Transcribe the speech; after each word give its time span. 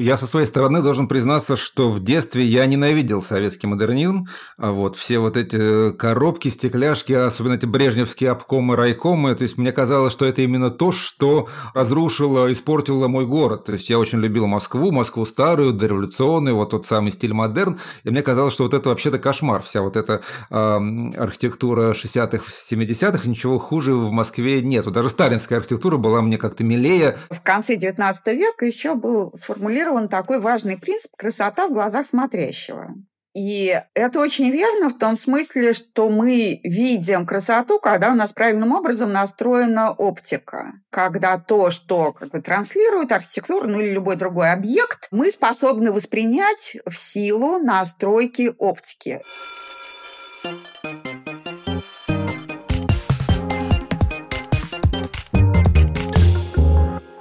Я 0.00 0.16
со 0.16 0.28
своей 0.28 0.46
стороны 0.46 0.80
должен 0.80 1.08
признаться, 1.08 1.56
что 1.56 1.88
в 1.88 2.04
детстве 2.04 2.44
я 2.44 2.64
ненавидел 2.66 3.20
советский 3.20 3.66
модернизм. 3.66 4.28
А 4.56 4.70
вот 4.70 4.94
все 4.94 5.18
вот 5.18 5.36
эти 5.36 5.90
коробки, 5.90 6.46
стекляшки, 6.46 7.12
особенно 7.12 7.54
эти 7.54 7.66
брежневские 7.66 8.30
обкомы, 8.30 8.76
райкомы, 8.76 9.34
то 9.34 9.42
есть 9.42 9.58
мне 9.58 9.72
казалось, 9.72 10.12
что 10.12 10.24
это 10.24 10.42
именно 10.42 10.70
то, 10.70 10.92
что 10.92 11.48
разрушило, 11.74 12.52
испортило 12.52 13.08
мой 13.08 13.26
город. 13.26 13.64
То 13.64 13.72
есть 13.72 13.90
я 13.90 13.98
очень 13.98 14.20
любил 14.20 14.46
Москву, 14.46 14.92
Москву 14.92 15.26
старую, 15.26 15.72
дореволюционную, 15.72 16.54
вот 16.54 16.70
тот 16.70 16.86
самый 16.86 17.10
стиль 17.10 17.32
модерн. 17.32 17.80
И 18.04 18.10
мне 18.10 18.22
казалось, 18.22 18.54
что 18.54 18.62
вот 18.62 18.74
это 18.74 18.90
вообще-то 18.90 19.18
кошмар. 19.18 19.62
Вся 19.62 19.82
вот 19.82 19.96
эта 19.96 20.22
э, 20.48 20.54
архитектура 21.16 21.90
60-х, 21.90 22.44
70-х, 22.70 23.28
ничего 23.28 23.58
хуже 23.58 23.96
в 23.96 24.12
Москве 24.12 24.62
нет. 24.62 24.86
Даже 24.92 25.08
сталинская 25.08 25.58
архитектура 25.58 25.96
была 25.96 26.22
мне 26.22 26.38
как-то 26.38 26.62
милее. 26.62 27.18
В 27.30 27.42
конце 27.42 27.74
19 27.74 28.26
века 28.28 28.64
еще 28.64 28.94
был 28.94 29.32
сформулирован 29.34 29.87
сформулирован 29.88 30.08
такой 30.08 30.40
важный 30.40 30.76
принцип 30.76 31.10
красота 31.16 31.68
в 31.68 31.72
глазах 31.72 32.06
смотрящего. 32.06 32.94
И 33.34 33.80
это 33.94 34.20
очень 34.20 34.50
верно 34.50 34.88
в 34.88 34.98
том 34.98 35.16
смысле, 35.16 35.72
что 35.72 36.08
мы 36.08 36.60
видим 36.64 37.24
красоту, 37.24 37.78
когда 37.78 38.10
у 38.10 38.14
нас 38.14 38.32
правильным 38.32 38.72
образом 38.72 39.12
настроена 39.12 39.92
оптика. 39.92 40.72
Когда 40.90 41.38
то, 41.38 41.70
что 41.70 42.12
как 42.12 42.30
бы, 42.30 42.40
транслирует 42.40 43.12
архитектуру 43.12 43.68
ну, 43.68 43.80
или 43.80 43.90
любой 43.90 44.16
другой 44.16 44.50
объект, 44.50 45.08
мы 45.12 45.30
способны 45.30 45.92
воспринять 45.92 46.78
в 46.84 46.94
силу 46.94 47.58
настройки 47.58 48.52
оптики. 48.58 49.20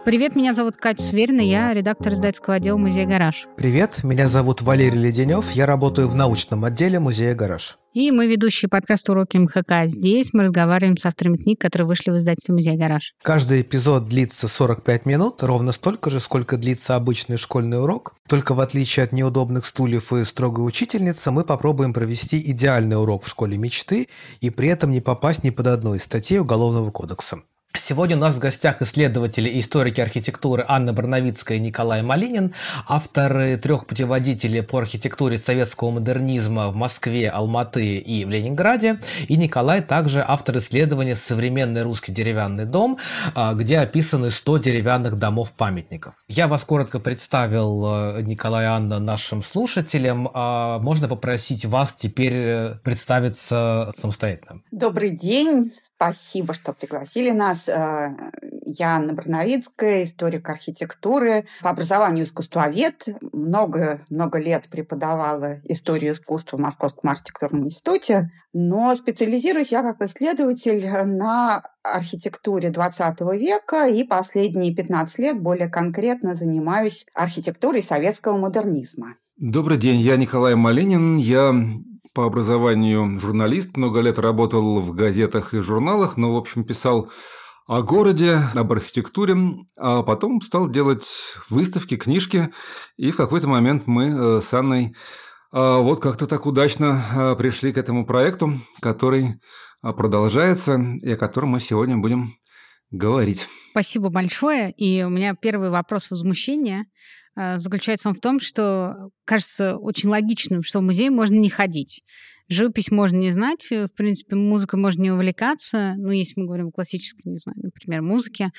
Привет, 0.07 0.37
меня 0.37 0.53
зовут 0.53 0.77
Катя 0.77 1.03
Сверина, 1.03 1.41
я 1.41 1.73
редактор 1.73 2.13
издательского 2.13 2.55
отдела 2.55 2.77
музея 2.77 3.05
«Гараж». 3.05 3.45
Привет, 3.57 4.05
меня 4.05 4.29
зовут 4.29 4.61
Валерий 4.61 4.97
Леденев, 4.97 5.51
я 5.51 5.65
работаю 5.65 6.07
в 6.07 6.15
научном 6.15 6.63
отделе 6.63 6.97
музея 6.97 7.35
«Гараж». 7.35 7.77
И 7.93 8.09
мы 8.11 8.27
ведущие 8.27 8.69
подкаста 8.69 9.11
«Уроки 9.11 9.35
МХК». 9.35 9.85
Здесь 9.87 10.29
мы 10.31 10.43
разговариваем 10.43 10.95
с 10.95 11.05
авторами 11.05 11.35
книг, 11.35 11.59
которые 11.59 11.87
вышли 11.89 12.11
в 12.11 12.15
издательстве 12.15 12.55
«Музей 12.55 12.77
Гараж». 12.77 13.15
Каждый 13.21 13.63
эпизод 13.63 14.05
длится 14.05 14.47
45 14.47 15.05
минут, 15.05 15.43
ровно 15.43 15.73
столько 15.73 16.09
же, 16.09 16.21
сколько 16.21 16.55
длится 16.55 16.95
обычный 16.95 17.35
школьный 17.35 17.81
урок. 17.81 18.15
Только 18.29 18.53
в 18.53 18.61
отличие 18.61 19.03
от 19.03 19.11
неудобных 19.11 19.65
стульев 19.65 20.13
и 20.13 20.23
строгой 20.23 20.65
учительницы, 20.65 21.31
мы 21.31 21.43
попробуем 21.43 21.91
провести 21.93 22.41
идеальный 22.51 22.95
урок 22.97 23.25
в 23.25 23.27
школе 23.27 23.57
мечты 23.57 24.07
и 24.39 24.51
при 24.51 24.69
этом 24.69 24.91
не 24.91 25.01
попасть 25.01 25.43
ни 25.43 25.49
под 25.49 25.67
одну 25.67 25.95
из 25.95 26.03
статей 26.03 26.39
Уголовного 26.39 26.91
кодекса. 26.91 27.41
Сегодня 27.79 28.17
у 28.17 28.19
нас 28.19 28.35
в 28.35 28.39
гостях 28.39 28.81
исследователи 28.81 29.49
и 29.49 29.59
историки 29.59 30.01
архитектуры 30.01 30.65
Анна 30.67 30.93
Барновицкая 30.93 31.57
и 31.57 31.61
Николай 31.61 32.01
Малинин, 32.01 32.53
авторы 32.87 33.57
трех 33.57 33.85
путеводителей 33.85 34.63
по 34.63 34.79
архитектуре 34.79 35.37
советского 35.37 35.91
модернизма 35.91 36.69
в 36.69 36.75
Москве, 36.75 37.29
Алматы 37.29 37.97
и 37.97 38.25
в 38.25 38.29
Ленинграде. 38.29 38.99
И 39.27 39.37
Николай 39.37 39.81
также 39.81 40.23
автор 40.27 40.57
исследования 40.57 41.15
«Современный 41.15 41.83
русский 41.83 42.11
деревянный 42.11 42.65
дом», 42.65 42.97
а, 43.35 43.53
где 43.53 43.79
описаны 43.79 44.31
100 44.31 44.57
деревянных 44.57 45.17
домов-памятников. 45.17 46.15
Я 46.27 46.47
вас 46.47 46.63
коротко 46.63 46.99
представил, 46.99 48.17
э, 48.17 48.21
Николай 48.23 48.65
и 48.65 48.67
Анна, 48.67 48.99
нашим 48.99 49.43
слушателям. 49.43 50.29
А, 50.33 50.79
можно 50.79 51.07
попросить 51.07 51.65
вас 51.65 51.93
теперь 51.97 52.33
э, 52.33 52.75
представиться 52.83 53.93
самостоятельно? 53.97 54.61
Добрый 54.71 55.11
день, 55.11 55.71
спасибо, 55.83 56.53
что 56.53 56.73
пригласили 56.73 57.29
нас. 57.29 57.66
Э, 57.69 58.09
я 58.65 58.95
Анна 58.97 59.13
Барновицкая, 59.13 60.03
историк 60.03 60.49
архитектуры, 60.49 61.45
по 61.61 61.69
образованию 61.69 62.25
искусствовед. 62.25 63.07
Много-много 63.31 64.39
лет 64.39 64.67
преподавала 64.69 65.59
историю 65.63 66.13
искусства 66.13 66.57
в 66.57 66.59
Московском 66.59 67.09
архитектурном 67.09 67.65
институте, 67.65 68.29
но 68.53 68.93
специализируюсь 68.95 69.71
я 69.71 69.83
как 69.83 70.01
исследователь 70.01 70.85
на 71.05 71.63
архитектуре 71.83 72.69
20 72.69 73.21
века 73.39 73.87
и 73.87 74.03
последние 74.03 74.75
15 74.75 75.19
лет 75.19 75.41
более 75.41 75.69
конкретно 75.69 76.35
занимаюсь 76.35 77.05
архитектурой 77.13 77.81
советского 77.81 78.37
модернизма. 78.37 79.15
Добрый 79.37 79.77
день, 79.77 80.01
я 80.01 80.17
Николай 80.17 80.55
Малинин, 80.55 81.17
я 81.17 81.53
по 82.13 82.25
образованию 82.25 83.19
журналист, 83.19 83.77
много 83.77 84.01
лет 84.01 84.17
работал 84.17 84.81
в 84.81 84.95
газетах 84.95 85.53
и 85.53 85.59
журналах, 85.59 86.17
но, 86.17 86.33
в 86.33 86.37
общем, 86.37 86.63
писал 86.63 87.11
о 87.67 87.81
городе, 87.81 88.39
об 88.55 88.71
архитектуре, 88.71 89.35
а 89.75 90.01
потом 90.01 90.41
стал 90.41 90.69
делать 90.69 91.05
выставки, 91.49 91.97
книжки, 91.97 92.53
и 92.95 93.11
в 93.11 93.17
какой-то 93.17 93.47
момент 93.47 93.87
мы 93.87 94.05
э, 94.07 94.41
с 94.41 94.53
Анной 94.53 94.85
э, 94.85 94.91
вот 95.51 96.01
как-то 96.01 96.27
так 96.27 96.45
удачно 96.45 97.03
э, 97.13 97.35
пришли 97.35 97.73
к 97.73 97.77
этому 97.77 98.05
проекту, 98.05 98.53
который 98.81 99.41
продолжается 99.81 100.79
и 101.01 101.11
о 101.11 101.17
котором 101.17 101.49
мы 101.49 101.59
сегодня 101.59 101.97
будем 101.97 102.33
говорить. 102.89 103.47
Спасибо 103.71 104.09
большое. 104.09 104.71
И 104.71 105.03
у 105.03 105.09
меня 105.09 105.35
первый 105.35 105.69
вопрос 105.69 106.09
возмущения 106.09 106.85
заключается 107.35 108.09
он 108.09 108.15
в 108.15 108.19
том, 108.19 108.39
что 108.39 109.11
кажется 109.23 109.77
очень 109.77 110.09
логичным, 110.09 110.63
что 110.63 110.79
в 110.79 110.81
музей 110.81 111.11
можно 111.11 111.35
не 111.35 111.49
ходить. 111.49 112.03
Живопись 112.49 112.91
можно 112.91 113.17
не 113.17 113.31
знать, 113.31 113.67
э, 113.71 113.87
в 113.87 113.93
принципе, 113.93 114.35
музыка 114.35 114.77
можно 114.77 115.01
не 115.01 115.11
увлекаться, 115.11 115.95
ну, 115.97 116.11
если 116.11 116.39
мы 116.39 116.45
говорим 116.45 116.67
о 116.67 116.71
классической, 116.71 117.29
не 117.29 117.39
знаю, 117.39 117.57
например, 117.61 118.01
музыке, 118.01 118.51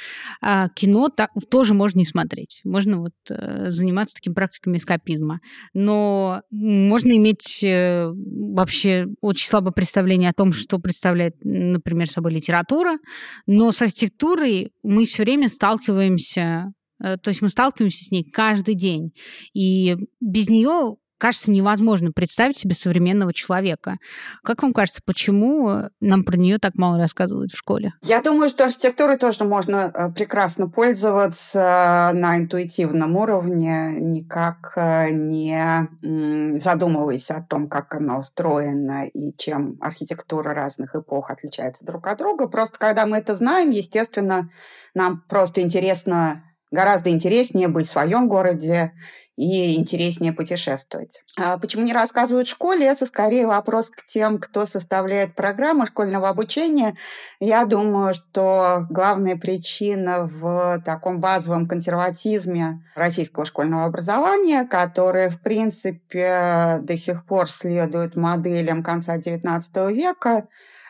а 0.42 0.68
кино 0.68 1.08
так, 1.08 1.30
тоже 1.50 1.74
можно 1.74 1.98
не 1.98 2.04
смотреть. 2.04 2.60
Можно 2.64 3.00
вот 3.00 3.14
э, 3.30 3.70
заниматься 3.70 4.16
такими 4.16 4.34
практиками 4.34 4.76
эскапизма. 4.76 5.40
Но 5.72 6.42
можно 6.50 7.16
иметь 7.16 7.62
э, 7.62 8.10
вообще 8.12 9.06
очень 9.20 9.48
слабое 9.48 9.72
представление 9.72 10.30
о 10.30 10.34
том, 10.34 10.52
что 10.52 10.78
представляет, 10.78 11.36
например, 11.42 12.10
собой 12.10 12.32
литература, 12.32 12.98
но 13.46 13.72
с 13.72 13.80
архитектурой 13.80 14.72
мы 14.82 15.06
все 15.06 15.22
время 15.22 15.48
сталкиваемся 15.48 16.72
то 17.00 17.28
есть 17.28 17.42
мы 17.42 17.48
сталкиваемся 17.48 18.04
с 18.04 18.10
ней 18.10 18.24
каждый 18.24 18.74
день. 18.74 19.12
И 19.54 19.96
без 20.20 20.48
нее 20.48 20.96
кажется 21.18 21.50
невозможно 21.50 22.12
представить 22.12 22.56
себе 22.56 22.74
современного 22.74 23.34
человека. 23.34 23.98
Как 24.42 24.62
вам 24.62 24.72
кажется, 24.72 25.02
почему 25.04 25.90
нам 26.00 26.24
про 26.24 26.36
нее 26.36 26.58
так 26.58 26.76
мало 26.76 26.98
рассказывают 26.98 27.52
в 27.52 27.58
школе? 27.58 27.92
Я 28.02 28.22
думаю, 28.22 28.48
что 28.48 28.64
архитектурой 28.64 29.18
тоже 29.18 29.44
можно 29.44 29.92
э, 29.92 30.10
прекрасно 30.12 30.68
пользоваться 30.68 32.10
на 32.14 32.38
интуитивном 32.38 33.16
уровне, 33.16 33.96
никак 34.00 34.72
э, 34.76 35.10
не 35.10 36.58
задумываясь 36.58 37.30
о 37.30 37.42
том, 37.42 37.68
как 37.68 37.94
она 37.94 38.18
устроена 38.18 39.06
и 39.06 39.34
чем 39.36 39.76
архитектура 39.80 40.54
разных 40.54 40.94
эпох 40.94 41.30
отличается 41.30 41.84
друг 41.84 42.06
от 42.06 42.18
друга. 42.18 42.48
Просто 42.48 42.78
когда 42.78 43.06
мы 43.06 43.18
это 43.18 43.36
знаем, 43.36 43.70
естественно, 43.70 44.48
нам 44.94 45.22
просто 45.28 45.60
интересно 45.60 46.42
гораздо 46.70 47.10
интереснее 47.10 47.68
быть 47.68 47.86
в 47.86 47.90
своем 47.90 48.28
городе 48.28 48.92
и 49.38 49.76
интереснее 49.76 50.32
путешествовать. 50.32 51.22
А 51.38 51.58
почему 51.58 51.84
не 51.84 51.92
рассказывают 51.92 52.48
в 52.48 52.50
школе? 52.50 52.86
Это 52.86 53.06
скорее 53.06 53.46
вопрос 53.46 53.88
к 53.88 54.04
тем, 54.04 54.38
кто 54.38 54.66
составляет 54.66 55.36
программы 55.36 55.86
школьного 55.86 56.28
обучения. 56.28 56.96
Я 57.38 57.64
думаю, 57.64 58.14
что 58.14 58.86
главная 58.90 59.36
причина 59.36 60.26
в 60.26 60.82
таком 60.84 61.20
базовом 61.20 61.68
консерватизме 61.68 62.84
российского 62.96 63.46
школьного 63.46 63.84
образования, 63.84 64.64
которое, 64.64 65.30
в 65.30 65.40
принципе, 65.40 66.78
до 66.80 66.96
сих 66.96 67.24
пор 67.24 67.48
следует 67.48 68.16
моделям 68.16 68.82
конца 68.82 69.18
XIX 69.18 69.92
века, 69.92 70.48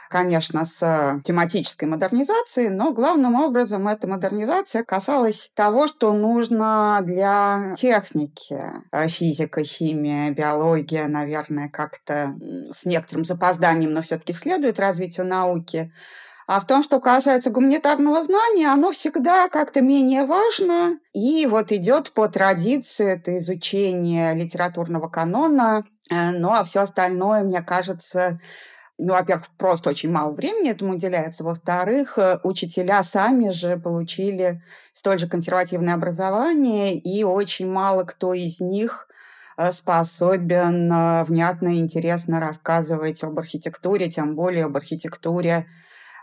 конечно, 0.09 0.67
с 0.67 1.21
тематической 1.25 1.89
модернизацией, 1.89 2.71
но 2.71 2.93
главным 2.93 3.35
образом 3.37 3.89
эта 3.89 4.09
модернизация 4.09 4.83
касалась 4.85 5.51
того, 5.55 5.87
что 5.87 6.13
нужно 6.13 6.99
для 7.03 7.75
техники. 7.77 8.61
Э, 8.93 9.09
физика, 9.09 9.63
химия, 9.63 10.31
биология, 10.31 11.07
наверное, 11.07 11.69
как-то 11.69 12.34
с 12.75 12.84
некоторым 12.84 13.25
запозданием, 13.25 13.93
но 13.93 14.03
все-таки 14.03 14.33
следует 14.33 14.81
развитию 14.81 15.27
науки. 15.27 15.93
А 16.49 16.61
в 16.61 16.66
том, 16.66 16.83
что 16.83 16.99
касается 16.99 17.51
гуманитарного 17.51 18.25
знания, 18.25 18.69
оно 18.69 18.93
всегда 18.93 19.51
как-то 19.51 19.83
менее 19.83 20.25
важно. 20.25 20.99
И 21.13 21.47
вот 21.47 21.72
идет 21.72 22.13
по 22.13 22.27
традиции 22.27 23.07
это 23.07 23.37
изучение 23.37 24.34
литературного 24.34 25.09
канона. 25.09 25.84
Э, 26.11 26.31
ну 26.31 26.51
а 26.51 26.65
все 26.65 26.81
остальное, 26.81 27.43
мне 27.43 27.61
кажется, 27.61 28.41
ну, 28.98 29.12
во-первых, 29.12 29.47
просто 29.56 29.91
очень 29.91 30.10
мало 30.10 30.33
времени 30.33 30.71
этому 30.71 30.95
уделяется. 30.95 31.45
Во-вторых, 31.45 32.18
э, 32.18 32.41
учителя 32.42 33.04
сами 33.04 33.50
же 33.50 33.77
получили 33.77 34.60
столь 34.92 35.21
же 35.21 35.28
консервативное 35.28 35.95
образование, 35.95 36.98
и 36.98 37.22
очень 37.22 37.71
мало 37.71 38.03
кто 38.03 38.34
из 38.34 38.59
них 38.59 39.06
э, 39.56 39.71
способен 39.71 40.92
э, 40.92 41.24
внятно 41.24 41.68
и 41.68 41.78
интересно 41.78 42.41
рассказывать 42.41 43.22
об 43.22 43.39
архитектуре, 43.39 44.10
тем 44.10 44.34
более 44.34 44.65
об 44.65 44.77
архитектуре, 44.77 45.66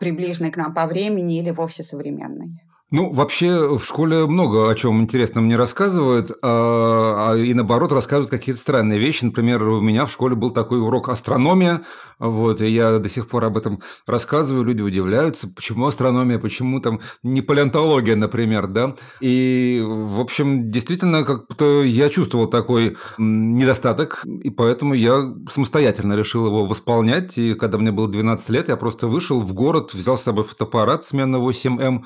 приближенной 0.02 0.52
к 0.52 0.58
нам 0.58 0.74
по 0.74 0.86
времени 0.86 1.40
или 1.40 1.52
вовсе 1.52 1.82
современной. 1.82 2.62
Ну, 2.92 3.12
вообще 3.12 3.78
в 3.78 3.84
школе 3.84 4.28
много 4.28 4.70
о 4.70 4.76
чем 4.76 5.02
интересном 5.02 5.46
мне 5.46 5.56
рассказывают, 5.56 6.30
а, 6.44 7.32
а, 7.32 7.36
и 7.36 7.52
наоборот 7.56 7.92
рассказывают 7.92 8.30
какие-то 8.30 8.62
странные 8.62 9.00
вещи. 9.00 9.26
Например, 9.26 9.64
у 9.64 9.82
меня 9.82 10.06
в 10.06 10.12
школе 10.12 10.36
был 10.36 10.52
такой 10.52 10.80
урок 10.80 11.10
астрономия, 11.10 11.82
вот, 12.20 12.62
и 12.62 12.70
я 12.70 13.00
до 13.00 13.10
сих 13.10 13.28
пор 13.28 13.46
об 13.46 13.58
этом 13.58 13.82
рассказываю, 14.06 14.64
люди 14.64 14.82
удивляются, 14.82 15.48
почему 15.48 15.88
астрономия, 15.88 16.38
почему 16.38 16.80
там 16.80 17.02
не 17.24 17.42
палеонтология, 17.42 18.16
например, 18.16 18.68
да. 18.68 18.96
И, 19.20 19.84
в 19.84 20.20
общем, 20.20 20.70
действительно, 20.70 21.24
как-то 21.24 21.82
я 21.82 22.10
чувствовал 22.10 22.48
такой 22.48 22.98
недостаток, 23.18 24.24
и 24.44 24.52
поэтому 24.52 24.94
я 24.94 25.34
самостоятельно 25.52 26.14
решил 26.14 26.46
его 26.46 26.66
восполнять. 26.66 27.36
И 27.40 27.56
когда 27.56 27.80
мне 27.80 27.92
было 27.92 28.08
12 28.08 28.48
лет, 28.50 28.70
я 28.70 28.78
просто 28.78 29.08
вышел 29.08 29.42
в 29.42 29.54
город, 29.54 29.96
взял 29.96 30.18
с 30.18 30.22
собой 30.22 30.44
фотоаппарат 30.44 31.04
сменного 31.04 31.52
7М, 31.52 32.06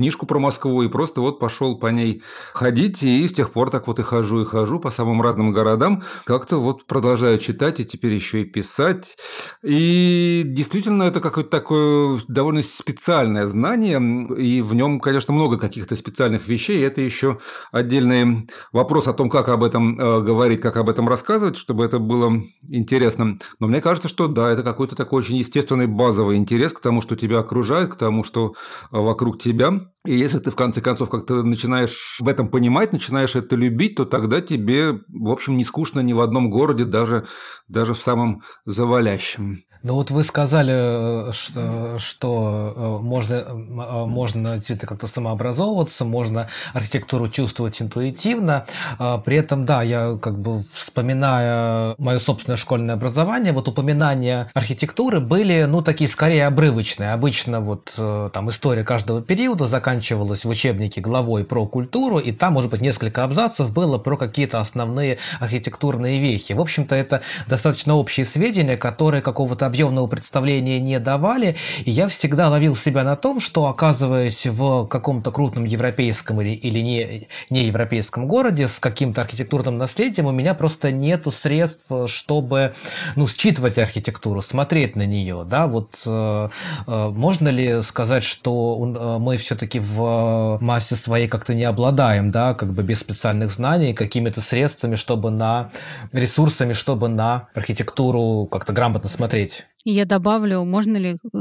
книжку 0.00 0.24
про 0.24 0.38
Москву 0.38 0.82
и 0.82 0.88
просто 0.88 1.20
вот 1.20 1.38
пошел 1.38 1.78
по 1.78 1.88
ней 1.88 2.22
ходить, 2.54 3.02
и 3.02 3.28
с 3.28 3.34
тех 3.34 3.50
пор 3.52 3.68
так 3.68 3.86
вот 3.86 3.98
и 3.98 4.02
хожу, 4.02 4.40
и 4.40 4.44
хожу 4.46 4.80
по 4.80 4.88
самым 4.88 5.20
разным 5.20 5.52
городам, 5.52 6.02
как-то 6.24 6.56
вот 6.56 6.86
продолжаю 6.86 7.36
читать 7.38 7.80
и 7.80 7.84
теперь 7.84 8.14
еще 8.14 8.40
и 8.40 8.44
писать. 8.46 9.18
И 9.62 10.42
действительно, 10.46 11.02
это 11.02 11.20
какое-то 11.20 11.50
такое 11.50 12.18
довольно 12.28 12.62
специальное 12.62 13.46
знание, 13.46 14.00
и 14.38 14.62
в 14.62 14.74
нем, 14.74 15.00
конечно, 15.00 15.34
много 15.34 15.58
каких-то 15.58 15.96
специальных 15.96 16.48
вещей. 16.48 16.82
Это 16.82 17.02
еще 17.02 17.38
отдельный 17.70 18.48
вопрос 18.72 19.06
о 19.06 19.12
том, 19.12 19.28
как 19.28 19.50
об 19.50 19.62
этом 19.62 20.00
э, 20.00 20.22
говорить, 20.22 20.62
как 20.62 20.78
об 20.78 20.88
этом 20.88 21.10
рассказывать, 21.10 21.58
чтобы 21.58 21.84
это 21.84 21.98
было 21.98 22.32
интересно. 22.66 23.38
Но 23.58 23.66
мне 23.66 23.82
кажется, 23.82 24.08
что 24.08 24.28
да, 24.28 24.50
это 24.50 24.62
какой-то 24.62 24.96
такой 24.96 25.18
очень 25.18 25.36
естественный 25.36 25.86
базовый 25.86 26.38
интерес 26.38 26.72
к 26.72 26.80
тому, 26.80 27.02
что 27.02 27.16
тебя 27.16 27.40
окружает, 27.40 27.92
к 27.92 27.96
тому, 27.96 28.24
что 28.24 28.54
э, 28.90 28.98
вокруг 28.98 29.38
тебя. 29.38 29.89
И 30.06 30.16
если 30.16 30.38
ты 30.38 30.50
в 30.50 30.56
конце 30.56 30.80
концов 30.80 31.10
как-то 31.10 31.42
начинаешь 31.42 32.16
в 32.20 32.28
этом 32.28 32.48
понимать, 32.48 32.92
начинаешь 32.92 33.36
это 33.36 33.54
любить, 33.54 33.96
то 33.96 34.06
тогда 34.06 34.40
тебе, 34.40 34.92
в 35.08 35.28
общем, 35.28 35.58
не 35.58 35.64
скучно 35.64 36.00
ни 36.00 36.14
в 36.14 36.20
одном 36.20 36.50
городе, 36.50 36.86
даже, 36.86 37.26
даже 37.68 37.92
в 37.92 38.02
самом 38.02 38.42
завалящем. 38.64 39.62
Ну 39.82 39.94
вот 39.94 40.10
вы 40.10 40.24
сказали, 40.24 41.28
э, 41.28 41.32
что, 41.32 41.98
что 41.98 42.74
э, 42.76 43.02
можно, 43.02 43.34
э, 43.34 43.54
можно 43.54 44.56
действительно 44.56 44.88
как-то 44.88 45.06
самообразовываться, 45.06 46.04
можно 46.04 46.48
архитектуру 46.74 47.28
чувствовать 47.28 47.80
интуитивно. 47.80 48.66
А 48.98 49.16
при 49.16 49.38
этом, 49.38 49.64
да, 49.64 49.82
я 49.82 50.18
как 50.20 50.38
бы 50.38 50.64
вспоминая 50.74 51.94
мое 51.96 52.18
собственное 52.18 52.58
школьное 52.58 52.94
образование, 52.94 53.54
вот 53.54 53.68
упоминания 53.68 54.50
архитектуры 54.52 55.18
были, 55.20 55.64
ну, 55.64 55.80
такие 55.80 56.08
скорее 56.08 56.46
обрывочные. 56.46 57.12
Обычно 57.14 57.60
вот 57.60 57.94
там 57.96 58.50
история 58.50 58.84
каждого 58.84 59.22
периода 59.22 59.64
заканчивалась 59.64 60.44
в 60.44 60.48
учебнике 60.50 61.00
главой 61.00 61.44
про 61.44 61.66
культуру, 61.66 62.18
и 62.18 62.32
там, 62.32 62.52
может 62.54 62.70
быть, 62.70 62.82
несколько 62.82 63.24
абзацев 63.24 63.72
было 63.72 63.96
про 63.96 64.18
какие-то 64.18 64.60
основные 64.60 65.18
архитектурные 65.38 66.20
вехи. 66.20 66.52
В 66.52 66.60
общем-то, 66.60 66.94
это 66.94 67.22
достаточно 67.46 67.94
общие 67.94 68.26
сведения, 68.26 68.76
которые 68.76 69.22
какого-то 69.22 69.69
объемного 69.70 70.08
представления 70.08 70.80
не 70.80 70.98
давали, 70.98 71.56
и 71.84 71.90
я 71.90 72.08
всегда 72.08 72.48
ловил 72.48 72.74
себя 72.74 73.04
на 73.04 73.16
том, 73.16 73.40
что 73.40 73.66
оказываясь 73.66 74.46
в 74.46 74.86
каком-то 74.86 75.30
крупном 75.30 75.64
европейском 75.64 76.40
или, 76.40 76.50
или 76.50 76.80
не, 76.80 77.28
не 77.50 77.64
европейском 77.64 78.26
городе 78.26 78.66
с 78.66 78.80
каким-то 78.80 79.20
архитектурным 79.22 79.78
наследием, 79.78 80.26
у 80.26 80.32
меня 80.32 80.54
просто 80.54 80.90
нету 80.90 81.30
средств, 81.30 81.86
чтобы 82.06 82.74
ну, 83.16 83.26
считывать 83.26 83.78
архитектуру, 83.78 84.42
смотреть 84.42 84.96
на 84.96 85.06
нее. 85.06 85.44
Да? 85.48 85.66
Вот, 85.66 86.02
э, 86.04 86.48
э, 86.86 87.08
можно 87.14 87.48
ли 87.48 87.80
сказать, 87.82 88.24
что 88.24 88.76
э, 88.80 89.18
мы 89.18 89.36
все-таки 89.36 89.78
в 89.78 90.58
массе 90.60 90.96
своей 90.96 91.28
как-то 91.28 91.54
не 91.54 91.64
обладаем, 91.64 92.30
да, 92.30 92.54
как 92.54 92.72
бы 92.72 92.82
без 92.82 92.98
специальных 93.00 93.50
знаний, 93.52 93.94
какими-то 93.94 94.40
средствами, 94.40 94.96
чтобы 94.96 95.30
на 95.30 95.70
ресурсами, 96.12 96.72
чтобы 96.72 97.08
на 97.08 97.48
архитектуру 97.54 98.48
как-то 98.50 98.72
грамотно 98.72 99.08
смотреть? 99.08 99.59
И 99.84 99.92
я 99.92 100.04
добавлю, 100.04 100.64
можно 100.64 100.96
ли 100.98 101.16
э, 101.16 101.38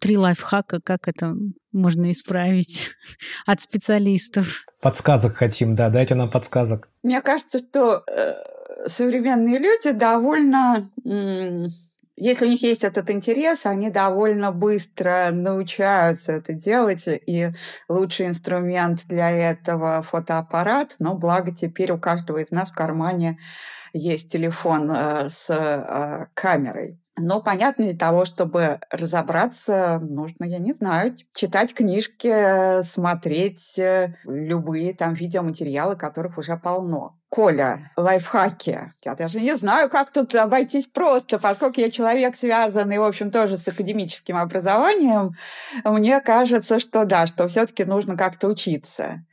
три 0.00 0.16
лайфхака, 0.16 0.80
как 0.82 1.06
это 1.06 1.34
можно 1.72 2.10
исправить 2.12 2.90
от 3.46 3.60
специалистов? 3.60 4.64
Подсказок 4.80 5.36
хотим, 5.36 5.74
да, 5.74 5.90
дайте 5.90 6.14
нам 6.14 6.30
подсказок. 6.30 6.88
Мне 7.02 7.20
кажется, 7.20 7.58
что 7.58 8.02
э, 8.06 8.34
современные 8.86 9.58
люди 9.58 9.92
довольно, 9.92 10.88
э, 11.04 11.66
если 12.16 12.46
у 12.46 12.48
них 12.48 12.62
есть 12.62 12.84
этот 12.84 13.10
интерес, 13.10 13.66
они 13.66 13.90
довольно 13.90 14.50
быстро 14.50 15.28
научаются 15.32 16.32
это 16.32 16.54
делать, 16.54 17.04
и 17.06 17.50
лучший 17.88 18.28
инструмент 18.28 19.04
для 19.06 19.30
этого 19.30 20.00
фотоаппарат, 20.02 20.96
но 21.00 21.14
благо 21.14 21.54
теперь 21.54 21.92
у 21.92 21.98
каждого 21.98 22.38
из 22.38 22.50
нас 22.50 22.70
в 22.70 22.74
кармане 22.74 23.38
есть 23.92 24.30
телефон 24.30 24.90
э, 24.90 25.28
с 25.28 25.46
э, 25.50 26.26
камерой. 26.34 26.98
Но, 27.16 27.40
понятно, 27.40 27.84
для 27.84 27.96
того, 27.96 28.24
чтобы 28.24 28.80
разобраться, 28.90 30.00
нужно, 30.02 30.46
я 30.46 30.58
не 30.58 30.72
знаю, 30.72 31.14
читать 31.32 31.72
книжки, 31.72 32.82
смотреть 32.82 33.78
э, 33.78 34.16
любые 34.24 34.94
там 34.94 35.12
видеоматериалы, 35.12 35.94
которых 35.94 36.38
уже 36.38 36.56
полно. 36.56 37.16
Коля, 37.28 37.78
лайфхаки. 37.96 38.92
Я 39.04 39.14
даже 39.14 39.40
не 39.40 39.56
знаю, 39.56 39.88
как 39.90 40.10
тут 40.10 40.34
обойтись 40.34 40.88
просто, 40.88 41.38
поскольку 41.38 41.80
я 41.80 41.90
человек, 41.90 42.36
связанный, 42.36 42.98
в 42.98 43.04
общем, 43.04 43.30
тоже 43.30 43.58
с 43.58 43.68
академическим 43.68 44.36
образованием, 44.36 45.36
мне 45.84 46.20
кажется, 46.20 46.80
что 46.80 47.04
да, 47.04 47.28
что 47.28 47.46
все-таки 47.46 47.84
нужно 47.84 48.16
как-то 48.16 48.48
учиться 48.48 49.24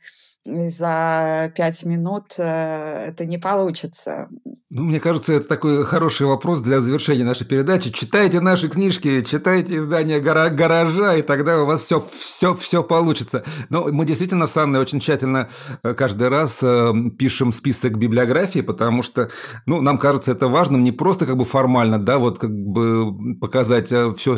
за 0.44 1.52
пять 1.54 1.84
минут 1.84 2.34
э, 2.38 3.08
это 3.08 3.24
не 3.24 3.38
получится. 3.38 4.28
Ну, 4.70 4.84
мне 4.84 5.00
кажется, 5.00 5.34
это 5.34 5.46
такой 5.46 5.84
хороший 5.84 6.26
вопрос 6.26 6.62
для 6.62 6.80
завершения 6.80 7.24
нашей 7.24 7.46
передачи. 7.46 7.92
Читайте 7.92 8.40
наши 8.40 8.68
книжки, 8.68 9.22
читайте 9.22 9.76
издания 9.76 10.18
гора 10.18 10.48
«Гаража», 10.48 11.16
и 11.16 11.22
тогда 11.22 11.62
у 11.62 11.66
вас 11.66 11.82
все, 11.82 12.04
все, 12.18 12.54
все 12.54 12.82
получится. 12.82 13.44
Но 13.68 13.86
мы 13.92 14.04
действительно 14.04 14.46
с 14.46 14.56
Анной 14.56 14.80
очень 14.80 14.98
тщательно 14.98 15.48
э, 15.82 15.94
каждый 15.94 16.28
раз 16.28 16.58
э, 16.62 16.92
пишем 17.18 17.52
список 17.52 17.96
библиографии, 17.96 18.60
потому 18.60 19.02
что, 19.02 19.30
ну, 19.66 19.80
нам 19.80 19.98
кажется 19.98 20.32
это 20.32 20.48
важным 20.48 20.82
не 20.82 20.90
просто 20.90 21.26
как 21.26 21.36
бы 21.36 21.44
формально, 21.44 21.98
да, 21.98 22.18
вот 22.18 22.38
как 22.38 22.50
бы 22.50 23.36
показать 23.38 23.88
все 23.88 24.36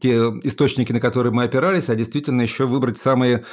те 0.00 0.16
источники, 0.42 0.92
на 0.92 1.00
которые 1.00 1.32
мы 1.32 1.44
опирались, 1.44 1.90
а 1.90 1.94
действительно 1.94 2.42
еще 2.42 2.66
выбрать 2.66 2.98
самые 2.98 3.44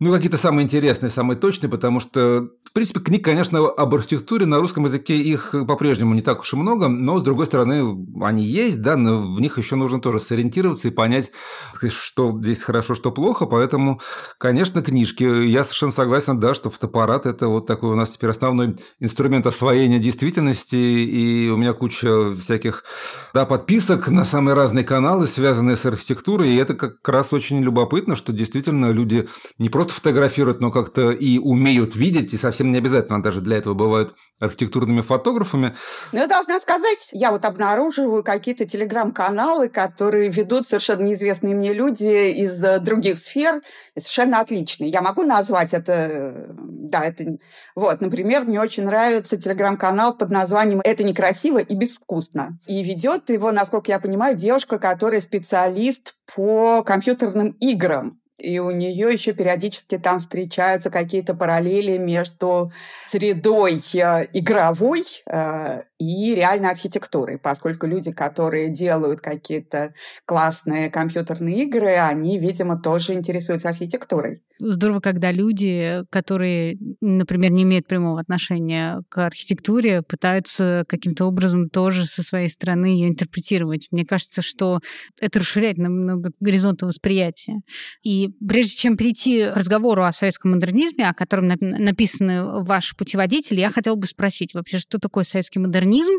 ну, 0.00 0.12
какие-то 0.12 0.36
самые 0.36 0.64
интересные, 0.64 1.08
самые 1.08 1.38
точные, 1.38 1.70
потому 1.70 2.00
что, 2.00 2.48
в 2.64 2.72
принципе, 2.72 2.98
книг, 2.98 3.24
конечно, 3.24 3.60
об 3.60 3.94
архитектуре 3.94 4.44
на 4.44 4.58
русском 4.58 4.84
языке 4.84 5.16
их 5.16 5.54
по-прежнему 5.68 6.14
не 6.14 6.22
так 6.22 6.40
уж 6.40 6.52
и 6.52 6.56
много, 6.56 6.88
но, 6.88 7.20
с 7.20 7.22
другой 7.22 7.46
стороны, 7.46 8.04
они 8.20 8.42
есть, 8.44 8.82
да, 8.82 8.96
но 8.96 9.18
в 9.22 9.40
них 9.40 9.56
еще 9.56 9.76
нужно 9.76 10.00
тоже 10.00 10.18
сориентироваться 10.18 10.88
и 10.88 10.90
понять, 10.90 11.30
что 11.88 12.36
здесь 12.42 12.62
хорошо, 12.62 12.96
что 12.96 13.12
плохо, 13.12 13.46
поэтому, 13.46 14.00
конечно, 14.38 14.82
книжки. 14.82 15.22
Я 15.22 15.62
совершенно 15.62 15.92
согласен, 15.92 16.40
да, 16.40 16.54
что 16.54 16.70
фотоаппарат– 16.70 17.26
это 17.26 17.46
вот 17.46 17.68
такой 17.68 17.90
у 17.90 17.94
нас 17.94 18.10
теперь 18.10 18.30
основной 18.30 18.76
инструмент 18.98 19.46
освоения 19.46 20.00
действительности, 20.00 20.74
и 20.74 21.48
у 21.50 21.56
меня 21.56 21.72
куча 21.72 22.34
всяких, 22.34 22.82
да, 23.32 23.46
подписок 23.46 24.08
на 24.08 24.24
самые 24.24 24.54
разные 24.56 24.84
каналы, 24.84 25.28
связанные 25.28 25.76
с 25.76 25.86
архитектурой, 25.86 26.50
и 26.50 26.56
это 26.56 26.74
как 26.74 27.08
раз 27.08 27.32
очень 27.32 27.62
любопытно, 27.62 28.16
что 28.16 28.32
действительно 28.32 28.90
люди 28.90 29.28
не 29.58 29.68
просто 29.68 29.83
просто 29.84 30.00
фотографируют, 30.00 30.60
но 30.60 30.70
как-то 30.70 31.10
и 31.10 31.38
умеют 31.38 31.96
видеть, 31.96 32.32
и 32.32 32.36
совсем 32.36 32.72
не 32.72 32.78
обязательно 32.78 33.22
даже 33.22 33.40
для 33.40 33.58
этого 33.58 33.74
бывают 33.74 34.14
архитектурными 34.40 35.00
фотографами. 35.00 35.74
Ну, 36.12 36.18
я 36.18 36.26
должна 36.26 36.60
сказать, 36.60 36.98
я 37.12 37.30
вот 37.30 37.44
обнаруживаю 37.44 38.22
какие-то 38.22 38.66
телеграм-каналы, 38.66 39.68
которые 39.68 40.30
ведут 40.30 40.66
совершенно 40.66 41.02
неизвестные 41.02 41.54
мне 41.54 41.72
люди 41.72 42.30
из 42.30 42.62
э, 42.62 42.78
других 42.80 43.18
сфер, 43.18 43.62
совершенно 43.96 44.40
отличные. 44.40 44.90
Я 44.90 45.02
могу 45.02 45.22
назвать 45.22 45.74
это, 45.74 46.46
да, 46.58 47.04
это, 47.04 47.36
вот, 47.74 48.00
например, 48.00 48.44
мне 48.44 48.60
очень 48.60 48.84
нравится 48.84 49.36
телеграм-канал 49.36 50.16
под 50.16 50.30
названием 50.30 50.80
«Это 50.84 51.04
некрасиво 51.04 51.58
и 51.58 51.74
безвкусно». 51.74 52.58
И 52.66 52.82
ведет 52.82 53.28
его, 53.30 53.52
насколько 53.52 53.90
я 53.90 53.98
понимаю, 53.98 54.36
девушка, 54.36 54.78
которая 54.78 55.20
специалист 55.20 56.14
по 56.34 56.82
компьютерным 56.82 57.50
играм 57.60 58.18
и 58.38 58.58
у 58.58 58.70
нее 58.70 59.12
еще 59.12 59.32
периодически 59.32 59.96
там 59.96 60.18
встречаются 60.18 60.90
какие-то 60.90 61.34
параллели 61.34 61.98
между 61.98 62.72
средой 63.06 63.80
э, 63.94 64.26
игровой 64.32 65.02
э, 65.26 65.82
и 65.98 66.34
реальной 66.34 66.70
архитектурой, 66.70 67.38
поскольку 67.38 67.86
люди, 67.86 68.10
которые 68.12 68.70
делают 68.70 69.20
какие-то 69.20 69.94
классные 70.26 70.90
компьютерные 70.90 71.64
игры, 71.64 71.94
они, 71.94 72.38
видимо, 72.38 72.80
тоже 72.80 73.14
интересуются 73.14 73.68
архитектурой. 73.68 74.42
Здорово, 74.58 75.00
когда 75.00 75.32
люди, 75.32 76.02
которые, 76.10 76.76
например, 77.00 77.52
не 77.52 77.62
имеют 77.64 77.86
прямого 77.86 78.20
отношения 78.20 79.02
к 79.08 79.26
архитектуре, 79.26 80.02
пытаются 80.02 80.84
каким-то 80.88 81.26
образом 81.26 81.68
тоже 81.68 82.04
со 82.04 82.22
своей 82.22 82.48
стороны 82.48 82.86
ее 82.86 83.08
интерпретировать. 83.08 83.88
Мне 83.90 84.04
кажется, 84.04 84.42
что 84.42 84.80
это 85.20 85.40
расширяет 85.40 85.78
намного 85.78 86.30
горизонты 86.40 86.86
восприятия. 86.86 87.60
И 88.02 88.23
Прежде 88.46 88.76
чем 88.76 88.96
перейти 88.96 89.46
к 89.46 89.56
разговору 89.56 90.04
о 90.04 90.12
советском 90.12 90.52
модернизме, 90.52 91.08
о 91.08 91.14
котором 91.14 91.48
написаны 91.48 92.62
ваш 92.62 92.96
путеводитель, 92.96 93.58
я 93.58 93.70
хотела 93.70 93.96
бы 93.96 94.06
спросить 94.06 94.54
вообще, 94.54 94.78
что 94.78 94.98
такое 94.98 95.24
советский 95.24 95.58
модернизм, 95.58 96.12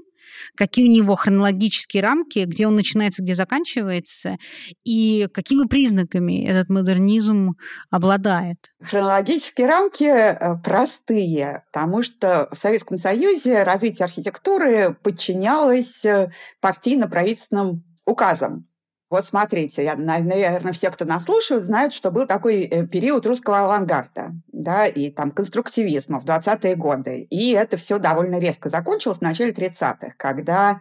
какие 0.56 0.88
у 0.88 0.92
него 0.92 1.16
хронологические 1.16 2.04
рамки, 2.04 2.40
где 2.46 2.68
он 2.68 2.76
начинается, 2.76 3.24
где 3.24 3.36
заканчивается, 3.36 4.38
и 4.84 5.28
какими 5.34 5.68
признаками 5.68 6.46
этот 6.46 6.70
модернизм 6.70 7.52
обладает? 7.90 8.58
Хронологические 8.82 9.68
рамки 9.68 10.04
э, 10.04 10.58
простые, 10.64 11.64
потому 11.72 12.02
что 12.02 12.48
в 12.52 12.58
Советском 12.58 12.98
Союзе 12.98 13.64
развитие 13.64 14.06
архитектуры 14.06 14.98
подчинялось 15.04 16.04
э, 16.06 16.30
партийно-правительственным 16.62 17.84
указам. 18.06 18.68
Вот 19.10 19.26
смотрите, 19.26 19.84
я, 19.84 19.96
наверное, 19.96 20.74
все, 20.74 20.90
кто 20.90 21.06
нас 21.06 21.26
слушают, 21.26 21.66
знают, 21.66 21.94
что 21.94 22.10
был 22.10 22.26
такой 22.26 22.64
э, 22.64 22.88
период 22.88 23.26
русского 23.28 23.60
авангарда, 23.60 24.32
да, 24.52 24.88
и 24.88 25.12
там 25.12 25.30
конструктивизма 25.32 26.20
в 26.20 26.26
20-е 26.26 26.76
годы. 26.76 27.22
И 27.30 27.52
это 27.52 27.78
все 27.78 28.00
довольно 28.00 28.40
резко 28.40 28.70
закончилось 28.70 29.20
в 29.20 29.22
начале 29.22 29.52
30-х, 29.52 30.16
когда 30.18 30.80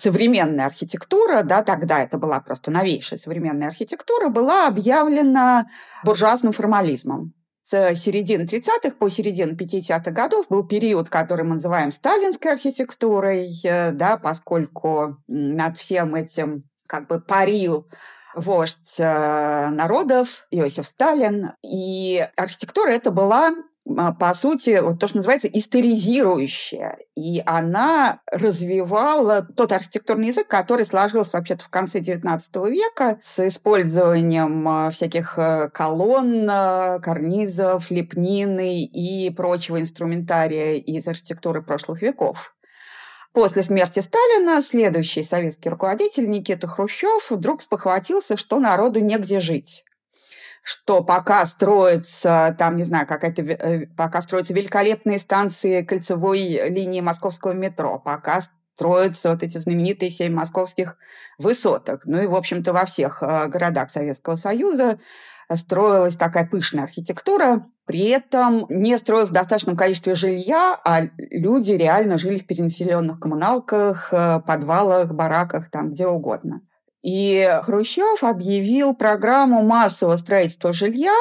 современная 0.00 0.66
архитектура, 0.66 1.42
да, 1.44 1.62
тогда 1.62 2.02
это 2.02 2.18
была 2.18 2.40
просто 2.40 2.72
новейшая 2.72 3.20
современная 3.20 3.68
архитектура, 3.68 4.30
была 4.30 4.66
объявлена 4.66 5.66
буржуазным 6.02 6.52
формализмом. 6.52 7.34
С 7.62 7.94
середины 7.94 8.42
30-х 8.42 8.96
по 8.98 9.08
середину 9.08 9.54
50-х 9.54 10.10
годов 10.10 10.46
был 10.48 10.66
период, 10.66 11.08
который 11.08 11.44
мы 11.44 11.54
называем 11.54 11.92
сталинской 11.92 12.50
архитектурой, 12.52 13.48
э, 13.62 13.92
да, 13.92 14.16
поскольку 14.16 15.18
над 15.28 15.78
всем 15.78 16.16
этим 16.16 16.64
как 16.90 17.06
бы 17.06 17.20
парил 17.20 17.86
вождь 18.34 18.98
э, 18.98 19.68
народов 19.70 20.46
Иосиф 20.50 20.86
Сталин. 20.86 21.52
И 21.62 22.26
архитектура 22.36 22.90
это 22.90 23.12
была 23.12 23.54
а, 23.96 24.12
по 24.12 24.34
сути, 24.34 24.78
вот 24.80 24.98
то, 24.98 25.08
что 25.08 25.18
называется 25.18 25.48
историзирующая. 25.48 26.98
И 27.16 27.42
она 27.46 28.20
развивала 28.30 29.42
тот 29.42 29.72
архитектурный 29.72 30.28
язык, 30.28 30.48
который 30.48 30.84
сложился 30.84 31.36
вообще-то 31.36 31.64
в 31.64 31.68
конце 31.68 32.00
XIX 32.00 32.40
века 32.68 33.18
с 33.22 33.46
использованием 33.48 34.68
а, 34.68 34.90
всяких 34.90 35.38
э, 35.38 35.70
колонн, 35.72 36.46
карнизов, 37.00 37.90
лепнины 37.90 38.84
и 38.84 39.30
прочего 39.30 39.80
инструментария 39.80 40.74
из 40.74 41.06
архитектуры 41.06 41.62
прошлых 41.62 42.02
веков. 42.02 42.54
После 43.32 43.62
смерти 43.62 44.00
Сталина 44.00 44.60
следующий 44.60 45.22
советский 45.22 45.68
руководитель 45.68 46.28
Никита 46.28 46.66
Хрущев 46.66 47.30
вдруг 47.30 47.62
спохватился, 47.62 48.36
что 48.36 48.58
народу 48.58 49.00
негде 49.00 49.38
жить. 49.38 49.84
Что 50.62 51.02
пока 51.02 51.46
строится, 51.46 52.54
там, 52.58 52.76
не 52.76 52.84
знаю, 52.84 53.06
какая-то, 53.06 53.42
э, 53.42 53.86
пока 53.96 54.20
строятся 54.20 54.52
великолепные 54.52 55.18
станции 55.18 55.82
кольцевой 55.82 56.68
линии 56.68 57.00
московского 57.00 57.52
метро, 57.52 57.98
пока 57.98 58.42
строятся 58.80 59.30
вот 59.30 59.42
эти 59.42 59.58
знаменитые 59.58 60.10
семь 60.10 60.32
московских 60.32 60.96
высоток. 61.36 62.00
Ну 62.06 62.22
и, 62.22 62.26
в 62.26 62.34
общем-то, 62.34 62.72
во 62.72 62.86
всех 62.86 63.22
э, 63.22 63.46
городах 63.48 63.90
Советского 63.90 64.36
Союза 64.36 64.98
строилась 65.54 66.16
такая 66.16 66.46
пышная 66.46 66.84
архитектура, 66.84 67.66
при 67.84 68.08
этом 68.08 68.64
не 68.70 68.96
строилось 68.96 69.28
в 69.28 69.34
достаточном 69.34 69.76
количестве 69.76 70.14
жилья, 70.14 70.80
а 70.82 71.02
люди 71.18 71.72
реально 71.72 72.16
жили 72.16 72.38
в 72.38 72.46
перенаселенных 72.46 73.20
коммуналках, 73.20 74.14
э, 74.14 74.40
подвалах, 74.46 75.12
бараках, 75.12 75.70
там 75.70 75.90
где 75.90 76.06
угодно. 76.06 76.62
И 77.02 77.46
Хрущев 77.64 78.24
объявил 78.24 78.94
программу 78.94 79.62
массового 79.62 80.16
строительства 80.16 80.72
жилья 80.72 81.16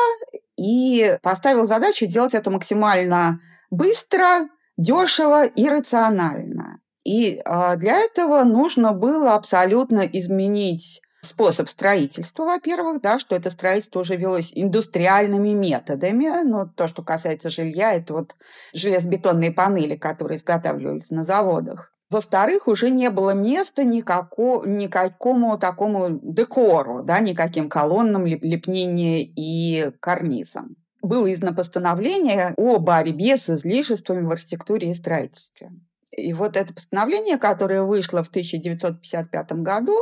и 0.57 1.17
поставил 1.21 1.67
задачу 1.67 2.05
делать 2.05 2.33
это 2.33 2.51
максимально 2.51 3.41
быстро, 3.69 4.47
дешево 4.77 5.45
и 5.45 5.67
рационально. 5.67 6.79
И 7.09 7.41
а, 7.43 7.75
для 7.75 7.97
этого 7.97 8.43
нужно 8.43 8.93
было 8.93 9.33
абсолютно 9.33 10.01
изменить 10.01 11.01
способ 11.21 11.67
строительства, 11.67 12.43
во-первых, 12.43 13.01
да, 13.01 13.17
что 13.17 13.35
это 13.35 13.49
строительство 13.49 14.01
уже 14.01 14.15
велось 14.15 14.51
индустриальными 14.53 15.49
методами. 15.49 16.43
Но 16.43 16.67
то, 16.67 16.87
что 16.87 17.01
касается 17.01 17.49
жилья, 17.49 17.95
это 17.95 18.13
вот 18.13 18.35
железобетонные 18.75 19.51
панели, 19.51 19.95
которые 19.95 20.37
изготавливались 20.37 21.09
на 21.09 21.23
заводах. 21.23 21.91
Во-вторых, 22.11 22.67
уже 22.67 22.91
не 22.91 23.09
было 23.09 23.31
места 23.31 23.83
никако, 23.83 24.61
никакому 24.67 25.57
такому 25.57 26.19
декору, 26.21 27.01
да, 27.03 27.21
никаким 27.21 27.69
колоннам, 27.69 28.27
лепнения 28.27 29.23
и 29.23 29.89
карнизам. 29.99 30.75
Было 31.01 31.33
издано 31.33 31.55
постановление 31.55 32.53
о 32.55 32.77
борьбе 32.77 33.37
с 33.37 33.49
излишествами 33.49 34.23
в 34.27 34.31
архитектуре 34.31 34.91
и 34.91 34.93
строительстве. 34.93 35.71
И 36.11 36.33
вот 36.33 36.57
это 36.57 36.73
постановление, 36.73 37.37
которое 37.37 37.83
вышло 37.83 38.23
в 38.23 38.29
1955 38.29 39.51
году, 39.53 39.95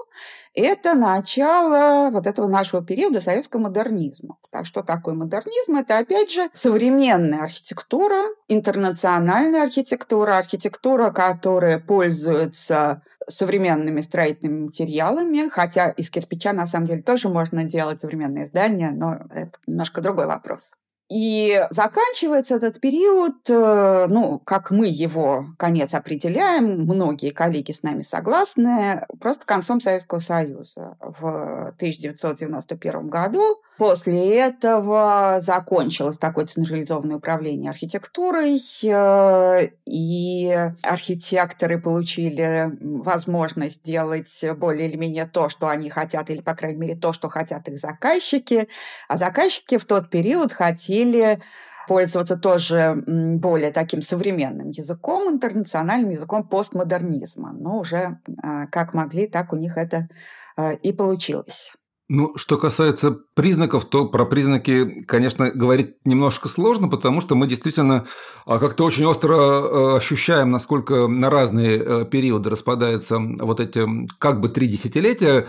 это 0.53 0.93
начало 0.93 2.09
вот 2.11 2.25
этого 2.25 2.47
нашего 2.47 2.83
периода 2.83 3.19
советского 3.19 3.61
модернизма. 3.61 4.37
Так 4.51 4.65
что 4.65 4.83
такое 4.83 5.15
модернизм? 5.15 5.75
Это, 5.75 5.97
опять 5.97 6.31
же, 6.31 6.49
современная 6.53 7.43
архитектура, 7.43 8.15
интернациональная 8.47 9.63
архитектура, 9.63 10.37
архитектура, 10.37 11.11
которая 11.11 11.79
пользуется 11.79 13.03
современными 13.29 13.99
строительными 13.99 14.65
материалами, 14.65 15.49
хотя 15.49 15.89
из 15.89 16.09
кирпича, 16.09 16.53
на 16.53 16.65
самом 16.65 16.85
деле, 16.85 17.01
тоже 17.01 17.27
можно 17.27 17.63
делать 17.65 18.01
современные 18.01 18.47
здания, 18.47 18.91
но 18.91 19.19
это 19.29 19.59
немножко 19.67 19.99
другой 19.99 20.27
вопрос. 20.27 20.71
И 21.09 21.65
заканчивается 21.69 22.55
этот 22.55 22.81
период, 22.81 23.49
э, 23.49 24.07
ну, 24.09 24.39
как 24.39 24.71
мы 24.71 24.87
его 24.87 25.45
конец 25.57 25.93
определяем, 25.93 26.81
многие 26.81 27.29
коллеги 27.29 27.71
с 27.71 27.81
нами 27.81 28.01
согласны, 28.01 29.05
просто 29.21 29.45
концом 29.45 29.79
Советского 29.79 30.19
Союза 30.19 30.97
в 30.99 31.73
1991 31.77 33.07
году. 33.07 33.61
После 33.77 34.37
этого 34.37 35.39
закончилось 35.41 36.17
такое 36.17 36.45
централизованное 36.45 37.17
управление 37.17 37.69
архитектурой, 37.71 38.59
э, 38.83 39.69
и 39.85 40.57
архитекторы 40.81 41.79
получили 41.79 42.69
возможность 42.81 43.81
делать 43.81 44.43
более 44.57 44.89
или 44.89 44.97
менее 44.97 45.25
то, 45.25 45.47
что 45.47 45.69
они 45.69 45.89
хотят, 45.89 46.29
или, 46.29 46.41
по 46.41 46.53
крайней 46.53 46.79
мере, 46.79 46.95
то, 46.95 47.13
что 47.13 47.29
хотят 47.29 47.69
их 47.69 47.77
заказчики. 47.77 48.67
А 49.07 49.17
заказчики 49.17 49.77
в 49.77 49.85
тот 49.85 50.09
период 50.09 50.51
хотели 50.51 50.96
хотели 50.97 51.39
пользоваться 51.87 52.35
тоже 52.35 53.01
более 53.05 53.71
таким 53.71 54.01
современным 54.01 54.69
языком, 54.69 55.31
интернациональным 55.31 56.09
языком 56.09 56.45
постмодернизма. 56.45 57.53
Но 57.53 57.79
уже 57.79 58.19
а, 58.43 58.67
как 58.67 58.93
могли, 58.93 59.27
так 59.27 59.53
у 59.53 59.55
них 59.55 59.77
это 59.77 60.09
а, 60.57 60.73
и 60.73 60.91
получилось. 60.91 61.76
Ну, 62.09 62.37
что 62.37 62.57
касается 62.57 63.11
признаков, 63.33 63.83
то 63.83 64.07
про 64.07 64.25
признаки, 64.25 65.03
конечно, 65.03 65.51
говорить 65.51 65.95
немножко 66.05 66.47
сложно, 66.47 66.87
потому 66.87 67.19
что 67.19 67.35
мы 67.35 67.47
действительно 67.47 68.05
а, 68.45 68.59
как-то 68.59 68.85
очень 68.85 69.05
остро 69.05 69.35
а, 69.35 69.95
ощущаем, 69.97 70.49
насколько 70.49 71.07
на 71.07 71.29
разные 71.29 71.81
а, 71.81 72.05
периоды 72.05 72.49
распадаются 72.49 73.19
вот 73.19 73.59
эти 73.59 73.85
как 74.19 74.39
бы 74.39 74.47
три 74.47 74.67
десятилетия. 74.67 75.47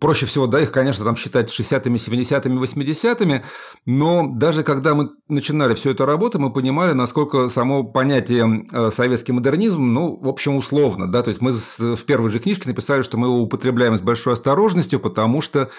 Проще 0.00 0.24
всего, 0.24 0.46
да, 0.46 0.60
их, 0.60 0.72
конечно, 0.72 1.04
там 1.04 1.16
считать 1.16 1.50
60-ми, 1.50 1.96
70-ми, 1.96 2.56
80-ми, 2.56 3.42
но 3.84 4.26
даже 4.26 4.62
когда 4.62 4.94
мы 4.94 5.10
начинали 5.28 5.74
всю 5.74 5.90
эту 5.90 6.06
работу, 6.06 6.38
мы 6.38 6.50
понимали, 6.50 6.92
насколько 6.92 7.48
само 7.48 7.84
понятие 7.84 8.66
советский 8.90 9.32
модернизм, 9.32 9.82
ну, 9.82 10.16
в 10.16 10.28
общем, 10.28 10.56
условно, 10.56 11.10
да, 11.12 11.22
то 11.22 11.28
есть 11.28 11.42
мы 11.42 11.52
в 11.52 12.04
первой 12.04 12.30
же 12.30 12.38
книжке 12.38 12.68
написали, 12.68 13.02
что 13.02 13.18
мы 13.18 13.26
его 13.26 13.42
употребляем 13.42 13.98
с 13.98 14.00
большой 14.00 14.32
осторожностью, 14.32 14.98
потому 14.98 15.41
что 15.42 15.70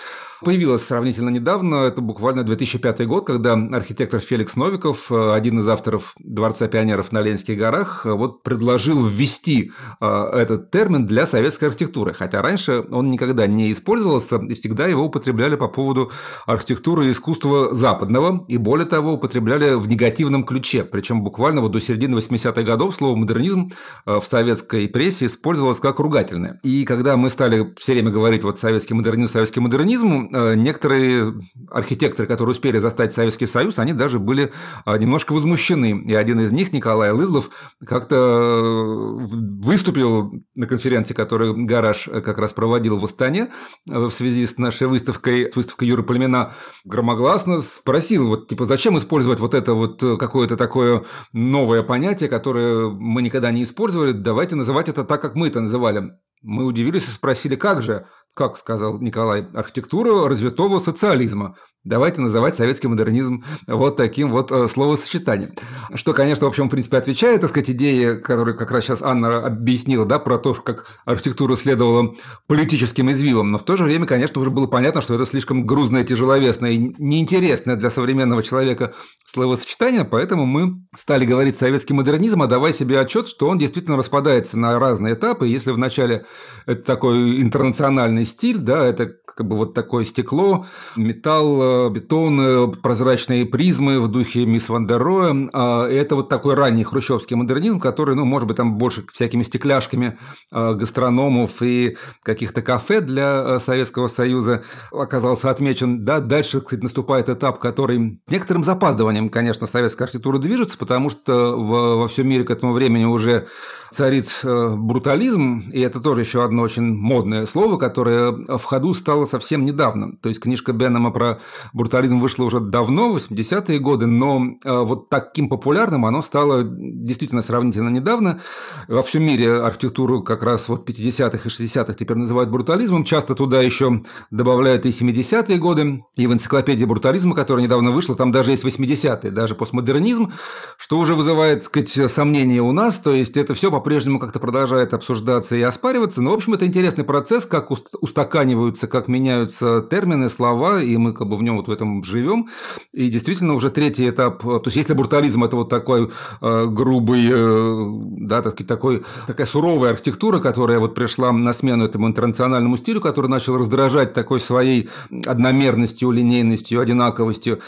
появилась 0.43 0.83
сравнительно 0.83 1.29
недавно, 1.29 1.75
это 1.85 2.01
буквально 2.01 2.43
2005 2.43 3.07
год, 3.07 3.25
когда 3.25 3.53
архитектор 3.53 4.19
Феликс 4.19 4.55
Новиков, 4.55 5.11
один 5.11 5.59
из 5.59 5.67
авторов 5.67 6.13
Дворца 6.19 6.67
пионеров 6.67 7.11
на 7.11 7.21
Ленинских 7.21 7.57
горах, 7.57 8.05
вот 8.05 8.43
предложил 8.43 9.05
ввести 9.05 9.71
а, 9.99 10.29
этот 10.37 10.71
термин 10.71 11.05
для 11.05 11.25
советской 11.25 11.65
архитектуры. 11.65 12.13
Хотя 12.13 12.41
раньше 12.41 12.85
он 12.91 13.11
никогда 13.11 13.47
не 13.47 13.71
использовался, 13.71 14.37
и 14.37 14.53
всегда 14.53 14.85
его 14.87 15.05
употребляли 15.05 15.55
по 15.55 15.67
поводу 15.67 16.11
архитектуры 16.45 17.07
и 17.07 17.11
искусства 17.11 17.73
западного, 17.73 18.45
и 18.47 18.57
более 18.57 18.85
того, 18.85 19.13
употребляли 19.13 19.73
в 19.75 19.87
негативном 19.87 20.43
ключе. 20.43 20.83
Причем 20.83 21.23
буквально 21.23 21.61
вот 21.61 21.71
до 21.71 21.79
середины 21.79 22.17
80-х 22.17 22.61
годов 22.63 22.95
слово 22.95 23.15
«модернизм» 23.15 23.71
в 24.05 24.21
советской 24.21 24.87
прессе 24.87 25.25
использовалось 25.25 25.79
как 25.79 25.99
ругательное. 25.99 26.59
И 26.63 26.85
когда 26.85 27.17
мы 27.17 27.29
стали 27.29 27.73
все 27.77 27.93
время 27.93 28.11
говорить 28.11 28.43
вот 28.43 28.59
советский 28.59 28.93
модернизм, 28.93 29.31
советский 29.31 29.59
модернизм, 29.59 30.29
э, 30.32 30.32
некоторые 30.33 31.33
архитекторы, 31.69 32.27
которые 32.27 32.53
успели 32.53 32.79
застать 32.79 33.11
Советский 33.11 33.45
Союз, 33.45 33.77
они 33.77 33.93
даже 33.93 34.19
были 34.19 34.51
э, 34.85 34.97
немножко 34.97 35.33
возмущены. 35.33 36.03
И 36.07 36.13
один 36.13 36.39
из 36.39 36.51
них, 36.51 36.73
Николай 36.73 37.11
Лызлов, 37.11 37.49
как-то 37.85 38.15
э, 38.15 39.25
выступил 39.61 40.33
на 40.55 40.65
конференции, 40.67 41.13
которую 41.13 41.65
Гараж 41.65 42.09
как 42.11 42.37
раз 42.37 42.51
проводил 42.53 42.97
в 42.97 43.05
Астане 43.05 43.51
в 43.85 44.09
связи 44.09 44.47
с 44.47 44.57
нашей 44.57 44.87
выставкой, 44.87 45.51
с 45.51 45.55
выставкой 45.55 45.87
Юры 45.87 46.03
Пальмина, 46.03 46.53
громогласно 46.83 47.61
спросил, 47.61 48.27
вот, 48.27 48.47
типа, 48.47 48.65
зачем 48.65 48.97
использовать 48.97 49.39
вот 49.39 49.53
это 49.53 49.73
вот 49.73 50.01
какое-то 50.19 50.57
такое 50.57 51.03
новое 51.31 51.83
понятие, 51.83 52.29
которое 52.29 52.89
мы 52.89 53.21
никогда 53.21 53.51
не 53.51 53.63
использовали, 53.63 54.11
давайте 54.11 54.55
называть 54.55 54.89
это 54.89 55.03
так, 55.03 55.21
как 55.21 55.35
мы 55.35 55.47
это 55.47 55.59
называли. 55.59 56.11
Мы 56.41 56.65
удивились 56.65 57.07
и 57.07 57.11
спросили, 57.11 57.55
как 57.55 57.81
же? 57.81 58.05
Как 58.35 58.57
сказал 58.57 58.99
Николай, 58.99 59.45
архитектура 59.53 60.27
развитого 60.27 60.79
социализма. 60.79 61.55
Давайте 61.83 62.21
называть 62.21 62.55
советский 62.55 62.87
модернизм 62.87 63.43
вот 63.67 63.97
таким 63.97 64.31
вот 64.31 64.53
э, 64.53 64.67
словосочетанием. 64.69 65.51
Что, 65.93 66.13
конечно, 66.13 66.45
в 66.45 66.49
общем, 66.49 66.67
в 66.67 66.69
принципе, 66.69 66.95
отвечает, 66.95 67.41
так 67.41 67.49
сказать, 67.49 67.71
идее, 67.71 68.15
которую 68.15 68.55
как 68.55 68.71
раз 68.71 68.85
сейчас 68.85 69.01
Анна 69.01 69.45
объяснила, 69.45 70.05
да, 70.05 70.17
про 70.17 70.37
то, 70.37 70.53
как 70.53 70.87
архитектура 71.03 71.57
следовала 71.57 72.13
политическим 72.47 73.11
извивам. 73.11 73.51
Но 73.51 73.57
в 73.57 73.63
то 73.63 73.75
же 73.75 73.83
время, 73.83 74.05
конечно, 74.05 74.39
уже 74.39 74.49
было 74.49 74.65
понятно, 74.67 75.01
что 75.01 75.15
это 75.15 75.25
слишком 75.25 75.65
грузное, 75.65 76.05
тяжеловесное 76.05 76.71
и 76.71 76.77
неинтересное 76.77 77.75
для 77.75 77.89
современного 77.89 78.43
человека 78.43 78.93
словосочетание, 79.25 80.05
поэтому 80.05 80.45
мы 80.45 80.85
стали 80.95 81.25
говорить 81.25 81.57
советский 81.57 81.93
модернизм, 81.93 82.41
а 82.43 82.47
давай 82.47 82.71
себе 82.71 82.97
отчет, 82.97 83.27
что 83.27 83.49
он 83.49 83.57
действительно 83.57 83.97
распадается 83.97 84.57
на 84.57 84.79
разные 84.79 85.15
этапы. 85.15 85.47
Если 85.47 85.71
вначале 85.71 86.25
это 86.65 86.81
такой 86.81 87.41
интернациональный 87.41 88.22
стиль, 88.25 88.57
да, 88.57 88.85
это 88.85 89.11
как 89.25 89.47
бы 89.47 89.55
вот 89.55 89.73
такое 89.73 90.03
стекло, 90.03 90.65
металл, 90.95 91.89
бетон, 91.89 92.73
прозрачные 92.81 93.45
призмы 93.45 93.99
в 93.99 94.07
духе 94.07 94.45
мисс 94.45 94.69
Ван 94.69 94.87
дер. 94.87 95.03
А, 95.03 95.87
это 95.87 96.15
вот 96.15 96.29
такой 96.29 96.55
ранний 96.55 96.83
хрущевский 96.83 97.35
модернизм, 97.35 97.79
который, 97.79 98.15
ну, 98.15 98.25
может 98.25 98.47
быть, 98.47 98.57
там 98.57 98.77
больше 98.77 99.03
всякими 99.11 99.43
стекляшками 99.43 100.17
а, 100.51 100.73
гастрономов 100.73 101.61
и 101.61 101.97
каких-то 102.23 102.61
кафе 102.61 103.01
для 103.01 103.59
Советского 103.59 104.07
Союза 104.07 104.63
оказался 104.91 105.49
отмечен. 105.49 106.05
Да, 106.05 106.19
дальше, 106.19 106.61
кстати, 106.61 106.81
наступает 106.81 107.29
этап, 107.29 107.59
который 107.59 108.21
с 108.27 108.31
некоторым 108.31 108.63
запаздыванием, 108.63 109.29
конечно, 109.29 109.67
советская 109.67 110.05
архитектура 110.05 110.37
движется, 110.37 110.77
потому 110.77 111.09
что 111.09 111.57
во 111.57 112.07
всем 112.07 112.29
мире 112.29 112.43
к 112.43 112.51
этому 112.51 112.73
времени 112.73 113.05
уже 113.05 113.47
царит 113.93 114.41
э, 114.43 114.75
брутализм, 114.75 115.69
и 115.71 115.79
это 115.79 116.01
тоже 116.01 116.21
еще 116.21 116.43
одно 116.43 116.63
очень 116.63 116.95
модное 116.95 117.45
слово, 117.45 117.77
которое 117.77 118.31
в 118.31 118.63
ходу 118.63 118.93
стало 118.93 119.25
совсем 119.25 119.65
недавно. 119.65 120.17
То 120.17 120.29
есть 120.29 120.41
книжка 120.41 120.73
Беннема 120.73 121.11
про 121.11 121.39
брутализм 121.73 122.19
вышла 122.19 122.43
уже 122.45 122.59
давно, 122.59 123.13
в 123.13 123.17
80-е 123.17 123.79
годы, 123.79 124.07
но 124.07 124.43
э, 124.63 124.79
вот 124.81 125.09
таким 125.09 125.47
популярным 125.47 126.05
оно 126.05 126.21
стало 126.21 126.63
действительно 126.63 127.41
сравнительно 127.41 127.89
недавно. 127.89 128.41
Во 128.87 129.03
всем 129.03 129.23
мире 129.23 129.53
архитектуру 129.61 130.23
как 130.23 130.43
раз 130.43 130.67
вот 130.67 130.89
50-х 130.89 131.37
и 131.37 131.47
60-х 131.47 131.93
теперь 131.93 132.17
называют 132.17 132.49
брутализмом. 132.49 133.03
Часто 133.03 133.35
туда 133.35 133.61
еще 133.61 134.03
добавляют 134.31 134.85
и 134.85 134.89
70-е 134.89 135.57
годы, 135.57 136.03
и 136.15 136.27
в 136.27 136.33
энциклопедии 136.33 136.85
брутализма, 136.85 137.35
которая 137.35 137.63
недавно 137.63 137.91
вышла, 137.91 138.15
там 138.15 138.31
даже 138.31 138.51
есть 138.51 138.65
80-е, 138.65 139.29
даже 139.29 139.53
постмодернизм, 139.53 140.33
что 140.77 140.97
уже 140.97 141.13
вызывает, 141.13 141.59
так 141.59 141.85
сказать, 141.85 142.11
сомнения 142.11 142.61
у 142.61 142.71
нас. 142.71 142.97
То 142.99 143.13
есть 143.13 143.37
это 143.37 143.53
все 143.53 143.69
по 143.69 143.82
по-прежнему 143.83 144.17
как-то 144.17 144.39
продолжает 144.39 144.93
обсуждаться 144.93 145.57
и 145.57 145.61
оспариваться. 145.61 146.21
Но, 146.21 146.31
в 146.31 146.35
общем, 146.35 146.53
это 146.53 146.65
интересный 146.65 147.03
процесс, 147.03 147.43
как 147.43 147.69
устаканиваются, 147.99 148.87
как 148.87 149.09
меняются 149.09 149.81
термины, 149.81 150.29
слова, 150.29 150.81
и 150.81 150.95
мы 150.95 151.11
как 151.11 151.27
бы 151.27 151.35
в 151.35 151.43
нем 151.43 151.57
вот 151.57 151.67
в 151.67 151.71
этом 151.71 152.01
живем. 152.05 152.47
И 152.93 153.09
действительно 153.09 153.55
уже 153.55 153.69
третий 153.71 154.09
этап, 154.09 154.41
то 154.41 154.61
есть 154.63 154.77
если 154.77 154.93
брутализм– 154.93 155.43
это 155.45 155.57
вот 155.57 155.67
такой 155.67 156.11
э, 156.39 156.65
грубый, 156.67 157.27
э, 157.29 157.85
да, 158.19 158.41
так, 158.41 158.55
такой, 158.65 159.03
такая 159.27 159.45
суровая 159.45 159.91
архитектура, 159.91 160.39
которая 160.39 160.79
вот 160.79 160.95
пришла 160.95 161.33
на 161.33 161.51
смену 161.51 161.83
этому 161.83 162.07
интернациональному 162.07 162.77
стилю, 162.77 163.01
который 163.01 163.27
начал 163.27 163.57
раздражать 163.57 164.13
такой 164.13 164.39
своей 164.39 164.89
одномерностью, 165.25 166.09
линейностью, 166.11 166.79
одинаковостью, 166.79 167.59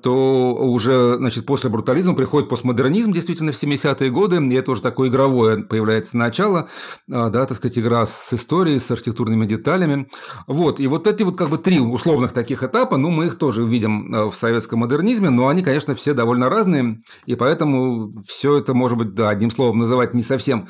то 0.00 0.54
уже, 0.54 1.16
значит, 1.16 1.44
после 1.44 1.70
брутализма 1.70 2.14
приходит 2.14 2.48
постмодернизм, 2.48 3.12
действительно, 3.12 3.50
в 3.50 3.60
70-е 3.60 4.10
годы, 4.10 4.36
и 4.36 4.54
это 4.54 4.70
уже 4.70 4.80
такое 4.80 5.08
игровое 5.08 5.55
появляется 5.62 6.16
начало, 6.16 6.68
а, 7.10 7.30
да, 7.30 7.46
так 7.46 7.56
сказать, 7.56 7.78
игра 7.78 8.06
с 8.06 8.32
историей, 8.32 8.78
с 8.78 8.90
архитектурными 8.90 9.46
деталями. 9.46 10.08
Вот, 10.46 10.80
и 10.80 10.86
вот 10.86 11.06
эти 11.06 11.22
вот 11.22 11.36
как 11.36 11.48
бы 11.48 11.58
три 11.58 11.80
условных 11.80 12.32
таких 12.32 12.62
этапа, 12.62 12.96
ну, 12.96 13.10
мы 13.10 13.26
их 13.26 13.38
тоже 13.38 13.64
видим 13.64 14.14
а, 14.14 14.30
в 14.30 14.36
советском 14.36 14.80
модернизме, 14.80 15.30
но 15.30 15.48
они, 15.48 15.62
конечно, 15.62 15.94
все 15.94 16.14
довольно 16.14 16.48
разные, 16.48 17.02
и 17.26 17.34
поэтому 17.34 18.22
все 18.26 18.58
это, 18.58 18.74
может 18.74 18.98
быть, 18.98 19.14
да, 19.14 19.30
одним 19.30 19.50
словом 19.50 19.78
называть 19.78 20.14
не 20.14 20.22
совсем 20.22 20.68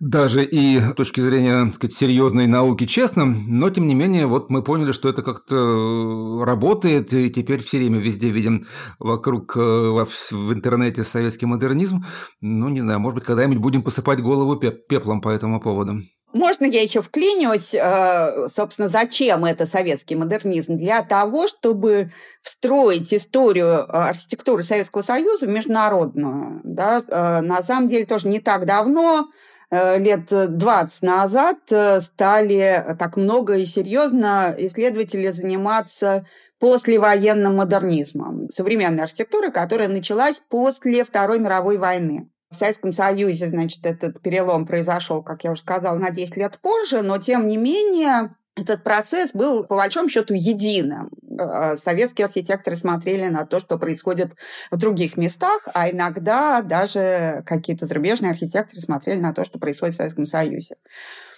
даже 0.00 0.44
и 0.44 0.80
с 0.80 0.94
точки 0.94 1.20
зрения, 1.20 1.66
так 1.66 1.74
сказать, 1.74 1.96
серьезной 1.96 2.46
науки 2.46 2.86
честно, 2.86 3.24
но 3.24 3.68
тем 3.70 3.88
не 3.88 3.94
менее, 3.94 4.26
вот 4.26 4.48
мы 4.48 4.62
поняли, 4.62 4.92
что 4.92 5.08
это 5.08 5.22
как-то 5.22 6.44
работает, 6.44 7.12
и 7.12 7.30
теперь 7.30 7.62
все 7.62 7.78
время 7.78 7.98
везде 7.98 8.30
видим 8.30 8.66
вокруг 9.00 9.56
э, 9.56 9.60
в 9.60 10.52
интернете 10.52 11.02
советский 11.02 11.46
модернизм. 11.46 12.04
Ну, 12.40 12.68
не 12.68 12.80
знаю, 12.80 13.00
может 13.00 13.16
быть, 13.16 13.24
когда-нибудь 13.24 13.58
будем 13.58 13.82
посыпать 13.82 14.22
голову 14.22 14.56
пеплом 14.56 15.20
по 15.20 15.30
этому 15.30 15.60
поводу. 15.60 16.02
Можно 16.32 16.66
я 16.66 16.82
еще 16.82 17.02
вклинюсь? 17.02 17.74
Э, 17.74 18.46
собственно, 18.54 18.88
зачем 18.88 19.44
это 19.44 19.66
советский 19.66 20.14
модернизм? 20.14 20.76
Для 20.76 21.02
того, 21.02 21.48
чтобы 21.48 22.12
встроить 22.40 23.12
историю 23.12 23.66
э, 23.66 23.82
архитектуры 23.86 24.62
Советского 24.62 25.02
Союза 25.02 25.46
в 25.46 25.48
международную. 25.48 26.60
Да? 26.62 27.02
На 27.42 27.62
самом 27.64 27.88
деле, 27.88 28.06
тоже 28.06 28.28
не 28.28 28.38
так 28.38 28.64
давно 28.64 29.26
Э, 29.26 29.57
лет 29.70 30.28
20 30.30 31.02
назад 31.02 31.58
э, 31.70 32.00
стали 32.00 32.84
так 32.98 33.16
много 33.16 33.56
и 33.56 33.66
серьезно 33.66 34.54
исследователи 34.56 35.30
заниматься 35.30 36.24
послевоенным 36.58 37.56
модернизмом, 37.56 38.48
современной 38.50 39.04
архитектурой, 39.04 39.52
которая 39.52 39.88
началась 39.88 40.42
после 40.48 41.04
Второй 41.04 41.38
мировой 41.38 41.76
войны. 41.76 42.30
В 42.50 42.54
Советском 42.54 42.92
Союзе, 42.92 43.46
значит, 43.46 43.84
этот 43.84 44.22
перелом 44.22 44.66
произошел, 44.66 45.22
как 45.22 45.44
я 45.44 45.52
уже 45.52 45.60
сказала, 45.60 45.98
на 45.98 46.10
10 46.10 46.36
лет 46.36 46.58
позже, 46.60 47.02
но 47.02 47.18
тем 47.18 47.46
не 47.46 47.58
менее 47.58 48.34
этот 48.56 48.82
процесс 48.82 49.32
был, 49.32 49.64
по 49.64 49.76
большому 49.76 50.08
счету, 50.08 50.34
единым. 50.34 51.10
Э, 51.38 51.76
советские 51.76 52.26
архитекторы 52.26 52.76
смотрели 52.76 53.28
на 53.28 53.46
то, 53.46 53.60
что 53.60 53.78
происходит 53.78 54.36
в 54.70 54.76
других 54.76 55.16
местах, 55.16 55.68
а 55.74 55.90
иногда 55.90 56.62
даже 56.62 57.42
какие-то 57.46 57.86
зарубежные 57.86 58.32
архитекторы 58.32 58.80
смотрели 58.80 59.20
на 59.20 59.32
то, 59.32 59.44
что 59.44 59.58
происходит 59.58 59.94
в 59.94 59.98
Советском 59.98 60.26
Союзе. 60.26 60.76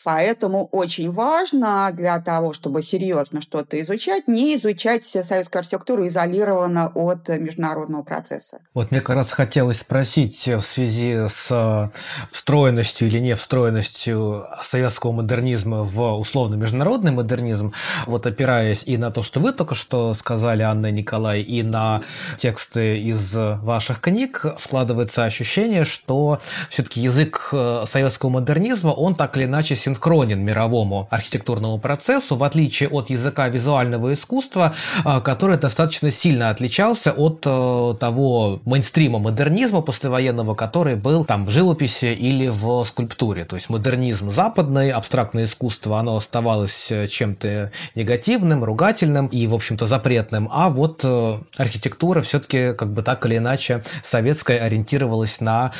Поэтому 0.05 0.67
очень 0.73 1.11
важно 1.11 1.91
для 1.93 2.19
того, 2.21 2.53
чтобы 2.53 2.83
серьезно 2.83 3.41
что-то 3.41 3.81
изучать, 3.83 4.29
не 4.29 4.57
изучать 4.57 5.05
советскую 5.05 5.61
архитектуру 5.61 6.07
изолированно 6.07 6.91
от 6.95 7.29
международного 7.29 8.03
процесса. 8.03 8.61
Вот 8.75 8.91
мне 8.91 9.01
как 9.01 9.17
раз 9.17 9.33
хотелось 9.33 9.81
спросить 9.81 10.47
в 10.47 10.61
связи 10.61 11.29
с 11.29 11.47
э, 11.51 11.89
встроенностью 12.31 13.09
или 13.09 13.19
не 13.19 13.35
встроенностью 13.35 14.47
советского 14.63 15.13
модернизма 15.13 15.83
в 15.83 16.19
условно-международный 16.19 17.13
модернизм, 17.13 17.73
вот 18.07 18.27
опираясь 18.27 18.85
и 18.87 18.97
на 18.97 19.11
то, 19.11 19.23
что 19.23 19.41
вы 19.41 19.53
только 19.53 19.75
что 19.75 20.15
сказали, 20.15 20.63
Анна 20.63 20.87
и 20.87 20.93
Николай, 20.93 21.43
и 21.43 21.63
на 21.63 22.03
тексты 22.37 22.99
из 22.99 23.35
ваших 23.35 24.01
книг, 24.01 24.47
складывается 24.59 25.25
ощущение, 25.25 25.85
что 25.85 26.41
все-таки 26.69 27.01
язык 27.01 27.51
э, 27.53 27.85
советского 27.87 28.31
модернизма, 28.31 28.91
он 28.91 29.15
так 29.15 29.37
или 29.37 29.45
иначе 29.45 29.77
синхронен 29.91 30.41
мировому 30.41 31.09
архитектурному 31.11 31.79
процессу, 31.79 32.37
в 32.37 32.45
отличие 32.45 32.89
от 32.89 33.11
языка 33.11 33.49
визуального 33.49 34.13
искусства, 34.13 34.75
а, 35.05 35.21
который 35.21 35.59
достаточно 35.59 36.11
сильно 36.11 36.51
отличался 36.51 37.13
от 37.13 37.43
э, 37.47 37.95
того 37.99 38.61
мейнстрима 38.65 39.19
модернизма 39.19 39.81
послевоенного, 39.83 40.55
который 40.55 40.95
был 40.95 41.25
там 41.25 41.45
в 41.45 41.51
живописи 41.51 42.07
или 42.07 42.49
в 42.49 42.85
скульптуре. 42.85 43.45
То 43.45 43.57
есть 43.57 43.69
модернизм 43.69 44.31
западный, 44.31 44.91
абстрактное 44.91 45.45
искусство, 45.45 45.99
оно 45.99 46.17
оставалось 46.17 46.91
э, 46.93 47.09
чем-то 47.09 47.73
негативным, 47.95 48.65
ругательным 48.65 49.27
и, 49.27 49.47
в 49.47 49.55
общем-то, 49.55 49.87
запретным. 49.87 50.49
А 50.53 50.69
вот 50.71 51.01
э, 51.03 51.39
архитектура 51.57 52.23
все-таки 52.23 52.75
как 52.75 52.93
бы 52.93 53.03
так 53.03 53.27
или 53.27 53.39
иначе 53.39 53.83
советская 54.03 54.61
ориентировалась 54.61 55.41
на 55.41 55.73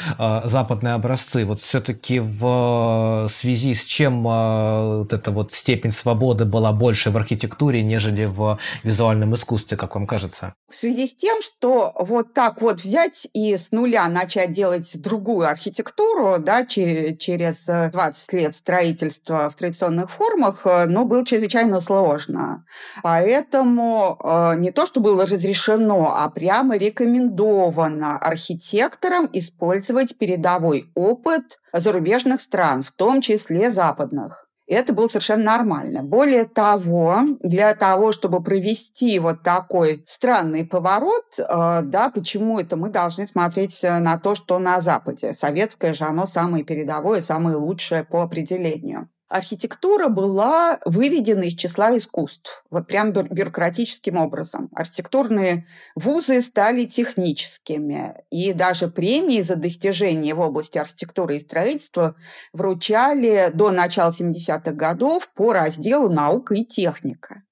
западные 0.45 0.95
образцы. 0.95 1.45
Вот 1.45 1.61
все-таки 1.61 2.21
в 2.21 3.29
связи 3.29 3.75
с 3.75 3.85
чем 4.01 4.27
э, 4.27 4.99
вот 5.01 5.13
эта 5.13 5.31
вот 5.31 5.53
степень 5.53 5.93
свободы 5.93 6.47
была 6.47 6.73
больше 6.73 7.11
в 7.11 7.19
архитектуре, 7.19 7.83
нежели 7.83 8.25
в 8.25 8.59
визуальном 8.83 9.35
искусстве, 9.35 9.77
как 9.77 9.95
вам 9.95 10.07
кажется? 10.07 10.55
В 10.71 10.75
связи 10.75 11.07
с 11.07 11.15
тем, 11.15 11.43
что 11.43 11.93
вот 11.99 12.33
так 12.33 12.63
вот 12.63 12.81
взять 12.81 13.29
и 13.35 13.59
с 13.59 13.73
нуля 13.73 14.09
начать 14.09 14.53
делать 14.53 14.91
другую 15.03 15.47
архитектуру, 15.47 16.37
да, 16.39 16.65
через 16.65 17.67
20 17.67 18.33
лет 18.33 18.57
строительства 18.57 19.51
в 19.51 19.55
традиционных 19.55 20.11
формах, 20.11 20.63
э, 20.65 20.87
ну, 20.87 21.05
было 21.05 21.23
чрезвычайно 21.23 21.83
сложно. 21.83 22.65
Поэтому 23.03 24.19
э, 24.25 24.55
не 24.57 24.71
то, 24.71 24.87
что 24.87 25.01
было 25.01 25.27
разрешено, 25.27 26.15
а 26.17 26.31
прямо 26.31 26.79
рекомендовано 26.79 28.17
архитекторам 28.17 29.29
использовать 29.35 30.17
передовой 30.17 30.91
опыт 30.95 31.59
зарубежных 31.75 32.41
стран, 32.41 32.83
в 32.83 32.93
том 32.93 33.21
числе 33.21 33.71
западных. 33.91 34.47
Это 34.67 34.93
было 34.93 35.09
совершенно 35.09 35.45
нормально. 35.45 36.05
Более 36.05 36.45
того, 36.45 37.23
для 37.41 37.75
того, 37.75 38.13
чтобы 38.13 38.41
провести 38.41 39.19
вот 39.19 39.43
такой 39.43 40.05
странный 40.07 40.65
поворот, 40.65 41.25
э, 41.39 41.81
да, 41.83 42.09
почему 42.15 42.61
это 42.61 42.77
мы 42.77 42.89
должны 42.89 43.27
смотреть 43.27 43.83
на 43.83 44.17
то, 44.19 44.37
что 44.37 44.61
на 44.61 44.81
Западе. 44.81 45.33
Советское 45.33 45.93
же 45.93 46.05
оно 46.05 46.25
самое 46.27 46.63
передовое, 46.63 47.21
самое 47.21 47.57
лучшее 47.57 48.05
по 48.05 48.23
определению 48.23 49.09
архитектура 49.31 50.09
была 50.09 50.81
выведена 50.85 51.45
из 51.45 51.55
числа 51.55 51.97
искусств, 51.97 52.65
вот 52.69 52.89
прям 52.89 53.13
бюрократическим 53.13 54.17
образом. 54.17 54.69
Архитектурные 54.75 55.67
вузы 55.95 56.43
стали 56.43 56.85
техническими, 56.85 58.17
и 58.31 58.53
даже 58.53 58.89
премии 58.89 59.41
за 59.41 59.55
достижения 59.55 60.35
в 60.35 60.41
области 60.41 60.79
архитектуры 60.79 61.37
и 61.37 61.41
строительства 61.41 62.17
вручали 62.53 63.51
до 63.55 63.71
начала 63.71 64.11
70-х 64.11 64.73
годов 64.73 65.31
по 65.35 65.53
разделу 65.53 66.11
«Наука 66.11 66.55
и 66.55 66.65
техника». 66.65 67.43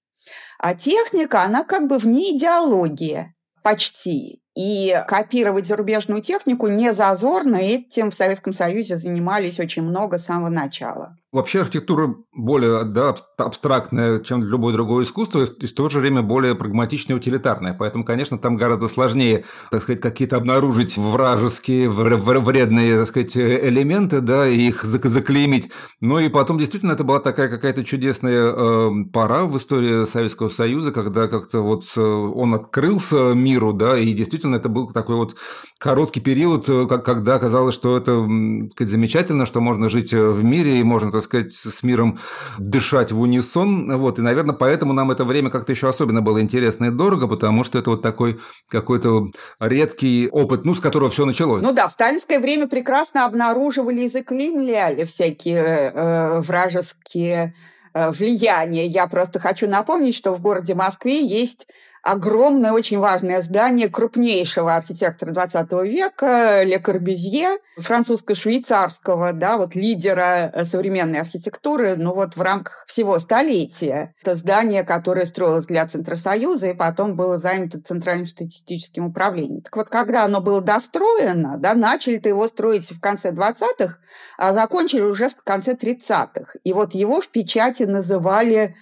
А 0.58 0.74
техника, 0.74 1.44
она 1.44 1.62
как 1.62 1.86
бы 1.86 1.98
вне 1.98 2.36
идеологии 2.36 3.32
почти. 3.62 4.42
И 4.56 5.00
копировать 5.06 5.68
зарубежную 5.68 6.20
технику 6.20 6.66
не 6.66 6.92
зазорно, 6.92 7.56
этим 7.56 8.10
в 8.10 8.14
Советском 8.14 8.52
Союзе 8.52 8.96
занимались 8.96 9.60
очень 9.60 9.82
много 9.82 10.18
с 10.18 10.24
самого 10.24 10.48
начала. 10.48 11.16
Вообще 11.38 11.60
архитектура 11.60 12.16
более 12.32 12.82
да, 12.82 13.14
абстрактная, 13.36 14.18
чем 14.18 14.42
любое 14.42 14.72
другое 14.72 15.04
искусство, 15.04 15.44
и 15.44 15.66
в 15.66 15.72
то 15.72 15.88
же 15.88 16.00
время 16.00 16.20
более 16.20 16.56
прагматичная 16.56 17.14
и 17.14 17.18
утилитарная. 17.20 17.74
Поэтому, 17.78 18.04
конечно, 18.04 18.38
там 18.38 18.56
гораздо 18.56 18.88
сложнее, 18.88 19.44
так 19.70 19.82
сказать, 19.82 20.00
какие-то 20.00 20.36
обнаружить 20.36 20.96
вражеские, 20.96 21.88
вредные, 21.88 22.98
так 22.98 23.06
сказать, 23.06 23.36
элементы, 23.36 24.20
да, 24.20 24.48
и 24.48 24.62
их 24.62 24.82
заклеймить. 24.82 25.70
Ну 26.00 26.18
и 26.18 26.28
потом, 26.28 26.58
действительно, 26.58 26.90
это 26.90 27.04
была 27.04 27.20
такая 27.20 27.48
какая-то 27.48 27.84
чудесная 27.84 28.52
э, 28.52 28.90
пора 29.12 29.44
в 29.44 29.56
истории 29.56 30.06
Советского 30.06 30.48
Союза, 30.48 30.90
когда 30.90 31.28
как-то 31.28 31.60
вот 31.60 31.84
э, 31.96 32.00
он 32.00 32.52
открылся 32.54 33.32
миру, 33.32 33.72
да, 33.72 33.96
и 33.96 34.12
действительно 34.12 34.56
это 34.56 34.68
был 34.68 34.90
такой 34.90 35.14
вот 35.14 35.36
короткий 35.78 36.20
период, 36.20 36.68
э, 36.68 36.86
когда 36.88 37.38
казалось, 37.38 37.76
что 37.76 37.96
это 37.96 38.26
сказать, 38.72 38.90
замечательно, 38.90 39.46
что 39.46 39.60
можно 39.60 39.88
жить 39.88 40.12
э, 40.12 40.30
в 40.30 40.42
мире 40.42 40.80
и 40.80 40.82
можно 40.82 41.12
так 41.12 41.22
сказать, 41.28 41.52
с 41.52 41.82
миром 41.82 42.18
дышать 42.58 43.12
в 43.12 43.20
унисон. 43.20 43.96
Вот, 43.98 44.18
и, 44.18 44.22
наверное, 44.22 44.54
поэтому 44.54 44.92
нам 44.92 45.10
это 45.10 45.24
время 45.24 45.50
как-то 45.50 45.72
еще 45.72 45.88
особенно 45.88 46.22
было 46.22 46.40
интересно 46.40 46.86
и 46.86 46.90
дорого, 46.90 47.28
потому 47.28 47.64
что 47.64 47.78
это 47.78 47.90
вот 47.90 48.02
такой 48.02 48.40
какой-то 48.68 49.28
редкий 49.60 50.28
опыт, 50.30 50.64
ну, 50.64 50.74
с 50.74 50.80
которого 50.80 51.10
все 51.10 51.24
началось. 51.24 51.62
Ну 51.62 51.72
да, 51.72 51.88
в 51.88 51.92
сталинское 51.92 52.40
время 52.40 52.66
прекрасно 52.66 53.24
обнаруживали 53.24 54.02
и 54.02 54.08
заклеймляли 54.08 55.04
всякие 55.04 55.92
э, 55.94 56.40
вражеские 56.40 57.54
э, 57.94 58.10
влияния. 58.10 58.86
Я 58.86 59.06
просто 59.06 59.38
хочу 59.38 59.68
напомнить, 59.68 60.14
что 60.14 60.32
в 60.32 60.40
городе 60.40 60.74
Москве 60.74 61.24
есть 61.24 61.68
огромное, 62.02 62.72
очень 62.72 62.98
важное 62.98 63.42
здание 63.42 63.88
крупнейшего 63.88 64.74
архитектора 64.74 65.32
20 65.32 65.72
века 65.84 66.62
Ле 66.62 66.78
Корбюзье, 66.78 67.58
французско-швейцарского, 67.76 69.32
да, 69.32 69.56
вот 69.56 69.74
лидера 69.74 70.50
э, 70.52 70.64
современной 70.64 71.20
архитектуры, 71.20 71.96
ну 71.96 72.14
вот 72.14 72.36
в 72.36 72.42
рамках 72.42 72.84
всего 72.86 73.18
столетия. 73.18 74.14
Это 74.22 74.34
здание, 74.36 74.84
которое 74.84 75.26
строилось 75.26 75.66
для 75.66 75.86
Центросоюза 75.86 76.68
и 76.68 76.74
потом 76.74 77.16
было 77.16 77.38
занято 77.38 77.80
Центральным 77.80 78.26
статистическим 78.26 79.06
управлением. 79.06 79.62
Так 79.62 79.76
вот, 79.76 79.88
когда 79.88 80.24
оно 80.24 80.40
было 80.40 80.60
достроено, 80.60 81.56
да, 81.58 81.74
начали-то 81.74 82.28
его 82.28 82.46
строить 82.48 82.90
в 82.90 83.00
конце 83.00 83.30
20-х, 83.30 83.98
а 84.38 84.52
закончили 84.52 85.02
уже 85.02 85.28
в 85.28 85.36
конце 85.44 85.74
30-х. 85.74 86.58
И 86.64 86.72
вот 86.72 86.94
его 86.94 87.20
в 87.20 87.28
печати 87.28 87.84
называли 87.84 88.74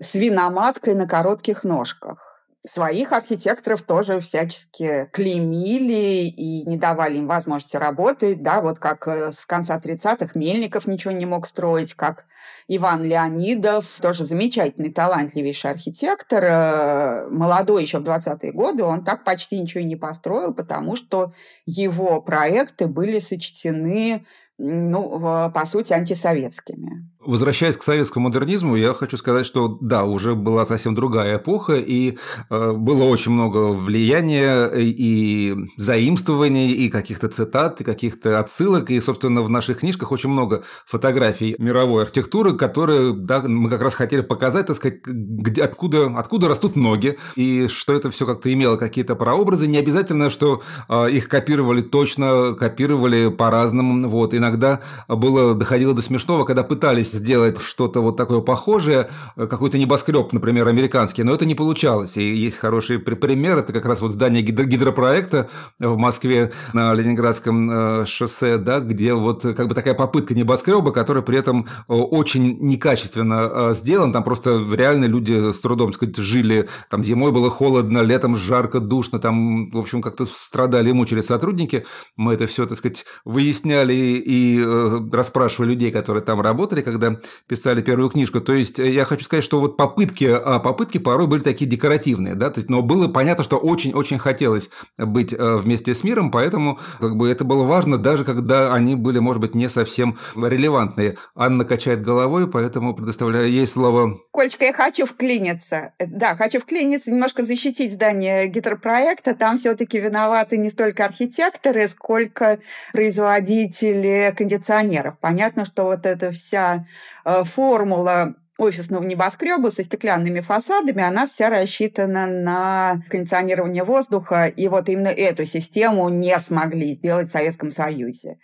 свиноматкой 0.00 0.94
на 0.94 1.08
коротких 1.08 1.64
ножках 1.64 2.27
своих 2.68 3.12
архитекторов 3.12 3.82
тоже 3.82 4.20
всячески 4.20 5.08
клеймили 5.12 6.26
и 6.26 6.64
не 6.68 6.76
давали 6.76 7.18
им 7.18 7.26
возможности 7.26 7.76
работать, 7.76 8.42
да, 8.42 8.60
вот 8.60 8.78
как 8.78 9.08
э, 9.08 9.32
с 9.32 9.46
конца 9.46 9.78
30-х 9.78 10.32
Мельников 10.34 10.86
ничего 10.86 11.12
не 11.12 11.26
мог 11.26 11.46
строить, 11.46 11.94
как 11.94 12.26
Иван 12.68 13.02
Леонидов, 13.02 13.86
тоже 14.00 14.26
замечательный, 14.26 14.92
талантливейший 14.92 15.70
архитектор, 15.70 16.44
э, 16.44 17.28
молодой 17.30 17.82
еще 17.82 17.98
в 17.98 18.04
20-е 18.04 18.52
годы, 18.52 18.84
он 18.84 19.04
так 19.04 19.24
почти 19.24 19.58
ничего 19.58 19.80
и 19.80 19.86
не 19.86 19.96
построил, 19.96 20.54
потому 20.54 20.96
что 20.96 21.32
его 21.66 22.20
проекты 22.20 22.86
были 22.86 23.20
сочтены 23.20 24.24
ну, 24.58 25.20
по 25.54 25.66
сути, 25.66 25.92
антисоветскими. 25.92 27.08
Возвращаясь 27.28 27.76
к 27.76 27.82
советскому 27.82 28.28
модернизму, 28.28 28.74
я 28.74 28.94
хочу 28.94 29.18
сказать, 29.18 29.44
что 29.44 29.76
да, 29.82 30.04
уже 30.04 30.34
была 30.34 30.64
совсем 30.64 30.94
другая 30.94 31.36
эпоха, 31.36 31.74
и 31.74 32.16
э, 32.48 32.72
было 32.72 33.04
очень 33.04 33.32
много 33.32 33.74
влияния 33.74 34.66
и 34.74 35.54
заимствований, 35.76 36.72
и 36.72 36.88
каких-то 36.88 37.28
цитат, 37.28 37.82
и 37.82 37.84
каких-то 37.84 38.40
отсылок, 38.40 38.88
и, 38.88 38.98
собственно, 38.98 39.42
в 39.42 39.50
наших 39.50 39.80
книжках 39.80 40.10
очень 40.10 40.30
много 40.30 40.64
фотографий 40.86 41.54
мировой 41.58 42.04
архитектуры, 42.04 42.56
которые 42.56 43.12
да, 43.12 43.42
мы 43.42 43.68
как 43.68 43.82
раз 43.82 43.94
хотели 43.94 44.22
показать, 44.22 44.68
так 44.68 44.76
сказать, 44.76 45.00
где, 45.04 45.64
откуда, 45.64 46.06
откуда 46.16 46.48
растут 46.48 46.76
ноги, 46.76 47.18
и 47.36 47.68
что 47.68 47.92
это 47.92 48.10
все 48.10 48.24
как-то 48.24 48.50
имело 48.50 48.78
какие-то 48.78 49.16
прообразы. 49.16 49.66
Не 49.66 49.76
обязательно, 49.76 50.30
что 50.30 50.62
э, 50.88 51.10
их 51.10 51.28
копировали 51.28 51.82
точно, 51.82 52.54
копировали 52.54 53.28
по-разному, 53.28 54.08
вот, 54.08 54.32
иногда 54.32 54.80
было, 55.08 55.54
доходило 55.54 55.92
до 55.92 56.00
смешного, 56.00 56.46
когда 56.46 56.62
пытались 56.62 57.17
сделать 57.18 57.60
что-то 57.60 58.00
вот 58.00 58.16
такое 58.16 58.40
похожее, 58.40 59.10
какой-то 59.36 59.78
небоскреб, 59.78 60.32
например, 60.32 60.68
американский, 60.68 61.22
но 61.22 61.34
это 61.34 61.44
не 61.44 61.54
получалось. 61.54 62.16
И 62.16 62.34
есть 62.34 62.56
хороший 62.58 62.98
пример, 62.98 63.58
это 63.58 63.72
как 63.72 63.84
раз 63.84 64.00
вот 64.00 64.12
здание 64.12 64.42
гидропроекта 64.42 65.48
в 65.78 65.96
Москве 65.96 66.52
на 66.72 66.94
Ленинградском 66.94 67.70
э, 67.70 68.06
шоссе, 68.06 68.58
да, 68.58 68.80
где 68.80 69.14
вот 69.14 69.42
как 69.42 69.68
бы 69.68 69.74
такая 69.74 69.94
попытка 69.94 70.34
небоскреба, 70.34 70.92
который 70.92 71.22
при 71.22 71.38
этом 71.38 71.66
э, 71.88 71.92
очень 71.92 72.58
некачественно 72.60 73.50
э, 73.52 73.74
сделан, 73.74 74.12
там 74.12 74.24
просто 74.24 74.64
реально 74.72 75.06
люди 75.06 75.52
с 75.52 75.58
трудом, 75.58 75.92
сказать, 75.92 76.16
жили, 76.16 76.68
там 76.90 77.04
зимой 77.04 77.32
было 77.32 77.50
холодно, 77.50 77.98
летом 77.98 78.36
жарко, 78.36 78.80
душно, 78.80 79.18
там, 79.18 79.70
в 79.70 79.78
общем, 79.78 80.02
как-то 80.02 80.24
страдали 80.24 80.90
и 80.90 80.92
мучили 80.92 81.20
сотрудники. 81.20 81.86
Мы 82.16 82.34
это 82.34 82.46
все, 82.46 82.66
так 82.66 82.78
сказать, 82.78 83.04
выясняли 83.24 83.94
и 83.94 84.60
э, 84.60 85.00
расспрашивали 85.12 85.70
людей, 85.70 85.90
которые 85.90 86.22
там 86.22 86.40
работали, 86.40 86.82
когда 86.82 87.07
писали 87.46 87.82
первую 87.82 88.10
книжку. 88.10 88.40
То 88.40 88.54
есть 88.54 88.78
э, 88.78 88.90
я 88.90 89.04
хочу 89.04 89.24
сказать, 89.24 89.44
что 89.44 89.60
вот 89.60 89.76
попытки, 89.76 90.24
а, 90.24 90.58
попытки 90.58 90.98
порой 90.98 91.26
были 91.26 91.42
такие 91.42 91.66
декоративные, 91.66 92.34
да, 92.34 92.50
то 92.50 92.58
есть, 92.60 92.70
но 92.70 92.82
было 92.82 93.08
понятно, 93.08 93.44
что 93.44 93.56
очень-очень 93.56 94.18
хотелось 94.18 94.70
быть 94.96 95.32
э, 95.32 95.56
вместе 95.56 95.94
с 95.94 96.04
миром, 96.04 96.30
поэтому 96.30 96.78
как 97.00 97.16
бы 97.16 97.28
это 97.28 97.44
было 97.44 97.64
важно, 97.64 97.98
даже 97.98 98.24
когда 98.24 98.74
они 98.74 98.94
были, 98.94 99.18
может 99.18 99.40
быть, 99.40 99.54
не 99.54 99.68
совсем 99.68 100.18
релевантные. 100.36 101.16
Анна 101.34 101.64
качает 101.64 102.02
головой, 102.02 102.48
поэтому 102.50 102.94
предоставляю 102.94 103.50
ей 103.50 103.66
слово. 103.66 104.18
Кольчка, 104.30 104.66
я 104.66 104.72
хочу 104.72 105.06
вклиниться. 105.06 105.92
Да, 105.98 106.34
хочу 106.34 106.60
вклиниться, 106.60 107.10
немножко 107.10 107.44
защитить 107.44 107.92
здание 107.92 108.46
гидропроекта. 108.46 109.34
Там 109.34 109.56
все-таки 109.56 109.98
виноваты 109.98 110.56
не 110.56 110.70
столько 110.70 111.04
архитекторы, 111.04 111.88
сколько 111.88 112.58
производители 112.92 114.34
кондиционеров. 114.36 115.18
Понятно, 115.18 115.64
что 115.64 115.84
вот 115.84 116.06
эта 116.06 116.30
вся 116.30 116.76
э, 116.76 116.87
формула 117.24 118.34
офисного 118.58 119.04
небоскреба 119.04 119.70
со 119.70 119.84
стеклянными 119.84 120.40
фасадами, 120.40 121.02
она 121.02 121.26
вся 121.26 121.48
рассчитана 121.48 122.26
на 122.26 123.00
кондиционирование 123.08 123.84
воздуха, 123.84 124.46
и 124.46 124.66
вот 124.68 124.88
именно 124.88 125.08
эту 125.08 125.44
систему 125.44 126.08
не 126.08 126.38
смогли 126.40 126.92
сделать 126.92 127.28
в 127.28 127.32
Советском 127.32 127.70
Союзе. 127.70 128.38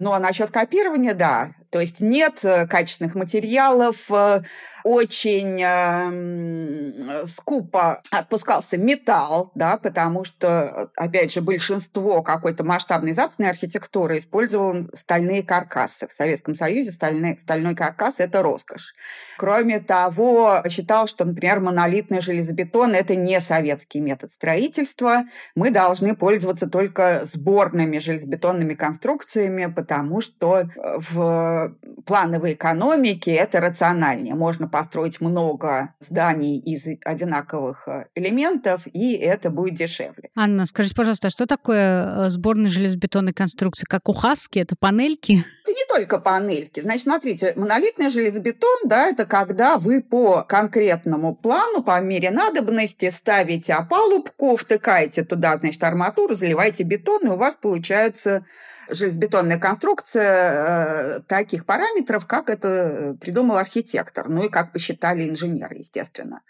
Ну, 0.00 0.12
а 0.12 0.18
насчет 0.18 0.50
копирования, 0.50 1.14
да, 1.14 1.50
То 1.70 1.80
есть 1.80 2.00
нет 2.00 2.44
э, 2.44 2.66
качественных 2.66 3.14
материалов, 3.14 4.10
э, 4.10 4.42
очень 4.82 5.60
э, 5.62 7.26
скупо 7.26 8.00
отпускался 8.10 8.76
металл, 8.76 9.52
да, 9.54 9.76
потому 9.76 10.24
что, 10.24 10.90
опять 10.96 11.32
же, 11.32 11.40
большинство 11.42 12.22
какой-то 12.22 12.64
масштабной 12.64 13.12
западной 13.12 13.50
архитектуры 13.50 14.18
использовало 14.18 14.82
стальные 14.94 15.44
каркасы. 15.44 16.08
В 16.08 16.12
Советском 16.12 16.54
Союзе 16.54 16.90
стальной, 16.90 17.38
стальной 17.38 17.76
каркас– 17.76 18.16
это 18.18 18.42
роскошь. 18.42 18.94
Кроме 19.36 19.78
того, 19.78 20.62
считал, 20.68 21.06
что, 21.06 21.24
например, 21.24 21.60
монолитный 21.60 22.20
железобетон– 22.20 22.94
это 22.94 23.14
не 23.14 23.40
советский 23.40 24.00
метод 24.00 24.32
строительства. 24.32 25.22
Мы 25.54 25.70
должны 25.70 26.16
пользоваться 26.16 26.68
только 26.68 27.20
сборными 27.24 27.98
железобетонными 27.98 28.74
конструкциями, 28.74 29.72
потому 29.72 30.20
что 30.20 30.64
в 30.76 31.59
плановой 32.06 32.54
экономике 32.54 33.32
это 33.32 33.60
рациональнее. 33.60 34.34
Можно 34.34 34.68
построить 34.68 35.20
много 35.20 35.94
зданий 36.00 36.58
из 36.58 36.86
одинаковых 37.04 37.86
э, 37.88 38.06
элементов, 38.14 38.86
и 38.86 39.14
это 39.14 39.50
будет 39.50 39.74
дешевле. 39.74 40.30
Анна, 40.34 40.66
скажите, 40.66 40.94
пожалуйста, 40.94 41.28
а 41.28 41.30
что 41.30 41.46
такое 41.46 42.26
э, 42.26 42.30
сборная 42.30 42.70
железобетонной 42.70 43.32
конструкции? 43.32 43.84
Как 43.88 44.08
у 44.08 44.12
Хаски? 44.12 44.58
Это 44.58 44.76
панельки? 44.76 45.44
Это 45.62 45.72
не 45.72 45.86
только 45.88 46.18
панельки. 46.18 46.80
Значит, 46.80 47.02
смотрите, 47.02 47.52
монолитный 47.56 48.10
железобетон, 48.10 48.80
да, 48.84 49.08
это 49.08 49.26
когда 49.26 49.76
вы 49.78 50.02
по 50.02 50.42
конкретному 50.42 51.34
плану, 51.34 51.82
по 51.82 52.00
мере 52.00 52.30
надобности 52.30 53.10
ставите 53.10 53.74
опалубку, 53.74 54.56
втыкаете 54.56 55.24
туда, 55.24 55.58
значит, 55.58 55.82
арматуру, 55.84 56.34
заливаете 56.34 56.84
бетон, 56.84 57.26
и 57.26 57.30
у 57.30 57.36
вас 57.36 57.54
получается 57.60 58.44
железобетонная 58.92 59.58
конструкция 59.58 61.18
э, 61.18 61.20
таких 61.26 61.66
параметров, 61.66 62.26
как 62.26 62.50
это 62.50 63.16
придумал 63.20 63.56
архитектор, 63.56 64.28
ну 64.28 64.44
и 64.44 64.48
как 64.48 64.72
посчитали 64.72 65.28
инженеры, 65.28 65.76
естественно. 65.76 66.42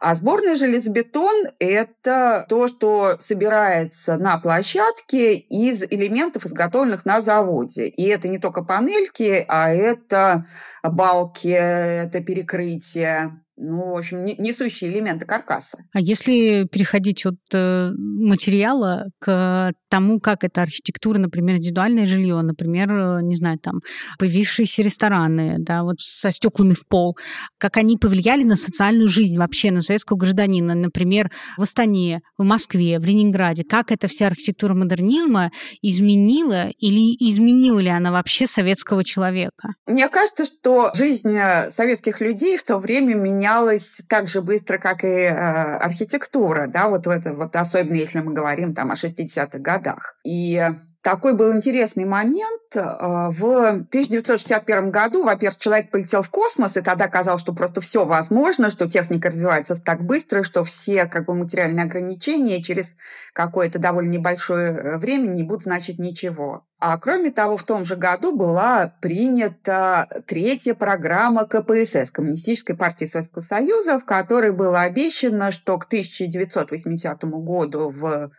А 0.00 0.16
сборный 0.16 0.56
железобетон– 0.56 1.46
это 1.60 2.44
то, 2.48 2.66
что 2.66 3.16
собирается 3.20 4.16
на 4.16 4.36
площадке 4.38 5.34
из 5.34 5.84
элементов, 5.84 6.44
изготовленных 6.44 7.04
на 7.04 7.22
заводе. 7.22 7.86
И 7.86 8.08
это 8.08 8.26
не 8.26 8.38
только 8.38 8.64
панельки, 8.64 9.44
а 9.46 9.72
это 9.72 10.44
балки, 10.82 11.46
это 11.46 12.20
перекрытие, 12.20 13.41
ну, 13.56 13.92
в 13.92 13.96
общем, 13.96 14.24
несущие 14.24 14.90
элементы 14.90 15.26
каркаса. 15.26 15.78
А 15.92 16.00
если 16.00 16.66
переходить 16.66 17.26
от 17.26 17.36
э, 17.52 17.90
материала 17.96 19.06
к 19.18 19.72
тому, 19.88 20.20
как 20.20 20.42
эта 20.42 20.62
архитектура, 20.62 21.18
например, 21.18 21.56
индивидуальное 21.56 22.06
жилье, 22.06 22.40
например, 22.40 22.90
э, 22.90 23.22
не 23.22 23.36
знаю, 23.36 23.58
там, 23.58 23.80
появившиеся 24.18 24.82
рестораны, 24.82 25.56
да, 25.58 25.82
вот 25.82 26.00
со 26.00 26.32
стеклами 26.32 26.72
в 26.72 26.86
пол, 26.86 27.16
как 27.58 27.76
они 27.76 27.98
повлияли 27.98 28.42
на 28.42 28.56
социальную 28.56 29.08
жизнь 29.08 29.36
вообще, 29.36 29.70
на 29.70 29.82
советского 29.82 30.16
гражданина, 30.16 30.74
например, 30.74 31.30
в 31.58 31.62
Астане, 31.62 32.22
в 32.38 32.44
Москве, 32.44 32.98
в 32.98 33.04
Ленинграде, 33.04 33.64
как 33.64 33.92
эта 33.92 34.08
вся 34.08 34.28
архитектура 34.28 34.74
модернизма 34.74 35.50
изменила 35.82 36.68
или 36.78 37.14
изменила 37.30 37.80
ли 37.80 37.88
она 37.88 38.12
вообще 38.12 38.46
советского 38.46 39.04
человека? 39.04 39.74
Мне 39.86 40.08
кажется, 40.08 40.44
что 40.44 40.90
жизнь 40.94 41.36
э, 41.36 41.70
советских 41.70 42.20
людей 42.20 42.56
в 42.56 42.62
то 42.62 42.78
время 42.78 43.14
менялась 43.42 44.00
так 44.08 44.28
же 44.28 44.40
быстро, 44.40 44.78
как 44.78 45.04
и 45.04 45.06
э, 45.06 45.30
архитектура, 45.30 46.68
да, 46.68 46.88
вот 46.88 47.06
в 47.06 47.10
это, 47.10 47.34
вот 47.34 47.56
особенно 47.56 47.96
если 47.96 48.20
мы 48.20 48.32
говорим 48.32 48.74
там 48.74 48.90
о 48.92 48.94
60-х 48.94 49.58
годах. 49.58 50.16
И 50.24 50.62
такой 51.02 51.34
был 51.34 51.54
интересный 51.54 52.04
момент. 52.04 52.62
Э, 52.74 53.28
в 53.28 53.66
1961 53.90 54.90
году, 54.90 55.24
во-первых, 55.24 55.58
человек 55.58 55.90
полетел 55.90 56.22
в 56.22 56.30
космос, 56.30 56.76
и 56.76 56.80
тогда 56.80 57.08
казалось, 57.08 57.42
что 57.42 57.52
просто 57.52 57.80
все 57.80 58.04
возможно, 58.04 58.70
что 58.70 58.88
техника 58.88 59.28
развивается 59.28 59.76
так 59.76 60.02
быстро, 60.02 60.42
что 60.42 60.64
все 60.64 61.06
как 61.06 61.26
бы, 61.26 61.34
материальные 61.34 61.84
ограничения 61.84 62.62
через 62.62 62.94
какое-то 63.32 63.78
довольно 63.78 64.10
небольшое 64.10 64.72
э, 64.72 64.98
время 64.98 65.26
не 65.26 65.42
будут 65.42 65.64
значить 65.64 65.98
ничего. 65.98 66.64
А 66.78 66.98
кроме 66.98 67.30
того, 67.30 67.56
в 67.56 67.62
том 67.62 67.84
же 67.84 67.96
году 67.96 68.36
была 68.36 68.94
принята 69.00 70.08
третья 70.26 70.74
программа 70.74 71.46
КПСС, 71.46 72.10
Коммунистической 72.10 72.76
партии 72.76 73.04
Советского 73.04 73.40
Союза, 73.40 73.98
в 73.98 74.04
которой 74.04 74.52
было 74.52 74.80
обещано, 74.80 75.52
что 75.52 75.78
к 75.78 75.84
1980 75.84 77.24
году 77.24 77.88
в 77.88 78.32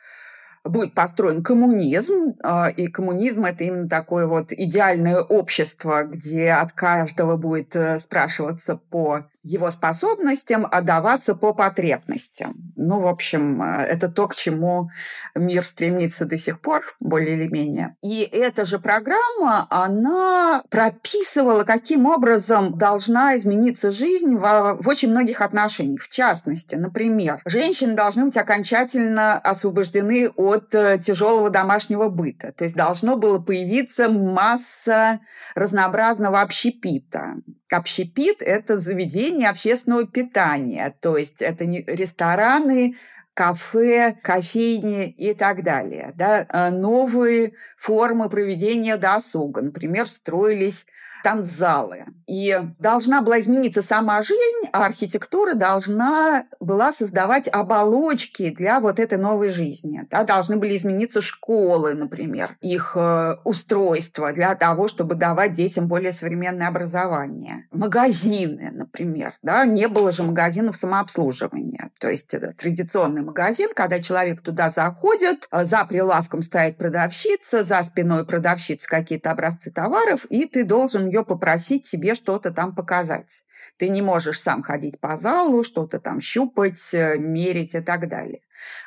будет 0.64 0.94
построен 0.94 1.44
коммунизм, 1.44 2.36
а, 2.42 2.70
и 2.70 2.88
коммунизм– 2.88 3.46
это 3.46 3.64
именно 3.64 3.90
такое 3.90 4.28
вот 4.28 4.52
идеальное 4.52 5.22
общество, 5.22 6.04
где 6.04 6.52
от 6.52 6.72
каждого 6.72 7.36
будет 7.36 7.76
э, 7.76 8.00
спрашиваться 8.00 8.76
по 8.76 9.26
его 9.44 9.70
способностям, 9.72 10.66
а 10.72 10.82
даваться 10.82 11.36
по 11.36 11.54
потребностям. 11.54 12.56
Ну, 12.78 13.02
в 13.02 13.08
общем, 13.08 13.62
э, 13.62 13.84
это 13.84 14.08
то, 14.08 14.28
к 14.30 14.36
чему 14.36 14.90
мир 15.36 15.64
стремится 15.64 16.26
до 16.26 16.38
сих 16.38 16.62
пор, 16.62 16.82
более 17.02 17.36
или 17.36 17.48
менее. 17.50 17.98
И 18.02 18.22
эта 18.22 18.64
же 18.64 18.80
программа, 18.80 19.68
она 19.70 20.64
прописывала, 20.70 21.64
каким 21.66 22.06
образом 22.06 22.78
должна 22.78 23.36
измениться 23.38 23.92
жизнь 23.92 24.36
в, 24.36 24.78
в 24.80 24.88
очень 24.88 25.10
многих 25.10 25.42
отношениях. 25.42 26.02
В 26.02 26.10
частности, 26.10 26.76
например, 26.76 27.42
женщины 27.46 27.96
должны 27.96 28.26
быть 28.26 28.38
окончательно 28.38 29.38
освобождены 29.38 30.30
от 30.30 30.53
от 30.54 30.74
э, 30.76 31.00
тяжелого 31.00 31.50
домашнего 31.50 32.10
быта. 32.10 32.52
То 32.52 32.64
есть 32.64 32.76
должно 32.76 33.18
было 33.18 33.40
появиться 33.40 34.10
масса 34.10 35.20
разнообразного 35.56 36.42
общепита. 36.42 37.36
Общепит– 37.72 38.38
это 38.42 38.80
заведение 38.80 39.50
общественного 39.50 40.06
питания, 40.06 40.96
то 41.02 41.18
есть 41.18 41.42
это 41.42 41.66
не 41.66 41.84
рестораны, 41.88 42.96
кафе, 43.34 44.16
кофейни 44.22 45.10
и 45.10 45.34
так 45.34 45.64
далее. 45.64 46.14
Да? 46.16 46.46
Э, 46.50 46.70
новые 46.70 47.54
формы 47.78 48.30
проведения 48.30 48.98
досуга, 48.98 49.62
например, 49.62 50.08
строились 50.08 50.86
танцзалы. 51.24 52.06
И 52.28 52.58
должна 52.80 53.22
была 53.22 53.40
измениться 53.40 53.82
сама 53.82 54.22
жизнь, 54.22 54.70
а 54.72 54.86
архитектура 54.86 55.54
должна 55.56 56.44
была 56.60 56.92
создавать 56.92 57.48
оболочки 57.48 58.50
для 58.50 58.80
вот 58.80 59.00
этой 59.00 59.18
новой 59.18 59.50
жизни. 59.50 60.02
Да, 60.10 60.24
должны 60.24 60.58
были 60.58 60.78
измениться 60.78 61.22
школы, 61.22 61.94
например, 61.94 62.58
их 62.62 62.94
э, 62.96 63.36
устройство 63.44 64.32
для 64.32 64.56
того, 64.56 64.88
чтобы 64.88 65.16
давать 65.16 65.54
детям 65.54 65.88
более 65.88 66.14
современное 66.14 66.68
образование. 66.68 67.68
Магазины, 67.72 68.70
например. 68.72 69.34
Да, 69.42 69.66
не 69.66 69.88
было 69.88 70.12
же 70.12 70.24
магазинов 70.24 70.76
самообслуживания. 70.76 71.92
То 72.00 72.10
есть 72.10 72.34
это 72.34 72.54
традиционный 72.54 73.22
магазин, 73.22 73.70
когда 73.76 74.02
человек 74.02 74.42
туда 74.42 74.72
заходит, 74.72 75.48
э, 75.52 75.66
за 75.66 75.86
прилавком 75.86 76.42
стоит 76.42 76.78
продавщица, 76.78 77.64
за 77.64 77.84
спиной 77.84 78.26
продавщица 78.26 78.88
какие-то 78.88 79.32
образцы 79.32 79.72
товаров, 79.72 80.26
и 80.30 80.46
ты 80.46 80.64
должен 80.64 81.10
ее 81.14 81.24
попросить 81.24 81.90
тебе 81.90 82.16
что-то 82.16 82.52
там 82.52 82.76
показать. 82.76 83.46
Ты 83.78 83.90
не 83.90 84.02
можешь 84.02 84.42
сам 84.42 84.64
ходить 84.64 85.00
по 85.00 85.16
залу, 85.16 85.64
что-то 85.64 86.00
там 86.00 86.20
щупать, 86.20 86.94
э, 86.94 87.18
мерить 87.18 87.76
и 87.76 87.82
так 87.82 88.08
далее. 88.08 88.40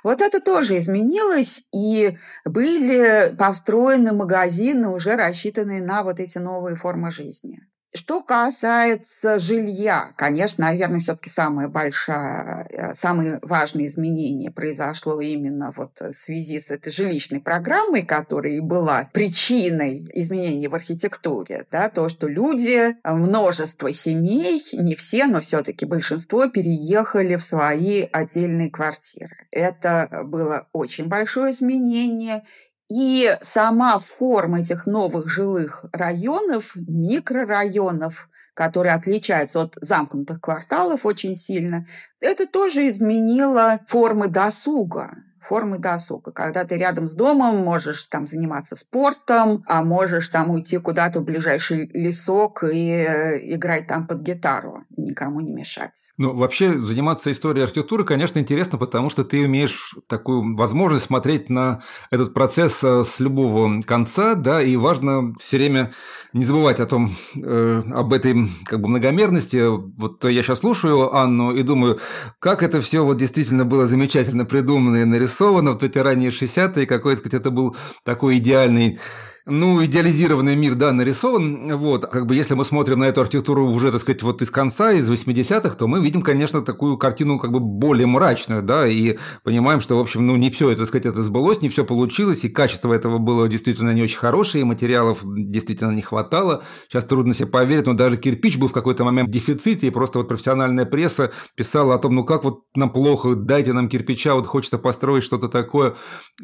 Вот 0.02 0.20
это 0.20 0.40
тоже 0.40 0.78
изменилось, 0.78 1.62
и 1.72 2.18
были 2.44 3.34
построены 3.36 4.12
магазины, 4.12 4.88
уже 4.88 5.16
рассчитанные 5.16 5.82
на 5.82 6.02
вот 6.02 6.20
эти 6.20 6.38
новые 6.38 6.76
формы 6.76 7.10
жизни. 7.10 7.60
Что 7.94 8.20
касается 8.20 9.38
жилья, 9.38 10.12
конечно, 10.16 10.64
наверное, 10.64 11.00
все-таки 11.00 11.30
самое 11.30 11.68
большое, 11.68 12.66
э, 12.70 12.94
самое 12.94 13.38
важное 13.42 13.86
изменение 13.86 14.50
произошло 14.50 15.20
именно 15.20 15.72
вот 15.74 16.00
в 16.00 16.12
связи 16.12 16.60
с 16.60 16.70
этой 16.70 16.92
жилищной 16.92 17.40
программой, 17.40 18.02
которая 18.02 18.54
и 18.54 18.60
была 18.60 19.08
причиной 19.14 20.10
изменений 20.14 20.68
в 20.68 20.74
архитектуре. 20.74 21.64
Да, 21.70 21.88
то, 21.88 22.08
что 22.08 22.26
люди, 22.26 22.96
множество 23.04 23.92
семей, 23.92 24.60
не 24.74 24.94
все, 24.94 25.26
но 25.26 25.40
все-таки 25.40 25.86
большинство 25.86 26.48
переехали 26.48 27.36
в 27.36 27.42
свои 27.42 28.06
отдельные 28.12 28.70
квартиры. 28.70 29.36
Это 29.50 30.22
было 30.24 30.68
очень 30.72 31.06
большое 31.06 31.52
изменение, 31.52 32.42
и 32.88 33.36
сама 33.42 33.98
форма 33.98 34.60
этих 34.60 34.86
новых 34.86 35.28
жилых 35.28 35.84
районов, 35.92 36.72
микрорайонов, 36.76 38.28
которые 38.54 38.94
отличаются 38.94 39.62
от 39.62 39.76
замкнутых 39.80 40.40
кварталов 40.40 41.04
очень 41.04 41.34
сильно, 41.34 41.86
это 42.20 42.46
тоже 42.46 42.88
изменило 42.88 43.80
формы 43.86 44.28
досуга 44.28 45.25
формы 45.46 45.78
досуга. 45.78 46.32
Когда 46.32 46.64
ты 46.64 46.76
рядом 46.76 47.06
с 47.06 47.14
домом, 47.14 47.58
можешь 47.58 48.06
там 48.06 48.26
заниматься 48.26 48.76
спортом, 48.76 49.64
а 49.68 49.82
можешь 49.82 50.28
там 50.28 50.50
уйти 50.50 50.78
куда-то 50.78 51.20
в 51.20 51.24
ближайший 51.24 51.88
лесок 51.92 52.64
и 52.64 52.90
э, 52.90 53.54
играть 53.54 53.86
там 53.86 54.06
под 54.06 54.22
гитару. 54.22 54.84
никому 54.96 55.40
не 55.40 55.52
мешать. 55.52 56.10
Ну, 56.16 56.34
вообще, 56.34 56.82
заниматься 56.82 57.30
историей 57.30 57.64
архитектуры, 57.64 58.04
конечно, 58.04 58.38
интересно, 58.38 58.78
потому 58.78 59.08
что 59.08 59.24
ты 59.24 59.44
имеешь 59.44 59.94
такую 60.08 60.56
возможность 60.56 61.06
смотреть 61.06 61.48
на 61.48 61.82
этот 62.10 62.34
процесс 62.34 62.82
э, 62.82 63.04
с 63.04 63.20
любого 63.20 63.82
конца, 63.82 64.34
да, 64.34 64.60
и 64.60 64.76
важно 64.76 65.34
все 65.38 65.58
время 65.58 65.92
не 66.32 66.44
забывать 66.44 66.80
о 66.80 66.86
том, 66.86 67.14
э, 67.36 67.82
об 67.94 68.12
этой 68.12 68.48
как 68.64 68.80
бы 68.80 68.88
многомерности. 68.88 69.64
Вот 69.68 70.24
я 70.24 70.42
сейчас 70.42 70.58
слушаю 70.58 71.14
Анну 71.14 71.52
и 71.52 71.62
думаю, 71.62 72.00
как 72.40 72.62
это 72.62 72.80
все 72.80 73.04
вот 73.04 73.18
действительно 73.18 73.64
было 73.64 73.86
замечательно 73.86 74.44
придумано 74.44 74.96
и 74.96 75.04
нарисовано 75.04 75.35
в 75.80 75.84
эти 75.84 75.98
ранние 75.98 76.30
60-е, 76.30 76.86
какой, 76.86 77.16
сказать, 77.16 77.40
это 77.40 77.50
был 77.50 77.76
такой 78.04 78.38
идеальный 78.38 78.98
ну, 79.48 79.84
идеализированный 79.84 80.56
мир, 80.56 80.74
да, 80.74 80.92
нарисован. 80.92 81.76
Вот, 81.76 82.06
как 82.06 82.26
бы 82.26 82.34
если 82.34 82.54
мы 82.54 82.64
смотрим 82.64 82.98
на 82.98 83.04
эту 83.04 83.20
архитектуру 83.20 83.68
уже, 83.68 83.92
так 83.92 84.00
сказать, 84.00 84.22
вот 84.24 84.42
из 84.42 84.50
конца, 84.50 84.90
из 84.90 85.08
80-х, 85.08 85.76
то 85.76 85.86
мы 85.86 86.00
видим, 86.00 86.22
конечно, 86.22 86.62
такую 86.62 86.98
картину 86.98 87.38
как 87.38 87.52
бы 87.52 87.60
более 87.60 88.08
мрачную, 88.08 88.62
да, 88.64 88.88
и 88.88 89.18
понимаем, 89.44 89.80
что, 89.80 89.96
в 89.96 90.00
общем, 90.00 90.26
ну, 90.26 90.34
не 90.34 90.50
все, 90.50 90.74
так 90.74 90.88
сказать, 90.88 91.06
это 91.06 91.22
сбылось, 91.22 91.62
не 91.62 91.68
все 91.68 91.84
получилось, 91.84 92.44
и 92.44 92.48
качество 92.48 92.92
этого 92.92 93.18
было 93.18 93.48
действительно 93.48 93.90
не 93.90 94.02
очень 94.02 94.18
хорошее, 94.18 94.62
и 94.62 94.64
материалов 94.64 95.20
действительно 95.22 95.92
не 95.92 96.02
хватало. 96.02 96.64
Сейчас 96.88 97.04
трудно 97.04 97.32
себе 97.32 97.46
поверить, 97.46 97.86
но 97.86 97.94
даже 97.94 98.16
кирпич 98.16 98.58
был 98.58 98.66
в 98.66 98.72
какой-то 98.72 99.04
момент 99.04 99.28
в 99.28 99.32
дефиците, 99.32 99.86
и 99.86 99.90
просто 99.90 100.18
вот 100.18 100.26
профессиональная 100.26 100.86
пресса 100.86 101.30
писала 101.54 101.94
о 101.94 101.98
том, 101.98 102.16
ну, 102.16 102.24
как 102.24 102.42
вот 102.42 102.64
нам 102.74 102.90
плохо, 102.90 103.36
дайте 103.36 103.72
нам 103.72 103.88
кирпича, 103.88 104.34
вот 104.34 104.48
хочется 104.48 104.76
построить 104.76 105.22
что-то 105.22 105.48
такое. 105.48 105.94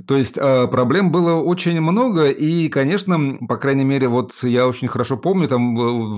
То 0.06 0.16
есть 0.16 0.38
а, 0.38 0.68
проблем 0.68 1.10
было 1.10 1.34
очень 1.34 1.80
много, 1.80 2.30
и, 2.30 2.68
конечно, 2.68 2.91
конечно, 2.92 3.46
по 3.46 3.56
крайней 3.56 3.84
мере, 3.84 4.08
вот 4.08 4.34
я 4.42 4.66
очень 4.66 4.86
хорошо 4.86 5.16
помню, 5.16 5.48
там 5.48 5.74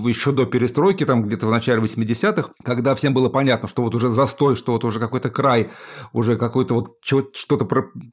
еще 0.09 0.33
до 0.33 0.45
перестройки, 0.45 1.05
там 1.05 1.23
где-то 1.23 1.47
в 1.47 1.51
начале 1.51 1.81
80-х, 1.81 2.51
когда 2.65 2.97
всем 2.97 3.15
было 3.15 3.29
понятно, 3.29 3.69
что 3.69 3.83
вот 3.83 3.95
уже 3.95 4.11
застой, 4.11 4.57
что 4.57 4.73
вот 4.73 4.85
уже 4.85 4.99
какой-то 4.99 5.31
край, 5.31 5.71
уже 6.13 6.37
какой-то 6.37 6.75
вот 6.75 6.97
что-то 7.01 7.35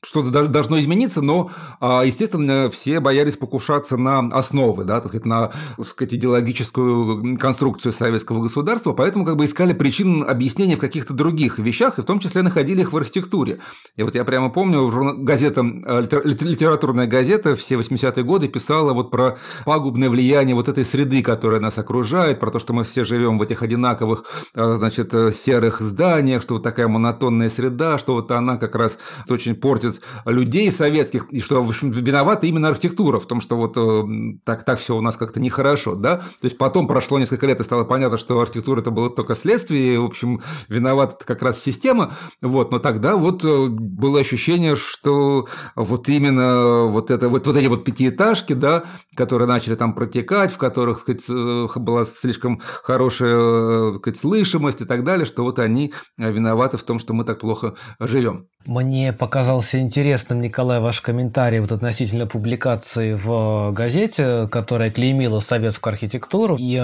что-то 0.03 0.47
должно 0.47 0.79
измениться, 0.79 1.21
но, 1.21 1.49
а, 1.79 2.03
естественно, 2.05 2.69
все 2.69 2.99
боялись 2.99 3.35
покушаться 3.35 3.97
на 3.97 4.19
основы, 4.19 4.83
да, 4.83 5.01
так 5.01 5.09
сказать, 5.09 5.25
на, 5.25 5.51
так 5.77 5.87
сказать, 5.87 6.13
идеологическую 6.13 7.37
конструкцию 7.39 7.93
советского 7.93 8.43
государства, 8.43 8.93
поэтому 8.93 9.25
как 9.25 9.37
бы 9.37 9.45
искали 9.45 9.73
причин 9.73 10.23
объяснения 10.23 10.75
в 10.75 10.79
каких-то 10.79 11.15
других 11.15 11.57
вещах, 11.57 11.97
и 11.97 12.03
в 12.03 12.05
том 12.05 12.19
числе 12.19 12.43
находили 12.43 12.81
их 12.81 12.93
в 12.93 12.97
архитектуре. 12.97 13.59
И 13.95 14.03
вот 14.03 14.13
я 14.13 14.23
прямо 14.23 14.51
помню, 14.51 14.87
газета, 15.23 15.61
э, 15.61 16.03
литературная 16.41 17.07
газета 17.07 17.55
все 17.55 17.75
80-е 17.75 18.23
годы 18.23 18.50
писала 18.51 18.93
вот 18.93 19.11
про 19.11 19.37
пагубное 19.65 20.09
влияние 20.09 20.55
вот 20.55 20.69
этой 20.69 20.85
среды, 20.85 21.21
которая 21.21 21.59
нас 21.59 21.77
окружает, 21.77 22.39
про 22.39 22.51
то, 22.51 22.59
что 22.59 22.73
мы 22.73 22.83
все 22.83 23.05
живем 23.05 23.37
в 23.37 23.41
этих 23.41 23.63
одинаковых, 23.63 24.25
а, 24.55 24.75
значит, 24.75 25.13
э, 25.13 25.31
серых 25.31 25.79
зданиях, 25.79 26.41
что 26.41 26.55
вот 26.55 26.63
такая 26.63 26.87
монотонная 26.87 27.49
среда, 27.49 27.97
что 27.97 28.13
вот 28.13 28.31
она 28.31 28.57
как 28.57 28.75
раз 28.75 28.97
очень 29.29 29.55
портит 29.55 30.01
людей 30.25 30.71
советских, 30.71 31.27
и 31.31 31.41
что, 31.41 31.63
в 31.63 31.69
общем, 31.69 31.91
виновата 31.91 32.47
именно 32.47 32.69
архитектура 32.69 33.19
в 33.19 33.25
том, 33.25 33.41
что 33.41 33.55
вот 33.55 33.77
э, 33.77 34.37
так, 34.43 34.65
так 34.65 34.79
все 34.79 34.95
у 34.95 35.01
нас 35.01 35.15
как-то 35.15 35.39
нехорошо, 35.39 35.95
да? 35.95 36.17
То 36.17 36.45
есть 36.45 36.57
потом 36.57 36.87
прошло 36.87 37.19
несколько 37.19 37.47
лет, 37.47 37.59
и 37.59 37.63
стало 37.63 37.83
понятно, 37.83 38.17
что 38.17 38.39
архитектура 38.39 38.81
это 38.81 38.91
было 38.91 39.09
только 39.09 39.35
следствие, 39.35 39.95
и, 39.95 39.97
в 39.97 40.05
общем, 40.05 40.41
виновата 40.67 41.15
как 41.25 41.41
раз 41.41 41.61
система, 41.61 42.13
вот, 42.41 42.71
но 42.71 42.79
тогда 42.79 43.15
вот 43.15 43.43
э, 43.43 43.67
было 43.69 44.19
ощущение, 44.19 44.75
что 44.75 45.47
вот 45.75 46.09
именно 46.09 46.85
вот 46.85 47.11
это, 47.11 47.29
вот, 47.29 47.47
вот 47.47 47.55
эти 47.55 47.67
вот 47.67 47.83
пятиэтажки, 47.83 48.40
растяжки, 48.41 48.53
да, 48.53 48.83
которые 49.15 49.47
начали 49.47 49.75
там 49.75 49.93
протекать, 49.93 50.51
в 50.51 50.57
которых, 50.57 51.01
сказать, 51.01 51.23
э, 51.29 51.67
была 51.75 52.05
слишком 52.05 52.61
хорошая, 52.83 53.35
э, 53.35 53.97
сказать, 53.99 54.17
слышимость 54.17 54.81
и 54.81 54.85
так 54.85 55.03
далее, 55.03 55.25
что 55.25 55.43
вот 55.43 55.59
они 55.59 55.93
виноваты 56.17 56.77
в 56.77 56.83
том, 56.83 56.99
что 56.99 57.13
мы 57.13 57.23
так 57.23 57.39
плохо 57.39 57.75
живем. 57.99 58.47
Мне 58.65 59.11
показался 59.11 59.79
интересным, 59.79 60.39
Николай, 60.39 60.79
ваш 60.79 61.01
комментарий 61.01 61.59
вот 61.59 61.71
относительно 61.71 62.27
публикации 62.27 63.13
в 63.13 63.71
газете, 63.71 64.47
которая 64.51 64.91
клеймила 64.91 65.39
советскую 65.39 65.93
архитектуру. 65.93 66.57
И 66.59 66.79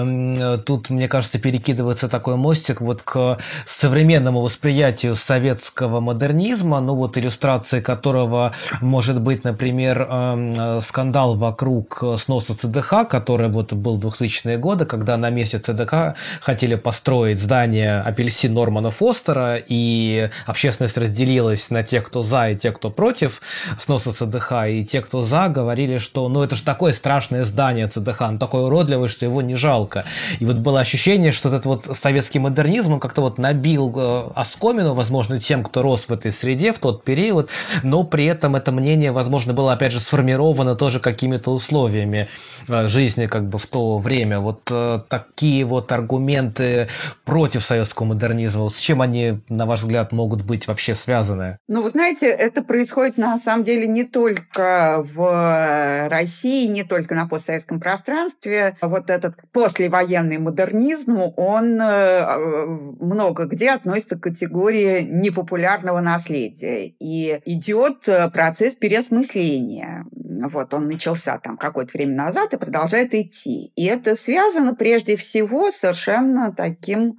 тут, 0.66 0.90
мне 0.90 1.06
кажется, 1.06 1.38
перекидывается 1.38 2.08
такой 2.08 2.34
мостик 2.34 2.80
вот 2.80 3.02
к 3.02 3.38
современному 3.64 4.40
восприятию 4.40 5.14
советского 5.14 6.00
модернизма, 6.00 6.80
ну 6.80 6.96
вот 6.96 7.16
иллюстрацией 7.16 7.80
которого 7.80 8.52
может 8.80 9.20
быть, 9.20 9.44
например, 9.44 10.80
скандал 10.82 11.36
вокруг 11.36 12.02
сноса 12.16 12.56
ЦДХ, 12.58 13.08
который 13.08 13.48
вот 13.48 13.72
был 13.72 14.00
в 14.00 14.04
2000-е 14.04 14.58
годы, 14.58 14.84
когда 14.84 15.16
на 15.16 15.30
месте 15.30 15.58
ЦДХ 15.58 16.16
хотели 16.40 16.74
построить 16.74 17.38
здание 17.38 18.00
апельсин 18.00 18.54
Нормана 18.54 18.90
Фостера, 18.90 19.62
и 19.64 20.28
общественность 20.44 20.98
разделилась 20.98 21.67
на 21.70 21.82
тех, 21.82 22.04
кто 22.04 22.22
за, 22.22 22.50
и 22.50 22.56
тех, 22.56 22.74
кто 22.76 22.90
против 22.90 23.40
сноса 23.78 24.12
ЦДХ. 24.12 24.52
И 24.68 24.84
те, 24.84 25.00
кто 25.00 25.22
за, 25.22 25.48
говорили, 25.48 25.98
что 25.98 26.28
ну 26.28 26.42
это 26.42 26.56
же 26.56 26.62
такое 26.62 26.92
страшное 26.92 27.44
здание 27.44 27.88
ЦДХ, 27.88 28.22
он 28.22 28.38
такой 28.38 28.64
уродливый, 28.64 29.08
что 29.08 29.24
его 29.24 29.42
не 29.42 29.54
жалко. 29.54 30.04
И 30.38 30.44
вот 30.44 30.56
было 30.56 30.80
ощущение, 30.80 31.32
что 31.32 31.48
этот 31.48 31.66
вот 31.66 31.84
советский 31.96 32.38
модернизм, 32.38 32.94
он 32.94 33.00
как-то 33.00 33.22
вот 33.22 33.38
набил 33.38 33.92
э, 33.96 34.30
оскомину, 34.34 34.94
возможно, 34.94 35.38
тем, 35.38 35.62
кто 35.62 35.82
рос 35.82 36.08
в 36.08 36.12
этой 36.12 36.32
среде 36.32 36.72
в 36.72 36.78
тот 36.78 37.04
период, 37.04 37.48
но 37.82 38.04
при 38.04 38.26
этом 38.26 38.56
это 38.56 38.72
мнение, 38.72 39.12
возможно, 39.12 39.52
было, 39.52 39.72
опять 39.72 39.92
же, 39.92 40.00
сформировано 40.00 40.74
тоже 40.74 41.00
какими-то 41.00 41.50
условиями 41.52 42.28
э, 42.68 42.88
жизни 42.88 43.26
как 43.26 43.48
бы 43.48 43.58
в 43.58 43.66
то 43.66 43.98
время. 43.98 44.40
Вот 44.40 44.60
э, 44.70 45.00
такие 45.08 45.64
вот 45.64 45.92
аргументы 45.92 46.88
против 47.24 47.64
советского 47.64 48.06
модернизма, 48.06 48.68
с 48.68 48.76
чем 48.76 49.02
они, 49.02 49.40
на 49.48 49.66
ваш 49.66 49.80
взгляд, 49.80 50.12
могут 50.12 50.42
быть 50.42 50.66
вообще 50.66 50.94
связаны? 50.94 51.57
Ну, 51.66 51.82
вы 51.82 51.90
знаете, 51.90 52.26
это 52.26 52.62
происходит 52.62 53.18
на 53.18 53.38
самом 53.38 53.64
деле 53.64 53.86
не 53.86 54.04
только 54.04 55.02
в 55.04 56.08
России, 56.08 56.66
не 56.66 56.82
только 56.82 57.14
на 57.14 57.26
постсоветском 57.26 57.80
пространстве. 57.80 58.76
Вот 58.80 59.10
этот 59.10 59.34
послевоенный 59.52 60.38
модернизм, 60.38 61.18
он 61.36 61.80
э, 61.80 62.66
много 63.00 63.44
где 63.46 63.70
относится 63.70 64.16
к 64.16 64.22
категории 64.22 65.02
непопулярного 65.02 66.00
наследия. 66.00 66.94
И 66.98 67.40
идет 67.44 68.08
процесс 68.32 68.74
переосмысления. 68.74 70.06
Вот 70.12 70.72
он 70.72 70.86
начался 70.86 71.38
там 71.38 71.56
какое-то 71.56 71.92
время 71.94 72.14
назад 72.14 72.54
и 72.54 72.58
продолжает 72.58 73.14
идти. 73.14 73.72
И 73.74 73.84
это 73.84 74.16
связано 74.16 74.74
прежде 74.74 75.16
всего 75.16 75.70
совершенно 75.70 76.52
таким 76.52 77.18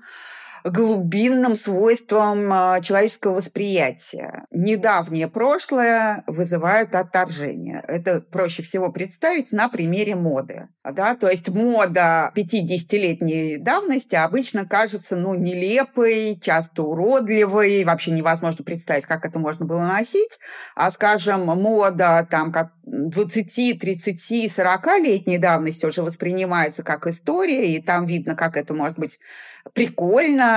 глубинным 0.63 1.55
свойствам 1.55 2.51
а, 2.51 2.79
человеческого 2.81 3.35
восприятия. 3.35 4.45
Недавнее 4.51 5.27
прошлое 5.27 6.23
вызывает 6.27 6.95
отторжение. 6.95 7.83
Это 7.87 8.21
проще 8.21 8.61
всего 8.63 8.91
представить 8.91 9.51
на 9.51 9.69
примере 9.69 10.15
моды. 10.15 10.67
Да? 10.83 11.15
То 11.15 11.29
есть 11.29 11.49
мода 11.49 12.31
50-летней 12.35 13.57
давности 13.57 14.15
обычно 14.15 14.65
кажется 14.65 15.15
ну, 15.15 15.33
нелепой, 15.35 16.39
часто 16.41 16.83
уродливой, 16.83 17.83
вообще 17.83 18.11
невозможно 18.11 18.63
представить, 18.63 19.05
как 19.05 19.25
это 19.25 19.39
можно 19.39 19.65
было 19.65 19.81
носить. 19.81 20.39
А, 20.75 20.91
скажем, 20.91 21.45
мода 21.45 22.27
там, 22.29 22.51
20, 22.83 23.79
30, 23.79 24.47
40-летней 24.47 25.37
давности 25.37 25.85
уже 25.85 26.01
воспринимается 26.01 26.83
как 26.83 27.07
история, 27.07 27.67
и 27.73 27.81
там 27.81 28.05
видно, 28.05 28.35
как 28.35 28.57
это 28.57 28.73
может 28.73 28.97
быть 28.97 29.19
прикольно, 29.73 30.48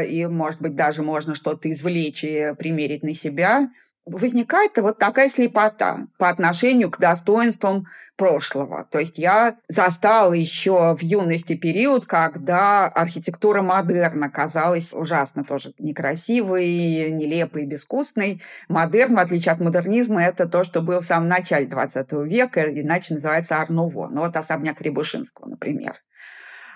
э, 0.00 0.06
и, 0.06 0.26
может 0.26 0.60
быть, 0.60 0.74
даже 0.74 1.02
можно 1.02 1.34
что-то 1.34 1.70
извлечь 1.70 2.24
и 2.24 2.54
примерить 2.58 3.02
на 3.02 3.14
себя. 3.14 3.68
Возникает 4.06 4.76
вот 4.76 4.98
такая 4.98 5.30
слепота 5.30 6.08
по 6.18 6.28
отношению 6.28 6.90
к 6.90 6.98
достоинствам 6.98 7.86
прошлого. 8.16 8.86
То 8.90 8.98
есть 8.98 9.16
я 9.16 9.56
застала 9.68 10.34
еще 10.34 10.94
в 10.94 11.00
юности 11.00 11.54
период, 11.54 12.04
когда 12.04 12.86
архитектура 12.86 13.62
модерна 13.62 14.28
казалась 14.28 14.92
ужасно 14.92 15.42
тоже 15.42 15.72
некрасивой, 15.78 17.10
нелепой, 17.12 17.64
безвкусной. 17.64 18.42
Модерн, 18.68 19.16
в 19.16 19.20
отличие 19.20 19.52
от 19.52 19.60
модернизма, 19.60 20.22
это 20.22 20.46
то, 20.46 20.64
что 20.64 20.82
было 20.82 21.00
в 21.00 21.06
самом 21.06 21.30
начале 21.30 21.66
20 21.66 22.12
века, 22.28 22.62
иначе 22.62 23.14
называется 23.14 23.56
Арнуво. 23.60 24.08
Ну 24.08 24.20
вот 24.20 24.36
особняк 24.36 24.82
Рябушинского, 24.82 25.48
например. 25.48 25.94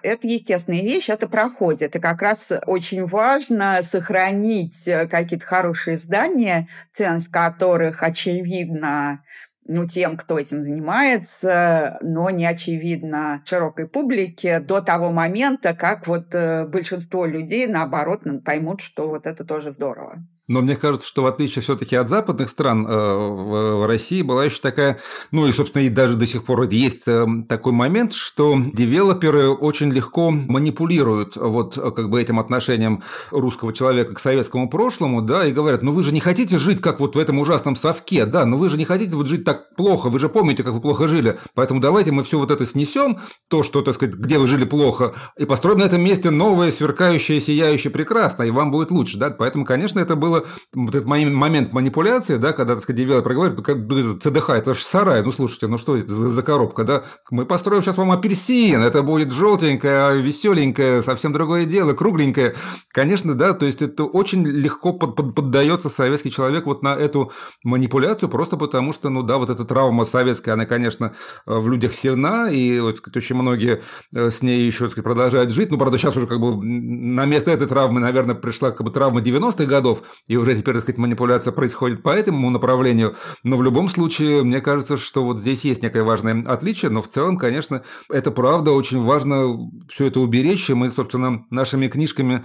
Это 0.02 0.26
естественная 0.26 0.82
вещь, 0.82 1.08
это 1.08 1.28
проходит. 1.28 1.96
И 1.96 2.00
как 2.00 2.22
раз 2.22 2.52
очень 2.66 3.04
важно 3.04 3.82
сохранить 3.82 4.86
э, 4.86 5.06
какие-то 5.06 5.46
хорошие 5.46 5.98
здания, 5.98 6.68
ценность 6.92 7.28
которых, 7.28 8.02
очевидно, 8.02 9.22
ну, 9.68 9.86
тем, 9.86 10.16
кто 10.16 10.38
этим 10.38 10.62
занимается, 10.62 11.98
но 12.00 12.30
не 12.30 12.46
очевидно 12.46 13.42
широкой 13.44 13.86
публике 13.86 14.60
до 14.60 14.80
того 14.80 15.12
момента, 15.12 15.74
как 15.74 16.06
вот 16.06 16.34
э, 16.34 16.66
большинство 16.66 17.26
людей, 17.26 17.66
наоборот, 17.66 18.22
поймут, 18.44 18.80
что 18.80 19.08
вот 19.08 19.26
это 19.26 19.44
тоже 19.44 19.70
здорово. 19.70 20.24
Но 20.48 20.62
мне 20.62 20.76
кажется, 20.76 21.06
что 21.06 21.22
в 21.22 21.26
отличие 21.26 21.62
все-таки 21.62 21.94
от 21.94 22.08
западных 22.08 22.48
стран, 22.48 22.86
э, 22.86 22.90
в 22.90 23.86
России 23.86 24.22
была 24.22 24.46
еще 24.46 24.60
такая, 24.60 24.98
ну 25.30 25.46
и, 25.46 25.52
собственно, 25.52 25.82
и 25.82 25.90
даже 25.90 26.16
до 26.16 26.26
сих 26.26 26.44
пор 26.44 26.62
есть 26.62 27.06
э, 27.06 27.26
такой 27.48 27.72
момент, 27.72 28.14
что 28.14 28.58
девелоперы 28.72 29.50
очень 29.50 29.90
легко 29.92 30.30
манипулируют 30.30 31.36
вот 31.36 31.74
как 31.74 32.08
бы 32.08 32.20
этим 32.20 32.40
отношением 32.40 33.02
русского 33.30 33.74
человека 33.74 34.14
к 34.14 34.18
советскому 34.18 34.70
прошлому, 34.70 35.20
да, 35.20 35.46
и 35.46 35.52
говорят, 35.52 35.82
ну 35.82 35.92
вы 35.92 36.02
же 36.02 36.12
не 36.12 36.20
хотите 36.20 36.58
жить 36.58 36.80
как 36.80 36.98
вот 37.00 37.14
в 37.14 37.18
этом 37.18 37.38
ужасном 37.38 37.76
совке, 37.76 38.24
да, 38.24 38.46
ну 38.46 38.56
вы 38.56 38.70
же 38.70 38.78
не 38.78 38.84
хотите 38.86 39.14
вот 39.14 39.28
жить 39.28 39.44
так 39.44 39.74
плохо, 39.76 40.08
вы 40.08 40.18
же 40.18 40.30
помните, 40.30 40.62
как 40.62 40.72
вы 40.72 40.80
плохо 40.80 41.08
жили, 41.08 41.38
поэтому 41.54 41.80
давайте 41.80 42.10
мы 42.10 42.22
все 42.22 42.38
вот 42.38 42.50
это 42.50 42.64
снесем, 42.64 43.18
то, 43.48 43.62
что, 43.62 43.82
так 43.82 43.94
сказать, 43.94 44.14
где 44.14 44.38
вы 44.38 44.48
жили 44.48 44.64
плохо, 44.64 45.14
и 45.36 45.44
построим 45.44 45.78
на 45.78 45.84
этом 45.84 46.00
месте 46.00 46.30
новое, 46.30 46.70
сверкающее, 46.70 47.38
сияющее, 47.38 47.90
прекрасно, 47.90 48.44
и 48.44 48.50
вам 48.50 48.70
будет 48.70 48.90
лучше, 48.90 49.18
да, 49.18 49.28
поэтому, 49.30 49.66
конечно, 49.66 50.00
это 50.00 50.16
было 50.16 50.37
вот 50.74 50.94
этот 50.94 51.06
момент 51.06 51.72
манипуляции, 51.72 52.36
да, 52.36 52.52
когда, 52.52 52.74
так 52.74 52.82
сказать, 52.82 52.98
девелопер 52.98 53.34
говорит, 53.34 53.56
«Ну, 53.56 53.62
как 53.62 54.22
ЦДХ, 54.22 54.50
это 54.50 54.74
же 54.74 54.82
сарай, 54.82 55.22
ну 55.22 55.32
слушайте, 55.32 55.66
ну 55.66 55.78
что 55.78 55.96
это 55.96 56.12
за, 56.14 56.42
коробка, 56.42 56.84
да, 56.84 57.04
мы 57.30 57.46
построим 57.46 57.82
сейчас 57.82 57.96
вам 57.96 58.10
апельсин, 58.10 58.82
это 58.82 59.02
будет 59.02 59.32
желтенькое, 59.32 60.20
веселенькое, 60.20 61.02
совсем 61.02 61.32
другое 61.32 61.64
дело, 61.64 61.92
кругленькое, 61.92 62.54
конечно, 62.92 63.34
да, 63.34 63.54
то 63.54 63.66
есть 63.66 63.82
это 63.82 64.04
очень 64.04 64.46
легко 64.46 64.92
под, 64.92 65.16
под, 65.16 65.34
поддается 65.34 65.88
советский 65.88 66.30
человек 66.30 66.66
вот 66.66 66.82
на 66.82 66.94
эту 66.94 67.32
манипуляцию, 67.64 68.28
просто 68.28 68.56
потому 68.56 68.92
что, 68.92 69.08
ну 69.08 69.22
да, 69.22 69.38
вот 69.38 69.50
эта 69.50 69.64
травма 69.64 70.04
советская, 70.04 70.54
она, 70.54 70.66
конечно, 70.66 71.14
в 71.46 71.68
людях 71.68 71.94
сильна, 71.94 72.50
и 72.50 72.80
вот, 72.80 73.00
очень 73.14 73.36
многие 73.36 73.82
э, 74.14 74.30
с 74.30 74.42
ней 74.42 74.66
еще 74.66 74.88
сказать, 74.90 75.04
продолжают 75.04 75.52
жить, 75.52 75.70
ну, 75.70 75.78
правда, 75.78 75.98
сейчас 75.98 76.16
уже 76.16 76.26
как 76.26 76.40
бы 76.40 76.56
на 76.56 77.24
место 77.24 77.50
этой 77.50 77.66
травмы, 77.66 78.00
наверное, 78.00 78.34
пришла 78.34 78.70
как 78.70 78.84
бы 78.84 78.90
травма 78.90 79.20
90-х 79.20 79.64
годов, 79.64 80.02
и 80.28 80.36
уже 80.36 80.54
теперь, 80.54 80.74
так 80.74 80.82
сказать, 80.82 80.98
манипуляция 80.98 81.52
происходит 81.52 82.02
по 82.02 82.10
этому 82.10 82.50
направлению. 82.50 83.16
Но 83.42 83.56
в 83.56 83.62
любом 83.62 83.88
случае, 83.88 84.44
мне 84.44 84.60
кажется, 84.60 84.96
что 84.96 85.24
вот 85.24 85.40
здесь 85.40 85.64
есть 85.64 85.82
некое 85.82 86.04
важное 86.04 86.44
отличие, 86.46 86.90
но 86.90 87.02
в 87.02 87.08
целом, 87.08 87.38
конечно, 87.38 87.82
это 88.10 88.30
правда, 88.30 88.70
очень 88.70 89.02
важно 89.02 89.70
все 89.88 90.06
это 90.06 90.20
уберечь, 90.20 90.68
и 90.70 90.74
мы, 90.74 90.90
собственно, 90.90 91.46
нашими 91.50 91.88
книжками 91.88 92.44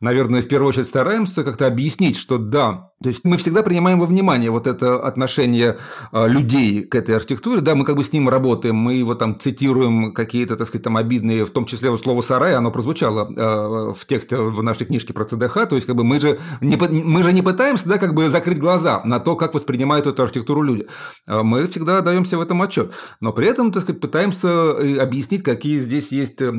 наверное, 0.00 0.42
в 0.42 0.48
первую 0.48 0.68
очередь 0.68 0.86
стараемся 0.86 1.44
как-то 1.44 1.66
объяснить, 1.66 2.16
что 2.16 2.38
да, 2.38 2.90
то 3.02 3.08
есть 3.08 3.24
мы 3.24 3.36
всегда 3.36 3.62
принимаем 3.62 4.00
во 4.00 4.06
внимание 4.06 4.50
вот 4.50 4.66
это 4.66 4.98
отношение 5.02 5.78
а, 6.12 6.26
людей 6.26 6.84
к 6.84 6.94
этой 6.94 7.16
архитектуре, 7.16 7.60
да, 7.60 7.74
мы 7.74 7.84
как 7.84 7.96
бы 7.96 8.02
с 8.02 8.12
ним 8.12 8.28
работаем, 8.28 8.76
мы 8.76 8.94
его 8.94 9.14
там 9.14 9.38
цитируем 9.38 10.12
какие-то, 10.12 10.56
так 10.56 10.66
сказать, 10.66 10.84
там 10.84 10.96
обидные, 10.96 11.44
в 11.44 11.50
том 11.50 11.66
числе 11.66 11.90
вот 11.90 12.00
слово 12.00 12.20
«сарай», 12.20 12.54
оно 12.54 12.70
прозвучало 12.70 13.30
э, 13.30 13.92
в 13.92 14.06
тексте 14.06 14.36
в 14.36 14.62
нашей 14.62 14.86
книжке 14.86 15.12
про 15.12 15.24
ЦДХ, 15.24 15.66
то 15.68 15.74
есть 15.74 15.86
как 15.86 15.96
бы 15.96 16.04
мы 16.04 16.20
же 16.20 16.38
не, 16.60 16.76
мы 16.76 17.22
же 17.22 17.32
не 17.32 17.42
пытаемся, 17.42 17.88
да, 17.88 17.98
как 17.98 18.14
бы 18.14 18.30
закрыть 18.30 18.58
глаза 18.58 19.02
на 19.04 19.20
то, 19.20 19.36
как 19.36 19.54
воспринимают 19.54 20.06
эту 20.06 20.22
архитектуру 20.22 20.62
люди. 20.62 20.86
Мы 21.26 21.66
всегда 21.66 22.00
даемся 22.00 22.38
в 22.38 22.40
этом 22.40 22.62
отчет, 22.62 22.92
но 23.20 23.32
при 23.32 23.46
этом, 23.46 23.72
так 23.72 23.82
сказать, 23.82 24.00
пытаемся 24.00 24.48
э, 24.48 24.98
объяснить, 24.98 25.42
какие 25.42 25.78
здесь 25.78 26.12
есть 26.12 26.40
э, 26.40 26.52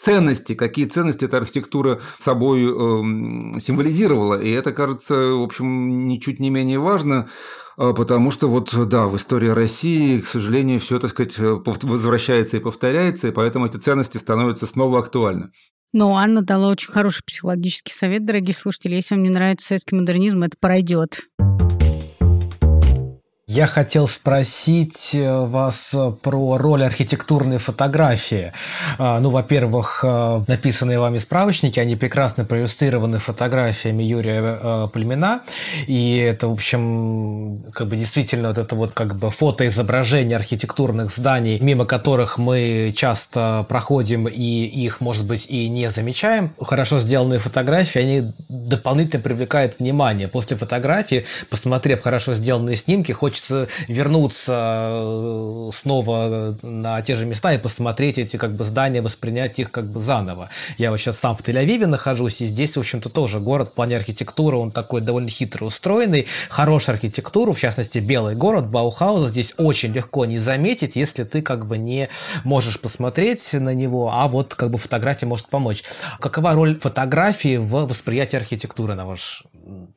ценности, 0.00 0.54
какие 0.54 0.86
ценности 0.86 1.24
эта 1.24 1.38
архитектура 1.38 2.00
собой 2.18 2.62
э, 2.62 3.60
символизировала. 3.60 4.40
И 4.40 4.50
это, 4.50 4.72
кажется, 4.72 5.14
в 5.14 5.42
общем, 5.42 6.06
ничуть 6.08 6.40
не 6.40 6.50
менее 6.50 6.78
важно, 6.78 7.28
э, 7.76 7.92
потому 7.94 8.30
что 8.30 8.48
вот, 8.48 8.72
да, 8.88 9.06
в 9.06 9.16
истории 9.16 9.48
России, 9.48 10.20
к 10.20 10.26
сожалению, 10.26 10.78
все, 10.78 10.98
так 10.98 11.10
сказать, 11.10 11.38
возвращается 11.38 12.56
и 12.56 12.60
повторяется, 12.60 13.28
и 13.28 13.32
поэтому 13.32 13.66
эти 13.66 13.76
ценности 13.76 14.18
становятся 14.18 14.66
снова 14.66 15.00
актуальны. 15.00 15.50
Но 15.92 16.16
Анна 16.16 16.42
дала 16.42 16.68
очень 16.68 16.92
хороший 16.92 17.24
психологический 17.24 17.92
совет, 17.92 18.24
дорогие 18.24 18.54
слушатели. 18.54 18.94
Если 18.94 19.14
вам 19.14 19.24
не 19.24 19.30
нравится 19.30 19.68
советский 19.68 19.96
модернизм, 19.96 20.42
это 20.42 20.56
пройдет. 20.60 21.20
Я 23.50 23.66
хотел 23.66 24.06
спросить 24.08 25.14
э, 25.14 25.46
вас 25.46 25.88
э, 25.94 26.12
про 26.20 26.58
роль 26.58 26.84
архитектурной 26.84 27.56
фотографии. 27.56 28.52
А, 28.98 29.20
ну, 29.20 29.30
во-первых, 29.30 30.00
э, 30.02 30.44
написанные 30.46 30.98
вами 30.98 31.16
справочники, 31.16 31.80
они 31.80 31.96
прекрасно 31.96 32.44
проиллюстрированы 32.44 33.18
фотографиями 33.18 34.02
Юрия 34.02 34.88
Племена. 34.88 35.40
И 35.86 36.18
это, 36.18 36.48
в 36.48 36.52
общем, 36.52 37.64
как 37.72 37.88
бы 37.88 37.96
действительно 37.96 38.48
вот 38.48 38.58
это 38.58 38.76
вот 38.76 38.92
как 38.92 39.16
бы 39.16 39.30
фотоизображение 39.30 40.36
архитектурных 40.36 41.10
зданий, 41.10 41.58
мимо 41.58 41.86
которых 41.86 42.36
мы 42.36 42.92
часто 42.94 43.64
проходим 43.66 44.28
и 44.28 44.66
их, 44.66 45.00
может 45.00 45.26
быть, 45.26 45.46
и 45.48 45.70
не 45.70 45.88
замечаем. 45.88 46.52
Хорошо 46.60 46.98
сделанные 46.98 47.38
фотографии, 47.38 47.98
они 47.98 48.32
дополнительно 48.50 49.22
привлекают 49.22 49.78
внимание. 49.78 50.28
После 50.28 50.58
фотографии, 50.58 51.24
посмотрев 51.48 52.02
хорошо 52.02 52.34
сделанные 52.34 52.76
снимки, 52.76 53.12
хочется 53.12 53.37
хочется 53.38 53.68
вернуться 53.86 54.90
э, 54.92 55.70
снова 55.72 56.56
на 56.62 57.00
те 57.02 57.16
же 57.16 57.26
места 57.26 57.52
и 57.52 57.58
посмотреть 57.58 58.18
эти 58.18 58.36
как 58.36 58.52
бы 58.52 58.64
здания, 58.64 59.00
воспринять 59.00 59.58
их 59.58 59.70
как 59.70 59.86
бы 59.86 60.00
заново. 60.00 60.50
Я 60.76 60.90
вот 60.90 60.98
сейчас 60.98 61.18
сам 61.18 61.36
в 61.36 61.40
Тель-Авиве 61.40 61.86
нахожусь, 61.86 62.40
и 62.40 62.46
здесь, 62.46 62.76
в 62.76 62.80
общем-то, 62.80 63.08
тоже 63.08 63.40
город 63.40 63.70
в 63.70 63.72
плане 63.72 63.96
архитектуры, 63.96 64.56
он 64.56 64.70
такой 64.70 65.00
довольно 65.00 65.28
хитро 65.28 65.64
устроенный, 65.64 66.26
хорошая 66.48 66.96
архитектура, 66.96 67.52
в 67.52 67.58
частности, 67.58 67.98
белый 67.98 68.34
город, 68.34 68.66
Баухауза, 68.68 69.28
здесь 69.28 69.54
очень 69.56 69.92
легко 69.92 70.24
не 70.24 70.38
заметить, 70.38 70.96
если 70.96 71.24
ты 71.24 71.42
как 71.42 71.66
бы 71.66 71.78
не 71.78 72.08
можешь 72.44 72.80
посмотреть 72.80 73.52
на 73.52 73.74
него, 73.74 74.10
а 74.12 74.28
вот 74.28 74.54
как 74.54 74.70
бы 74.70 74.78
фотография 74.78 75.26
может 75.26 75.48
помочь. 75.48 75.84
Какова 76.20 76.52
роль 76.54 76.78
фотографии 76.78 77.56
в 77.56 77.86
восприятии 77.86 78.36
архитектуры, 78.36 78.94
на 78.94 79.06
ваш, 79.06 79.44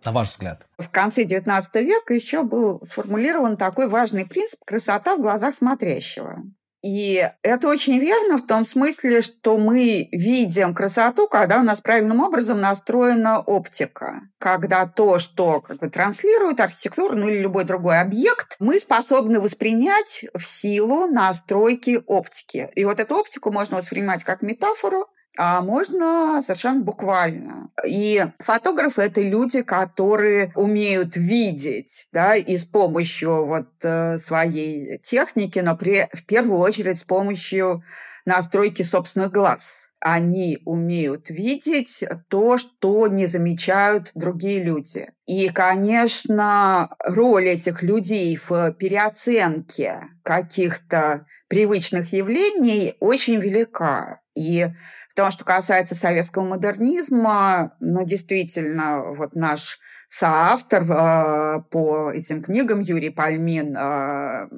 на 0.05 0.11
ваш 0.11 0.29
взгляд? 0.29 0.67
В 0.77 0.89
конце 0.89 1.23
XIX 1.23 1.63
века 1.83 2.13
еще 2.13 2.43
был 2.43 2.81
сформулирован 2.83 3.30
сформулирован 3.31 3.57
такой 3.57 3.87
важный 3.87 4.25
принцип 4.25 4.59
«красота 4.65 5.15
в 5.15 5.21
глазах 5.21 5.55
смотрящего». 5.55 6.43
И 6.83 7.29
это 7.43 7.67
очень 7.67 7.99
верно 7.99 8.37
в 8.37 8.47
том 8.47 8.65
смысле, 8.65 9.21
что 9.21 9.59
мы 9.59 10.09
видим 10.11 10.73
красоту, 10.73 11.27
когда 11.27 11.59
у 11.59 11.63
нас 11.63 11.79
правильным 11.79 12.21
образом 12.21 12.59
настроена 12.59 13.39
оптика. 13.39 14.21
Когда 14.39 14.87
то, 14.87 15.19
что 15.19 15.61
как 15.61 15.77
бы, 15.77 15.91
транслирует 15.91 16.59
архитектуру 16.59 17.15
ну, 17.15 17.29
или 17.29 17.37
любой 17.37 17.65
другой 17.65 17.99
объект, 17.99 18.55
мы 18.59 18.79
способны 18.79 19.39
воспринять 19.39 20.25
в 20.33 20.41
силу 20.41 21.05
настройки 21.05 22.01
оптики. 22.07 22.71
И 22.73 22.83
вот 22.83 22.99
эту 22.99 23.15
оптику 23.15 23.51
можно 23.51 23.77
воспринимать 23.77 24.23
как 24.23 24.41
метафору, 24.41 25.07
а 25.37 25.61
можно 25.61 26.41
совершенно 26.41 26.81
буквально. 26.81 27.69
И 27.87 28.25
фотографы— 28.39 29.01
это 29.03 29.21
люди, 29.21 29.61
которые 29.61 30.51
умеют 30.55 31.15
видеть, 31.15 32.07
да, 32.11 32.35
и 32.35 32.57
с 32.57 32.65
помощью 32.65 33.45
вот 33.45 33.69
э, 33.83 34.17
своей 34.17 34.97
техники, 34.99 35.59
но 35.59 35.75
при, 35.77 36.09
в 36.13 36.25
первую 36.25 36.59
очередь 36.59 36.99
с 36.99 37.03
помощью 37.03 37.83
настройки 38.25 38.81
собственных 38.83 39.31
глаз. 39.31 39.89
Они 40.03 40.57
умеют 40.65 41.29
видеть 41.29 42.03
то, 42.27 42.57
что 42.57 43.07
не 43.07 43.27
замечают 43.27 44.11
другие 44.15 44.63
люди. 44.63 45.09
И, 45.27 45.49
конечно, 45.49 46.89
роль 47.03 47.49
этих 47.49 47.83
людей 47.83 48.35
в 48.35 48.71
переоценке 48.71 49.99
каких-то 50.23 51.27
привычных 51.47 52.11
явлений 52.13 52.95
очень 52.99 53.39
велика. 53.39 54.20
И 54.35 54.65
в 55.09 55.13
том, 55.15 55.29
что 55.29 55.43
касается 55.43 55.93
советского 55.93 56.45
модернизма, 56.45 57.75
ну, 57.79 58.05
действительно, 58.05 59.13
вот 59.13 59.35
наш 59.35 59.79
соавтор 60.07 60.83
э, 60.83 61.61
по 61.69 62.11
этим 62.11 62.41
книгам 62.41 62.79
Юрий 62.79 63.09
Пальмин 63.09 63.75
э, 63.75 64.49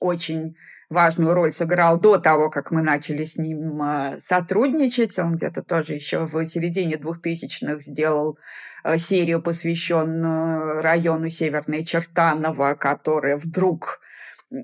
очень 0.00 0.54
важную 0.92 1.34
роль 1.34 1.52
сыграл 1.52 1.98
до 1.98 2.18
того, 2.18 2.50
как 2.50 2.70
мы 2.70 2.82
начали 2.82 3.24
с 3.24 3.36
ним 3.36 3.82
э, 3.82 4.18
сотрудничать. 4.20 5.18
Он 5.18 5.36
где-то 5.36 5.62
тоже 5.62 5.94
еще 5.94 6.26
в 6.26 6.46
середине 6.46 6.96
2000-х 6.96 7.80
сделал 7.80 8.38
э, 8.84 8.96
серию, 8.98 9.42
посвященную 9.42 10.82
району 10.82 11.28
Северной 11.28 11.84
Чертаново, 11.84 12.74
которая 12.74 13.36
вдруг 13.36 14.00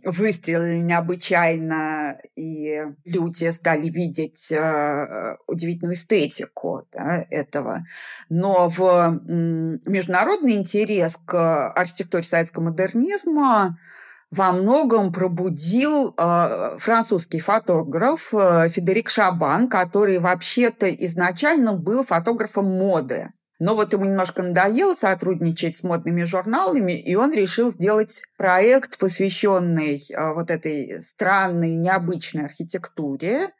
выстрелили 0.04 0.78
необычайно, 0.78 2.18
и 2.36 2.84
люди 3.04 3.50
стали 3.50 3.88
видеть 3.88 4.52
э, 4.52 5.36
удивительную 5.46 5.94
эстетику 5.94 6.86
да, 6.92 7.24
этого. 7.30 7.84
Но 8.28 8.68
в 8.68 9.20
международный 9.26 10.52
интерес 10.52 11.18
к 11.24 11.70
архитектуре 11.70 12.24
советского 12.24 12.64
модернизма 12.64 13.78
во 14.30 14.52
многом 14.52 15.10
пробудил 15.10 16.14
э, 16.16 16.76
французский 16.78 17.40
фотограф 17.40 18.34
э, 18.34 18.68
Федерик 18.68 19.08
Шабан, 19.08 19.68
который 19.68 20.18
вообще-то 20.18 20.94
изначально 20.94 21.72
был 21.72 22.04
фотографом 22.04 22.66
моды. 22.66 23.30
Но 23.58 23.74
вот 23.74 23.92
ему 23.92 24.04
немножко 24.04 24.42
надоело 24.42 24.94
сотрудничать 24.94 25.76
с 25.76 25.82
модными 25.82 26.22
журналами, 26.22 26.92
и 26.92 27.16
он 27.16 27.32
решил 27.32 27.72
сделать 27.72 28.22
проект, 28.36 28.98
посвященный 28.98 30.00
а, 30.14 30.32
вот 30.32 30.50
этой 30.50 31.02
странной, 31.02 31.74
необычной 31.74 32.44
архитектуре. 32.44 33.50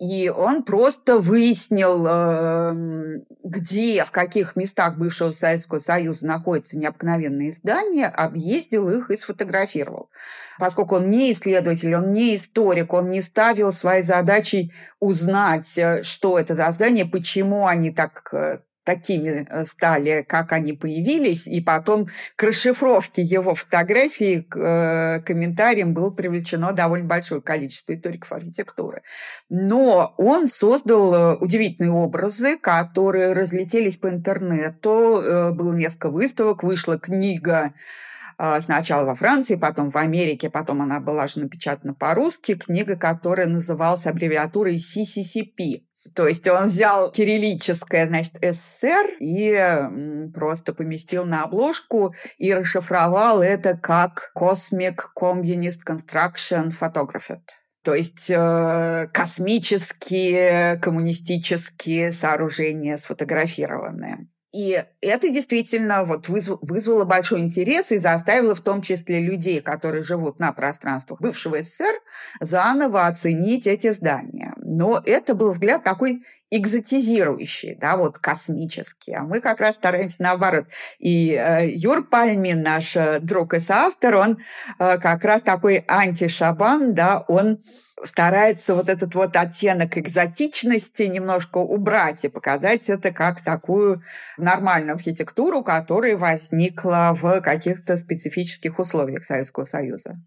И 0.00 0.28
он 0.28 0.64
просто 0.64 1.20
выяснил, 1.20 2.04
эм, 2.04 3.24
где, 3.44 4.04
в 4.04 4.10
каких 4.10 4.56
местах 4.56 4.96
бывшего 4.96 5.30
Советского 5.30 5.78
Союза 5.78 6.26
находятся 6.26 6.76
необыкновенные 6.76 7.52
здания, 7.52 8.08
объездил 8.08 8.88
их 8.88 9.10
и 9.10 9.16
сфотографировал. 9.16 10.10
Поскольку 10.58 10.96
он 10.96 11.10
не 11.10 11.32
исследователь, 11.32 11.94
он 11.94 12.12
не 12.12 12.34
историк, 12.34 12.92
он 12.92 13.10
не 13.10 13.22
ставил 13.22 13.72
своей 13.72 14.02
задачей 14.02 14.72
узнать, 14.98 15.78
э, 15.78 16.02
что 16.02 16.40
это 16.40 16.56
за 16.56 16.72
здание, 16.72 17.06
почему 17.06 17.68
они 17.68 17.92
так 17.92 18.28
э, 18.32 18.58
такими 18.84 19.46
э, 19.48 19.64
стали, 19.64 20.24
как 20.28 20.52
они 20.52 20.74
появились, 20.74 21.46
и 21.46 21.60
потом 21.60 22.06
к 22.36 22.42
расшифровке 22.42 23.22
его 23.22 23.54
фотографий, 23.54 24.42
к 24.42 24.56
э, 24.56 25.20
комментариям 25.22 25.94
было 25.94 26.10
привлечено 26.10 26.72
довольно 26.72 27.06
большое 27.06 27.40
количество 27.40 27.94
историков 27.94 28.30
архитектуры. 28.32 29.02
Но 29.48 30.14
он 30.18 30.46
создал 30.46 31.14
э, 31.14 31.36
удивительные 31.36 31.92
образы, 31.92 32.58
которые 32.58 33.32
разлетелись 33.32 33.96
по 33.96 34.08
интернету, 34.08 35.22
было 35.54 35.72
несколько 35.72 36.10
выставок, 36.10 36.62
вышла 36.62 36.98
книга 36.98 37.72
сначала 38.60 39.04
во 39.06 39.14
Франции, 39.14 39.54
потом 39.54 39.90
в 39.90 39.96
Америке, 39.96 40.50
потом 40.50 40.82
она 40.82 41.00
была 41.00 41.28
же 41.28 41.40
напечатана 41.40 41.94
по-русски, 41.94 42.56
книга, 42.56 42.96
которая 42.96 43.46
называлась 43.46 44.06
аббревиатурой 44.06 44.76
CCCP 44.76 45.82
то 46.14 46.26
есть 46.28 46.46
он 46.48 46.66
взял 46.66 47.10
кириллическое, 47.10 48.06
значит, 48.06 48.34
СССР 48.40 49.16
и 49.20 50.30
просто 50.32 50.74
поместил 50.74 51.24
на 51.24 51.44
обложку 51.44 52.14
и 52.38 52.52
расшифровал 52.52 53.42
это 53.42 53.76
как 53.76 54.32
Cosmic 54.36 54.96
Communist 55.18 55.80
Construction 55.86 56.70
Photographed. 56.70 57.40
То 57.82 57.94
есть 57.94 58.30
э, 58.30 59.08
космические 59.12 60.78
коммунистические 60.78 62.12
сооружения 62.12 62.96
сфотографированные. 62.96 64.26
И 64.54 64.84
это 65.00 65.30
действительно 65.30 66.04
вот 66.04 66.28
вызвало 66.28 67.04
большой 67.04 67.40
интерес 67.40 67.90
и 67.90 67.98
заставило 67.98 68.54
в 68.54 68.60
том 68.60 68.82
числе 68.82 69.18
людей, 69.18 69.60
которые 69.60 70.04
живут 70.04 70.38
на 70.38 70.52
пространствах 70.52 71.20
бывшего 71.20 71.60
СССР, 71.60 71.92
заново 72.40 73.08
оценить 73.08 73.66
эти 73.66 73.90
здания. 73.90 74.54
Но 74.58 75.02
это 75.04 75.34
был 75.34 75.50
взгляд 75.50 75.82
такой 75.82 76.22
экзотизирующий, 76.52 77.76
да, 77.80 77.96
вот 77.96 78.20
космический. 78.20 79.14
А 79.14 79.24
мы 79.24 79.40
как 79.40 79.60
раз 79.60 79.74
стараемся 79.74 80.18
наоборот. 80.20 80.66
И 81.00 81.32
э, 81.32 81.68
Юр 81.70 82.06
Пальмин, 82.08 82.62
наш 82.62 82.94
э, 82.94 83.18
друг 83.18 83.54
и 83.54 83.60
соавтор, 83.60 84.14
он 84.14 84.38
э, 84.78 84.98
как 84.98 85.24
раз 85.24 85.42
такой 85.42 85.84
антишабан, 85.88 86.94
да, 86.94 87.24
он 87.26 87.58
старается 88.04 88.74
вот 88.74 88.88
этот 88.88 89.14
вот 89.14 89.36
оттенок 89.36 89.98
экзотичности 89.98 91.02
немножко 91.02 91.58
убрать 91.58 92.24
и 92.24 92.28
показать 92.28 92.88
это 92.88 93.10
как 93.12 93.42
такую 93.42 94.02
нормальную 94.36 94.94
архитектуру, 94.94 95.62
которая 95.62 96.16
возникла 96.16 97.12
в 97.14 97.40
каких-то 97.40 97.96
специфических 97.96 98.78
условиях 98.78 99.24
Советского 99.24 99.64
Союза. 99.64 100.20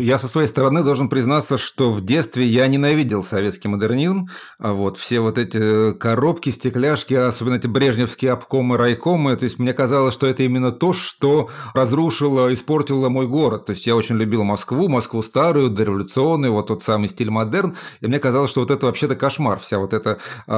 Я 0.00 0.18
со 0.18 0.26
своей 0.26 0.48
стороны 0.48 0.82
должен 0.82 1.08
признаться, 1.08 1.56
что 1.56 1.92
в 1.92 2.04
детстве 2.04 2.44
я 2.46 2.66
ненавидел 2.66 3.22
советский 3.22 3.68
модернизм. 3.68 4.26
А 4.58 4.72
вот 4.72 4.96
все 4.96 5.20
вот 5.20 5.38
эти 5.38 5.56
э, 5.56 5.92
коробки, 5.92 6.50
стекляшки, 6.50 7.14
особенно 7.14 7.54
эти 7.54 7.68
брежневские 7.68 8.32
обкомы, 8.32 8.76
райкомы, 8.76 9.36
то 9.36 9.44
есть 9.44 9.60
мне 9.60 9.72
казалось, 9.72 10.12
что 10.12 10.26
это 10.26 10.42
именно 10.42 10.72
то, 10.72 10.92
что 10.92 11.48
разрушило, 11.74 12.52
испортило 12.52 13.08
мой 13.08 13.28
город. 13.28 13.66
То 13.66 13.70
есть 13.70 13.86
я 13.86 13.94
очень 13.94 14.16
любил 14.16 14.42
Москву, 14.42 14.88
Москву 14.88 15.22
старую, 15.22 15.70
дореволюционную, 15.70 16.52
вот 16.52 16.66
тот 16.66 16.82
самый 16.82 17.08
стиль 17.08 17.30
модерн. 17.30 17.76
И 18.00 18.08
мне 18.08 18.18
казалось, 18.18 18.50
что 18.50 18.62
вот 18.62 18.72
это 18.72 18.86
вообще-то 18.86 19.14
кошмар. 19.14 19.60
Вся 19.60 19.78
вот 19.78 19.94
эта 19.94 20.18
э, 20.48 20.50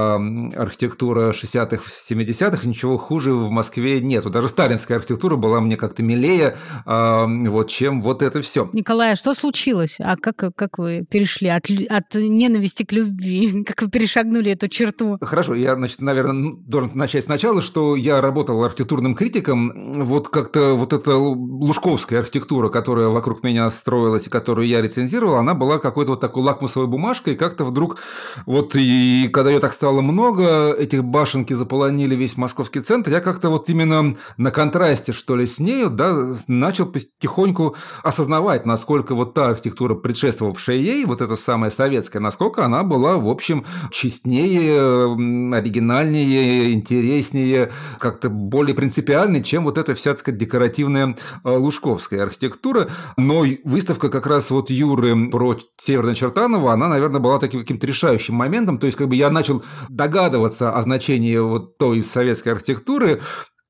архитектура 0.56 1.32
60-х, 1.32 1.82
70-х, 2.10 2.66
ничего 2.66 2.96
хуже 2.96 3.34
в 3.34 3.50
Москве 3.50 4.00
нет. 4.00 4.24
Даже 4.30 4.48
сталинская 4.48 4.96
архитектура 4.96 5.36
была 5.36 5.60
мне 5.60 5.76
как-то 5.76 6.02
милее, 6.02 6.56
э, 6.86 7.48
вот, 7.50 7.68
чем 7.68 8.00
вот 8.00 8.22
это 8.22 8.40
все. 8.40 8.70
Николай, 8.72 9.12
а 9.12 9.25
что 9.26 9.34
случилось? 9.34 9.96
А 9.98 10.14
как, 10.16 10.54
как 10.54 10.78
вы 10.78 11.04
перешли 11.10 11.48
от, 11.48 11.64
от 11.88 12.14
ненависти 12.14 12.84
к 12.84 12.92
любви? 12.92 13.64
Как 13.66 13.82
вы 13.82 13.90
перешагнули 13.90 14.52
эту 14.52 14.68
черту? 14.68 15.18
Хорошо, 15.20 15.54
я, 15.54 15.74
значит, 15.74 16.00
наверное, 16.00 16.54
должен 16.54 16.92
начать 16.94 17.24
сначала, 17.24 17.60
что 17.60 17.96
я 17.96 18.20
работал 18.20 18.62
архитектурным 18.62 19.16
критиком. 19.16 20.04
Вот 20.04 20.28
как-то 20.28 20.74
вот 20.74 20.92
эта 20.92 21.16
лужковская 21.16 22.20
архитектура, 22.20 22.68
которая 22.68 23.08
вокруг 23.08 23.42
меня 23.42 23.68
строилась 23.68 24.28
и 24.28 24.30
которую 24.30 24.68
я 24.68 24.80
рецензировал, 24.80 25.38
она 25.38 25.54
была 25.54 25.78
какой-то 25.78 26.12
вот 26.12 26.20
такой 26.20 26.44
лакмусовой 26.44 26.86
бумажкой. 26.86 27.34
И 27.34 27.36
как-то 27.36 27.64
вдруг, 27.64 27.98
вот 28.46 28.76
и 28.76 29.28
когда 29.32 29.50
ее 29.50 29.58
так 29.58 29.72
стало 29.72 30.02
много, 30.02 30.72
этих 30.72 31.02
башенки 31.02 31.52
заполонили 31.52 32.14
весь 32.14 32.36
московский 32.36 32.78
центр, 32.78 33.10
я 33.10 33.20
как-то 33.20 33.50
вот 33.50 33.68
именно 33.70 34.16
на 34.36 34.52
контрасте, 34.52 35.10
что 35.10 35.34
ли, 35.34 35.46
с 35.46 35.58
нею, 35.58 35.90
да, 35.90 36.32
начал 36.46 36.86
потихоньку 36.86 37.74
осознавать, 38.04 38.66
насколько 38.66 39.15
вот 39.16 39.34
та 39.34 39.48
архитектура, 39.48 39.94
предшествовавшая 39.94 40.76
ей, 40.76 41.04
вот 41.04 41.20
эта 41.20 41.36
самая 41.36 41.70
советская, 41.70 42.20
насколько 42.20 42.64
она 42.64 42.82
была, 42.82 43.16
в 43.16 43.28
общем, 43.28 43.64
честнее, 43.90 45.12
оригинальнее, 45.54 46.72
интереснее, 46.72 47.72
как-то 47.98 48.28
более 48.28 48.74
принципиальной, 48.74 49.42
чем 49.42 49.64
вот 49.64 49.78
эта 49.78 49.94
вся, 49.94 50.10
так 50.10 50.20
сказать, 50.20 50.38
декоративная 50.38 51.16
э, 51.44 51.50
лужковская 51.50 52.22
архитектура. 52.22 52.88
Но 53.16 53.44
выставка 53.64 54.08
как 54.08 54.26
раз 54.26 54.50
вот 54.50 54.70
Юры 54.70 55.30
про 55.30 55.56
Северное 55.76 56.14
Чертаново, 56.14 56.72
она, 56.72 56.88
наверное, 56.88 57.20
была 57.20 57.38
таким 57.38 57.60
каким-то 57.60 57.86
решающим 57.86 58.34
моментом. 58.34 58.78
То 58.78 58.86
есть, 58.86 58.96
как 58.96 59.08
бы 59.08 59.16
я 59.16 59.30
начал 59.30 59.62
догадываться 59.88 60.70
о 60.70 60.82
значении 60.82 61.36
вот 61.38 61.78
той 61.78 62.02
советской 62.02 62.50
архитектуры, 62.50 63.20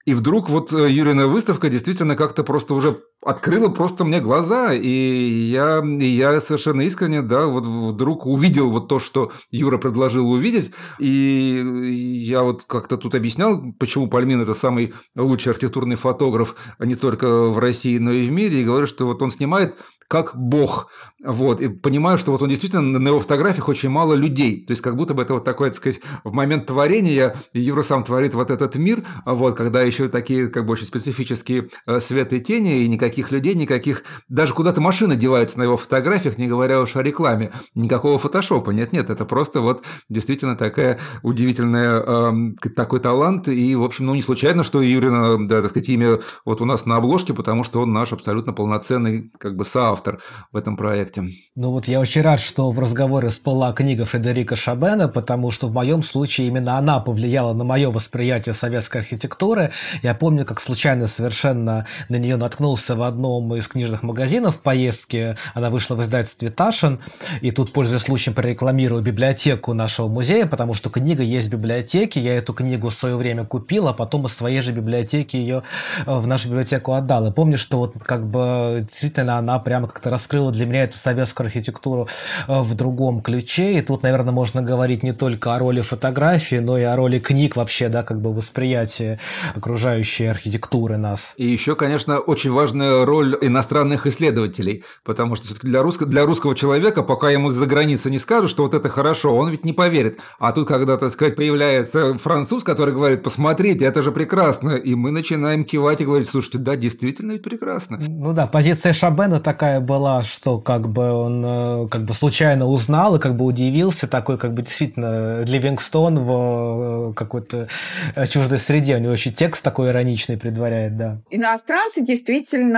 и 0.07 0.15
вдруг 0.15 0.49
вот 0.49 0.73
э, 0.73 0.89
Юрина 0.89 1.27
выставка 1.27 1.69
действительно 1.69 2.15
как-то 2.15 2.45
просто 2.45 2.75
уже 2.75 2.97
открыла 3.25 3.69
просто 3.69 4.05
мне 4.05 4.21
глаза, 4.21 4.73
и 4.73 4.89
я, 4.89 5.83
и 5.85 6.07
я 6.07 6.39
совершенно 6.41 6.83
искренне, 6.83 7.23
да, 7.23 7.47
вот 7.47 7.65
вдруг 7.65 8.27
увидел 8.27 8.71
вот 8.71 8.89
то, 8.89 8.99
что 8.99 9.33
Юра 9.51 9.79
предложил 9.79 10.31
увидеть, 10.31 10.71
и 10.99 12.23
я 12.25 12.43
вот 12.43 12.65
как-то 12.65 12.97
тут 12.97 13.15
объяснял, 13.15 13.73
почему 13.79 14.09
Пальмин– 14.09 14.41
это 14.43 14.55
самый 14.55 14.95
лучший 15.17 15.51
архитектурный 15.51 15.97
фотограф 15.97 16.55
не 16.79 16.95
только 16.95 17.49
в 17.49 17.59
России, 17.59 17.99
но 17.99 18.13
и 18.13 18.27
в 18.27 18.31
мире, 18.31 18.61
и 18.63 18.65
говорю, 18.65 18.87
что 18.87 19.07
вот 19.07 19.23
он 19.23 19.31
снимает 19.31 19.77
как 20.09 20.37
бог. 20.37 20.91
Вот, 21.25 21.61
и 21.61 21.69
понимаю, 21.69 22.19
что 22.19 22.31
вот 22.31 22.43
он 22.43 22.49
действительно 22.49 22.83
на 22.83 23.09
его 23.09 23.19
фотографиях 23.19 23.69
очень 23.69 23.89
мало 23.89 24.15
людей. 24.15 24.65
То 24.65 24.73
есть, 24.73 24.83
как 24.83 24.97
будто 24.97 25.15
бы 25.15 25.23
это 25.23 25.35
вот 25.35 25.45
такой, 25.45 25.71
так 25.71 25.77
сказать, 25.77 26.01
в 26.23 26.33
момент 26.33 26.67
творения 26.67 27.37
Юра 27.53 27.83
сам 27.83 28.05
творит 28.05 28.35
вот 28.35 28.51
этот 28.51 28.77
мир, 28.77 29.03
вот, 29.25 29.57
когда 29.57 29.83
еще 29.83 30.09
такие, 30.09 30.49
как 30.49 30.67
бы, 30.67 30.73
очень 30.73 30.87
специфические 30.87 31.71
э, 31.87 32.01
свет 32.01 32.33
и 32.33 32.41
тени, 32.41 32.83
и 32.83 32.89
никаких 32.89 33.06
людей, 33.31 33.55
никаких... 33.55 34.05
Даже 34.29 34.55
куда-то 34.55 34.81
машины 34.81 35.17
деваются 35.17 35.59
на 35.59 35.65
его 35.65 35.77
фотографиях, 35.77 36.39
не 36.39 36.47
говоря 36.47 36.81
уж 36.81 36.97
о 36.97 37.03
рекламе. 37.03 37.53
Никакого 37.75 38.19
фотошопа. 38.19 38.71
Нет-нет, 38.71 39.11
это 39.11 39.25
просто 39.25 39.61
вот 39.61 39.85
действительно 40.09 40.57
такая 40.57 40.99
удивительная, 41.23 42.03
э, 42.07 42.71
такой 42.75 43.01
талант. 43.01 43.49
И, 43.49 43.75
в 43.75 43.85
общем, 43.85 44.07
ну, 44.07 44.15
не 44.15 44.23
случайно, 44.23 44.63
что 44.63 44.83
Юрина, 44.83 45.47
да, 45.47 45.63
так 45.63 45.71
сказать, 45.71 45.89
имя 45.89 46.21
вот 46.45 46.61
у 46.61 46.65
нас 46.65 46.87
на 46.87 46.97
обложке, 46.97 47.35
потому 47.35 47.65
что 47.65 47.81
он 47.81 47.93
наш 47.93 48.13
абсолютно 48.13 48.53
полноценный, 48.53 49.31
как 49.39 49.57
бы, 49.57 49.65
соавтор 49.65 50.07
автор 50.07 50.21
в 50.53 50.57
этом 50.57 50.77
проекте. 50.77 51.25
Ну 51.55 51.71
вот 51.71 51.89
я 51.89 52.01
очень 52.01 52.23
рад, 52.23 52.41
что 52.41 52.71
в 52.71 52.79
разговоре 52.79 53.29
всплыла 53.29 53.73
книга 53.73 54.05
Фредерика 54.05 54.57
Шабена, 54.57 55.09
потому 55.09 55.51
что 55.51 55.69
в 55.69 55.73
моем 55.73 56.03
случае 56.03 56.49
именно 56.49 56.79
она 56.79 57.01
повлияла 57.01 57.53
на 57.55 57.65
мое 57.65 57.91
восприятие 57.91 58.55
советской 58.55 58.99
архитектуры. 58.99 59.73
Я 60.03 60.15
помню, 60.15 60.45
как 60.45 60.61
случайно 60.61 61.07
совершенно 61.07 61.87
на 62.09 62.17
нее 62.17 62.37
наткнулся 62.37 62.95
в 62.97 63.03
одном 63.03 63.55
из 63.55 63.69
книжных 63.69 64.03
магазинов 64.03 64.57
в 64.57 64.61
поездке. 64.61 65.37
Она 65.55 65.71
вышла 65.71 65.95
в 65.95 66.03
издательстве 66.03 66.51
Ташин. 66.51 67.01
И 67.41 67.51
тут, 67.51 67.73
пользуясь 67.73 68.03
случаем, 68.03 68.35
прорекламирую 68.35 69.03
библиотеку 69.03 69.73
нашего 69.73 70.09
музея, 70.09 70.47
потому 70.47 70.75
что 70.75 70.91
книга 70.91 71.23
есть 71.23 71.49
в 71.49 71.51
библиотеке. 71.51 72.21
Я 72.21 72.37
эту 72.37 72.53
книгу 72.53 72.89
в 72.89 72.95
свое 72.95 73.17
время 73.17 73.45
купил, 73.45 73.89
а 73.89 73.93
потом 73.93 74.27
из 74.27 74.33
своей 74.33 74.61
же 74.61 74.73
библиотеки 74.73 75.37
ее 75.37 75.63
э, 76.07 76.19
в 76.19 76.27
нашу 76.27 76.49
библиотеку 76.49 76.93
отдал. 76.93 77.27
И 77.27 77.33
помню, 77.33 77.59
что 77.59 77.79
вот 77.79 77.95
как 78.03 78.27
бы 78.27 78.85
действительно 78.89 79.39
она 79.39 79.59
прямо 79.59 79.89
как-то 79.89 80.11
раскрыла 80.11 80.53
для 80.53 80.67
меня 80.67 80.85
эту 80.85 80.99
советскую 80.99 81.47
архитектуру 81.47 82.09
э, 82.49 82.61
в 82.61 82.75
другом 82.75 83.21
ключе. 83.21 83.79
И 83.79 83.83
тут, 83.83 84.03
наверное, 84.03 84.33
можно 84.33 84.63
говорить 84.63 85.03
не 85.03 85.13
только 85.13 85.55
о 85.55 85.59
роли 85.59 85.81
фотографии, 85.81 86.57
но 86.57 86.79
и 86.79 86.83
о 86.83 86.97
роли 86.97 87.19
книг 87.19 87.57
вообще, 87.57 87.89
да, 87.89 88.03
как 88.03 88.21
бы 88.21 88.33
восприятия 88.33 89.19
окружающей 89.55 90.27
архитектуры 90.27 90.97
нас. 90.97 91.35
И 91.37 91.47
еще, 91.47 91.77
конечно, 91.77 92.19
очень 92.19 92.53
важная 92.53 92.86
важную 92.87 93.05
роль 93.05 93.39
иностранных 93.41 94.07
исследователей, 94.07 94.85
потому 95.05 95.35
что 95.35 95.47
все-таки 95.47 95.67
для, 95.67 95.81
русско- 95.81 96.07
для 96.07 96.25
русского 96.25 96.55
человека, 96.55 97.03
пока 97.03 97.31
ему 97.31 97.51
за 97.51 97.67
границей 97.67 98.11
не 98.11 98.19
скажут, 98.19 98.51
что 98.51 98.63
вот 98.63 98.75
это 98.75 98.89
хорошо, 98.89 99.37
он 99.37 99.51
ведь 99.51 99.65
не 99.65 99.73
поверит. 99.73 100.19
А 100.39 100.53
тут, 100.53 100.69
когда, 100.69 100.97
так 100.97 101.11
сказать, 101.11 101.37
появляется 101.37 102.17
француз, 102.19 102.63
который 102.63 102.95
говорит, 102.95 103.23
посмотрите, 103.23 103.85
это 103.85 104.03
же 104.03 104.13
прекрасно, 104.13 104.71
и 104.71 104.95
мы 104.95 105.11
начинаем 105.11 105.65
кивать 105.65 106.01
и 106.01 106.05
говорить, 106.05 106.29
слушайте, 106.29 106.59
да, 106.59 106.77
действительно 106.77 107.33
ведь 107.33 107.43
прекрасно. 107.43 107.99
Ну 107.99 108.33
да, 108.33 108.47
позиция 108.47 108.93
Шабена 108.93 109.41
такая 109.41 109.81
была, 109.81 110.23
что 110.23 110.59
как 110.59 110.89
бы 110.89 111.11
он 111.11 111.45
э, 111.45 111.89
как 111.91 112.03
бы 112.05 112.15
случайно 112.15 112.67
узнал 112.67 113.17
и 113.17 113.19
как 113.19 113.37
бы 113.37 113.45
удивился, 113.45 114.07
такой 114.09 114.39
как 114.39 114.55
бы 114.55 114.63
действительно 114.63 115.43
Ливингстон 115.43 116.19
в 116.19 117.11
э, 117.11 117.15
какой-то 117.15 117.69
э, 118.15 118.27
чуждой 118.27 118.59
среде, 118.59 118.97
у 118.97 118.99
него 118.99 119.13
очень 119.13 119.33
текст 119.33 119.63
такой 119.63 119.89
ироничный 119.89 120.37
предваряет, 120.37 120.97
да. 120.97 121.19
Иностранцы 121.31 122.03
действительно 122.05 122.76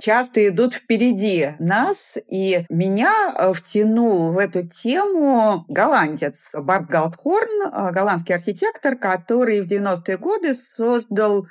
часто 0.00 0.48
идут 0.48 0.74
впереди 0.74 1.54
нас, 1.58 2.16
и 2.28 2.64
меня 2.68 3.52
втянул 3.52 4.32
в 4.32 4.38
эту 4.38 4.66
тему 4.66 5.64
голландец 5.68 6.50
Барт 6.54 6.86
Галдхорн, 6.86 7.92
голландский 7.92 8.34
архитектор, 8.34 8.96
который 8.96 9.60
в 9.60 9.66
90-е 9.66 10.16
годы 10.18 10.54
создал 10.54 11.46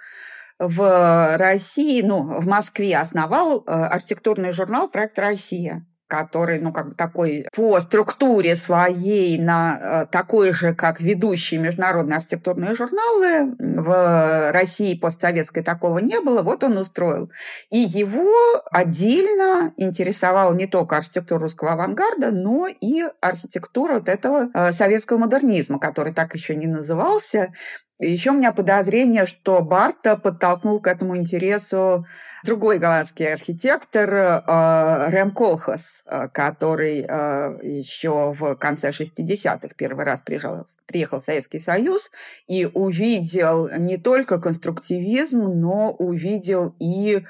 в 0.58 1.38
России, 1.38 2.02
ну, 2.02 2.40
в 2.40 2.46
Москве 2.46 2.98
основал 2.98 3.64
архитектурный 3.66 4.52
журнал 4.52 4.90
«Проект 4.90 5.18
Россия» 5.18 5.86
который, 6.10 6.60
ну, 6.60 6.74
как 6.74 6.90
бы 6.90 6.96
такой 6.96 7.46
по 7.56 7.80
структуре 7.80 8.56
своей 8.56 9.38
на 9.38 9.80
э, 9.80 10.06
такой 10.12 10.52
же, 10.52 10.74
как 10.74 11.00
ведущие 11.00 11.60
международные 11.60 12.18
архитектурные 12.18 12.76
журналы. 12.76 13.56
В 13.60 14.52
России 14.52 14.96
постсоветской 14.96 15.64
такого 15.64 16.00
не 16.00 16.20
было, 16.20 16.42
вот 16.42 16.64
он 16.64 16.78
устроил. 16.78 17.32
И 17.70 17.78
его 17.78 18.34
отдельно 18.72 19.72
интересовала 19.78 20.54
не 20.54 20.66
только 20.66 20.98
архитектура 20.98 21.42
русского 21.42 21.74
авангарда, 21.74 22.32
но 22.32 22.68
и 22.68 23.04
архитектура 23.22 23.94
вот 23.96 24.10
этого 24.10 24.50
э, 24.54 24.74
советского 24.74 25.20
модернизма, 25.20 25.80
который 25.80 26.14
так 26.14 26.34
еще 26.34 26.56
не 26.56 26.68
назывался, 26.68 27.54
еще 28.02 28.32
у 28.32 28.34
меня 28.34 28.54
подозрение, 28.54 29.26
что 29.26 29.62
Барта 29.62 30.16
подтолкнул 30.16 30.80
к 30.80 30.88
этому 30.88 31.18
интересу 31.18 32.06
другой 32.44 32.80
голландский 32.80 33.32
архитектор 33.32 34.14
э, 34.14 35.10
Рэм 35.10 35.32
Колхас, 35.32 36.04
э, 36.06 36.28
который 36.30 37.06
э, 37.08 37.60
еще 37.64 38.32
в 38.34 38.56
конце 38.56 38.90
60-х 38.90 39.70
первый 39.76 40.06
раз 40.06 40.22
приезжал, 40.22 40.66
приехал 40.86 41.20
в 41.20 41.24
Советский 41.24 41.60
Союз 41.60 42.12
и 42.48 42.66
увидел 42.66 43.70
не 43.78 43.98
только 43.98 44.40
конструктивизм, 44.40 45.40
но 45.40 45.92
увидел 45.92 46.76
и 46.80 47.24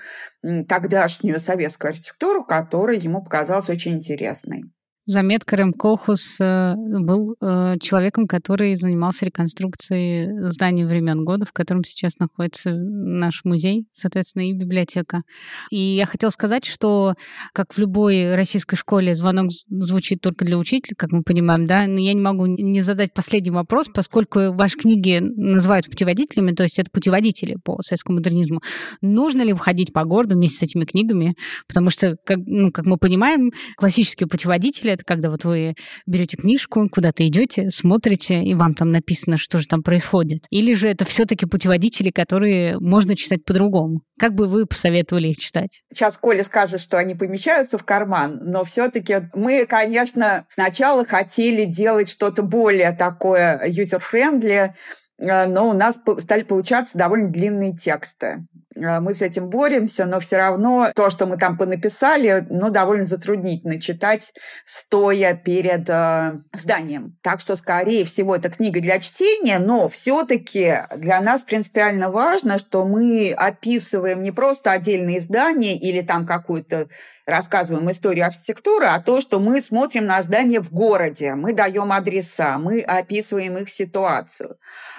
тогдашнюю 0.68 1.40
советскую 1.40 1.90
архитектуру, 1.90 2.44
которая 2.44 2.98
ему 2.98 3.24
показалась 3.24 3.70
очень 3.70 3.94
интересной. 3.94 4.64
Заметка 5.10 5.56
Рэм 5.56 5.74
Колхус 5.74 6.36
э, 6.40 6.76
был 6.78 7.36
э, 7.42 7.78
человеком, 7.82 8.28
который 8.28 8.76
занимался 8.76 9.26
реконструкцией 9.26 10.52
зданий 10.52 10.84
времен 10.84 11.26
года, 11.26 11.48
в 11.48 11.52
котором 11.52 11.84
сейчас 11.84 12.20
находится 12.20 12.74
наш 12.76 13.44
музей, 13.44 13.88
соответственно, 13.92 14.48
и 14.48 14.54
библиотека. 14.54 15.24
И 15.72 15.80
я 15.80 16.06
хотела 16.06 16.30
сказать, 16.30 16.64
что, 16.64 17.16
как 17.54 17.74
в 17.74 17.80
любой 17.80 18.36
российской 18.36 18.76
школе, 18.76 19.16
звонок 19.16 19.50
звучит 19.68 20.22
только 20.22 20.46
для 20.46 20.60
учителя, 20.60 20.94
как 20.96 21.12
мы 21.12 21.24
понимаем, 21.24 21.66
да, 21.66 21.88
но 21.88 22.00
я 22.00 22.14
не 22.14 22.22
могу 22.22 22.46
не 22.46 22.82
задать 22.82 23.12
последний 23.12 23.50
вопрос, 23.50 23.88
поскольку 23.92 24.54
ваши 24.54 24.78
книги 24.78 25.18
называют 25.22 25.88
путеводителями, 25.88 26.52
то 26.52 26.62
есть 26.62 26.78
это 26.78 26.92
путеводители 26.92 27.58
по 27.64 27.82
советскому 27.82 28.20
модернизму. 28.20 28.62
Нужно 29.02 29.42
ли 29.42 29.54
выходить 29.54 29.92
по 29.92 30.04
городу 30.04 30.36
вместе 30.36 30.60
с 30.60 30.62
этими 30.62 30.86
книгами? 30.86 31.36
Потому 31.68 31.90
что, 31.90 32.16
как, 32.24 32.38
ну, 32.46 32.72
как 32.72 32.86
мы 32.86 32.98
понимаем, 32.98 33.52
классические 33.76 34.28
путеводители 34.28 34.99
это 35.00 35.06
когда 35.06 35.30
вот 35.30 35.46
вы 35.46 35.76
берете 36.06 36.38
книжку, 36.38 36.88
куда-то 36.90 37.26
идете, 37.26 37.72
смотрите, 37.72 38.44
и 38.44 38.54
вам 38.54 38.74
там 38.74 38.92
написано, 38.92 39.38
что 39.38 39.60
же 39.60 39.68
там 39.68 39.82
происходит. 39.82 40.44
Или 40.50 40.74
же 40.74 40.88
это 40.88 41.06
все-таки 41.06 41.46
путеводители, 41.46 42.12
которые 42.12 42.78
можно 42.80 43.16
читать 43.16 43.46
по-другому. 43.46 44.02
Как 44.20 44.36
бы 44.36 44.48
вы 44.48 44.66
посоветовали 44.66 45.30
их 45.30 45.38
читать? 45.38 45.82
Сейчас 45.94 46.18
Коля 46.18 46.44
скажет, 46.44 46.82
что 46.82 46.98
они 46.98 47.16
помещаются 47.16 47.78
в 47.78 47.86
карман, 47.86 48.40
но 48.44 48.64
все-таки 48.64 49.30
мы, 49.34 49.66
конечно, 49.66 50.46
сначала 50.50 51.06
хотели 51.06 51.64
делать 51.64 52.10
что-то 52.10 52.44
более 52.44 52.92
такое 52.92 53.62
user-friendly, 53.66 54.72
э, 55.20 55.46
но 55.48 55.70
у 55.70 55.74
нас 55.74 56.00
стали 56.20 56.44
получаться 56.44 56.98
довольно 56.98 57.30
длинные 57.30 57.74
тексты. 57.74 58.40
Э, 58.80 59.00
мы 59.00 59.14
с 59.14 59.22
этим 59.22 59.50
боремся, 59.50 60.06
но 60.06 60.20
все 60.20 60.38
равно 60.38 60.92
то, 60.96 61.10
что 61.10 61.26
мы 61.26 61.38
там 61.38 61.58
понаписали, 61.58 62.46
ну, 62.50 62.70
довольно 62.70 63.06
затруднительно 63.06 63.80
читать, 63.80 64.34
стоя 64.66 65.34
перед 65.36 65.90
э, 65.90 66.40
зданием. 66.54 67.18
Так 67.22 67.40
что, 67.40 67.56
скорее 67.56 68.06
всего, 68.06 68.36
это 68.36 68.50
книга 68.50 68.82
для 68.82 69.00
чтения, 69.00 69.60
но 69.60 69.88
все-таки 69.88 70.80
для 70.96 71.22
нас 71.22 71.44
принципиально 71.44 72.10
важно, 72.10 72.58
что 72.58 72.86
мы 72.86 73.34
описываем 73.36 74.22
не 74.22 74.32
просто 74.32 74.72
отдельные 74.72 75.22
здания 75.22 75.78
или 75.78 76.02
там 76.02 76.26
какую-то 76.26 76.88
рассказываем 77.26 77.90
историю 77.92 78.26
архитектуры, 78.26 78.88
а 78.88 79.00
то, 79.00 79.22
что 79.22 79.40
мы 79.40 79.62
смотрим 79.62 80.06
на 80.06 80.22
здания 80.24 80.62
в 80.62 80.72
городе, 80.72 81.36
мы 81.36 81.54
даем 81.54 81.92
адреса, 81.92 82.58
мы 82.58 82.82
описываем 82.82 83.58
их 83.58 83.70
ситуацию. 83.70 84.58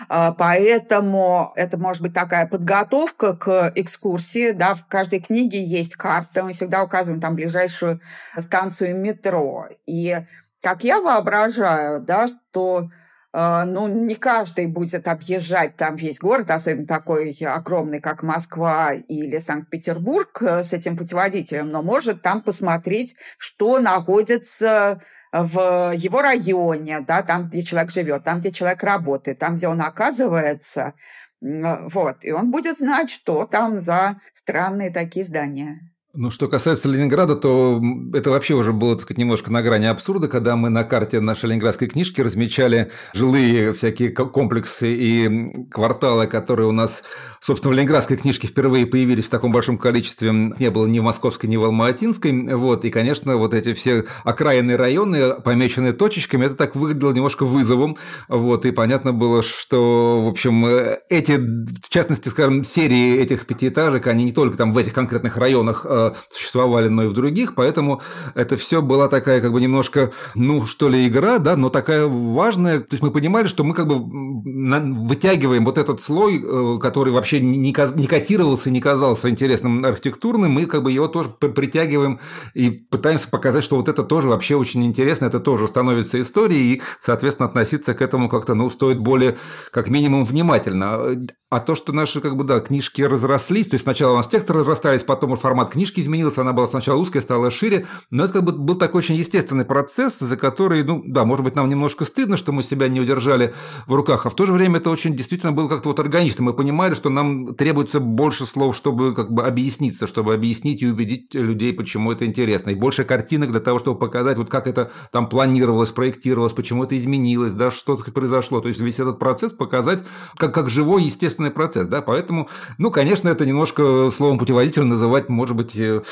Э, 0.08 0.32
поэтому 0.36 1.52
это 1.56 1.78
может 1.78 2.02
быть 2.02 2.14
такая 2.14 2.46
подготовка 2.46 3.34
к 3.34 3.69
экскурсии, 3.74 4.52
да, 4.52 4.74
в 4.74 4.86
каждой 4.86 5.20
книге 5.20 5.62
есть 5.62 5.94
карта, 5.96 6.44
мы 6.44 6.52
всегда 6.52 6.82
указываем 6.82 7.20
там 7.20 7.34
ближайшую 7.34 8.00
станцию 8.36 8.96
метро. 8.96 9.68
И 9.86 10.16
как 10.62 10.84
я 10.84 11.00
воображаю, 11.00 12.00
да, 12.00 12.28
что 12.28 12.90
э, 13.32 13.64
ну, 13.64 13.88
не 13.88 14.14
каждый 14.14 14.66
будет 14.66 15.08
объезжать 15.08 15.76
там 15.76 15.96
весь 15.96 16.18
город, 16.18 16.50
особенно 16.50 16.86
такой 16.86 17.30
огромный, 17.30 18.00
как 18.00 18.22
Москва 18.22 18.92
или 18.92 19.38
Санкт-Петербург 19.38 20.42
э, 20.42 20.62
с 20.62 20.72
этим 20.72 20.96
путеводителем, 20.96 21.68
но 21.68 21.82
может 21.82 22.22
там 22.22 22.42
посмотреть, 22.42 23.16
что 23.38 23.78
находится 23.78 25.00
в 25.32 25.92
его 25.94 26.22
районе, 26.22 27.00
да, 27.00 27.22
там, 27.22 27.48
где 27.48 27.62
человек 27.62 27.90
живет, 27.90 28.24
там, 28.24 28.40
где 28.40 28.50
человек 28.50 28.82
работает, 28.82 29.38
там, 29.38 29.56
где 29.56 29.68
он 29.68 29.80
оказывается. 29.80 30.94
Вот. 31.40 32.24
И 32.24 32.32
он 32.32 32.50
будет 32.50 32.78
знать, 32.78 33.10
что 33.10 33.46
там 33.46 33.78
за 33.78 34.16
странные 34.34 34.90
такие 34.90 35.24
здания. 35.24 35.89
Ну, 36.12 36.32
что 36.32 36.48
касается 36.48 36.88
Ленинграда, 36.88 37.36
то 37.36 37.80
это 38.14 38.30
вообще 38.30 38.54
уже 38.54 38.72
было, 38.72 38.94
так 38.94 39.02
сказать, 39.02 39.18
немножко 39.18 39.52
на 39.52 39.62
грани 39.62 39.86
абсурда, 39.86 40.26
когда 40.26 40.56
мы 40.56 40.68
на 40.68 40.82
карте 40.82 41.20
нашей 41.20 41.50
ленинградской 41.50 41.86
книжки 41.86 42.20
размечали 42.20 42.90
жилые 43.14 43.72
всякие 43.72 44.10
комплексы 44.10 44.92
и 44.92 45.68
кварталы, 45.70 46.26
которые 46.26 46.68
у 46.68 46.72
нас, 46.72 47.04
собственно, 47.38 47.72
в 47.72 47.76
ленинградской 47.76 48.16
книжке 48.16 48.48
впервые 48.48 48.86
появились 48.86 49.26
в 49.26 49.30
таком 49.30 49.52
большом 49.52 49.78
количестве. 49.78 50.32
Не 50.32 50.70
было 50.70 50.86
ни 50.86 50.98
в 50.98 51.04
московской, 51.04 51.48
ни 51.48 51.56
в 51.56 51.62
алматинской. 51.62 52.56
Вот. 52.56 52.84
И, 52.84 52.90
конечно, 52.90 53.36
вот 53.36 53.54
эти 53.54 53.72
все 53.72 54.04
окраинные 54.24 54.76
районы, 54.76 55.40
помеченные 55.40 55.92
точечками, 55.92 56.46
это 56.46 56.56
так 56.56 56.74
выглядело 56.74 57.12
немножко 57.12 57.44
вызовом. 57.44 57.96
Вот. 58.26 58.66
И 58.66 58.72
понятно 58.72 59.12
было, 59.12 59.42
что, 59.42 60.22
в 60.24 60.28
общем, 60.28 60.66
эти, 61.08 61.36
в 61.36 61.88
частности, 61.88 62.28
скажем, 62.28 62.64
серии 62.64 63.16
этих 63.20 63.46
пятиэтажек, 63.46 64.08
они 64.08 64.24
не 64.24 64.32
только 64.32 64.56
там 64.56 64.72
в 64.72 64.78
этих 64.78 64.92
конкретных 64.92 65.36
районах 65.36 65.86
а 66.00 66.14
существовали, 66.30 66.88
но 66.88 67.04
и 67.04 67.06
в 67.06 67.12
других, 67.12 67.54
поэтому 67.54 68.00
это 68.34 68.56
все 68.56 68.82
была 68.82 69.08
такая 69.08 69.40
как 69.40 69.52
бы 69.52 69.60
немножко, 69.60 70.12
ну, 70.34 70.66
что 70.66 70.88
ли, 70.88 71.06
игра, 71.06 71.38
да, 71.38 71.56
но 71.56 71.70
такая 71.70 72.06
важная, 72.06 72.80
то 72.80 72.92
есть 72.92 73.02
мы 73.02 73.10
понимали, 73.10 73.46
что 73.46 73.64
мы 73.64 73.74
как 73.74 73.86
бы 73.86 73.98
вытягиваем 74.44 75.64
вот 75.64 75.78
этот 75.78 76.00
слой, 76.00 76.42
э, 76.42 76.78
который 76.80 77.12
вообще 77.12 77.40
не 77.40 77.72
котировался, 77.72 78.70
не 78.70 78.80
казался 78.80 79.30
интересным 79.30 79.84
архитектурным, 79.84 80.52
мы 80.52 80.66
как 80.66 80.82
бы 80.82 80.92
его 80.92 81.08
тоже 81.08 81.30
притягиваем 81.30 82.20
и 82.54 82.70
пытаемся 82.70 83.28
показать, 83.28 83.64
что 83.64 83.76
вот 83.76 83.88
это 83.88 84.02
тоже 84.02 84.28
вообще 84.28 84.56
очень 84.56 84.84
интересно, 84.84 85.26
это 85.26 85.40
тоже 85.40 85.68
становится 85.68 86.20
историей, 86.20 86.74
и, 86.74 86.82
соответственно, 87.00 87.48
относиться 87.48 87.94
к 87.94 88.02
этому 88.02 88.28
как-то, 88.28 88.54
ну, 88.54 88.70
стоит 88.70 88.98
более, 88.98 89.38
как 89.70 89.88
минимум, 89.88 90.24
внимательно. 90.24 91.26
А 91.50 91.58
то, 91.58 91.74
что 91.74 91.92
наши, 91.92 92.20
как 92.20 92.36
бы, 92.36 92.44
да, 92.44 92.60
книжки 92.60 93.02
разрослись, 93.02 93.68
то 93.68 93.74
есть 93.74 93.82
сначала 93.82 94.12
у 94.12 94.16
нас 94.16 94.28
тексты 94.28 94.52
разрастались, 94.52 95.02
потом 95.02 95.36
формат 95.36 95.72
книжки 95.72 96.00
изменился, 96.00 96.42
она 96.42 96.52
была 96.52 96.68
сначала 96.68 96.96
узкая, 96.98 97.22
стала 97.22 97.50
шире, 97.50 97.86
но 98.10 98.24
это 98.24 98.34
как 98.34 98.44
бы 98.44 98.52
был 98.52 98.76
такой 98.76 99.00
очень 99.00 99.16
естественный 99.16 99.64
процесс, 99.64 100.20
за 100.20 100.36
который, 100.36 100.84
ну, 100.84 101.02
да, 101.04 101.24
может 101.24 101.44
быть, 101.44 101.56
нам 101.56 101.68
немножко 101.68 102.04
стыдно, 102.04 102.36
что 102.36 102.52
мы 102.52 102.62
себя 102.62 102.88
не 102.88 103.00
удержали 103.00 103.52
в 103.86 103.94
руках 103.94 104.26
в 104.30 104.34
то 104.34 104.46
же 104.46 104.52
время 104.52 104.78
это 104.78 104.90
очень 104.90 105.16
действительно 105.16 105.52
было 105.52 105.68
как-то 105.68 105.88
вот 105.88 106.00
органично. 106.00 106.44
Мы 106.44 106.52
понимали, 106.52 106.94
что 106.94 107.10
нам 107.10 107.54
требуется 107.54 108.00
больше 108.00 108.46
слов, 108.46 108.76
чтобы 108.76 109.14
как 109.14 109.32
бы 109.32 109.44
объясниться, 109.44 110.06
чтобы 110.06 110.34
объяснить 110.34 110.82
и 110.82 110.86
убедить 110.86 111.34
людей, 111.34 111.72
почему 111.72 112.12
это 112.12 112.24
интересно. 112.24 112.70
И 112.70 112.74
больше 112.74 113.04
картинок 113.04 113.50
для 113.50 113.60
того, 113.60 113.78
чтобы 113.78 113.98
показать, 113.98 114.38
вот 114.38 114.48
как 114.48 114.66
это 114.66 114.90
там 115.12 115.28
планировалось, 115.28 115.90
проектировалось, 115.90 116.52
почему 116.52 116.84
это 116.84 116.96
изменилось, 116.96 117.52
да, 117.52 117.70
что-то 117.70 118.10
произошло. 118.10 118.60
То 118.60 118.68
есть 118.68 118.80
весь 118.80 119.00
этот 119.00 119.18
процесс 119.18 119.52
показать 119.52 120.02
как, 120.36 120.54
как 120.54 120.70
живой, 120.70 121.04
естественный 121.04 121.50
процесс. 121.50 121.86
Да? 121.88 122.00
Поэтому, 122.00 122.48
ну, 122.78 122.90
конечно, 122.90 123.28
это 123.28 123.44
немножко 123.44 124.10
словом 124.10 124.38
путеводитель 124.38 124.84
называть, 124.84 125.28
может 125.28 125.56
быть, 125.56 125.76
э, 125.76 126.02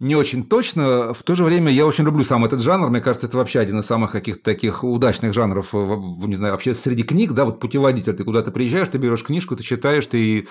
не 0.00 0.16
очень 0.16 0.44
точно. 0.44 1.14
В 1.14 1.22
то 1.22 1.34
же 1.34 1.44
время 1.44 1.72
я 1.72 1.86
очень 1.86 2.04
люблю 2.04 2.24
сам 2.24 2.44
этот 2.44 2.60
жанр. 2.60 2.90
Мне 2.90 3.00
кажется, 3.00 3.26
это 3.26 3.36
вообще 3.36 3.60
один 3.60 3.78
из 3.78 3.86
самых 3.86 4.12
каких-то 4.12 4.42
таких 4.42 4.84
удачных 4.84 5.32
жанров, 5.32 5.72
не 5.72 6.36
знаю, 6.36 6.54
вообще 6.54 6.74
среди 6.74 7.02
книг, 7.02 7.32
да, 7.32 7.44
вот 7.44 7.60
путеводитель. 7.68 8.14
Ты 8.14 8.24
куда-то 8.24 8.50
приезжаешь, 8.50 8.88
ты 8.88 8.98
берешь 8.98 9.22
книжку, 9.22 9.54
ты 9.54 9.62
читаешь, 9.62 10.06
ты 10.06 10.48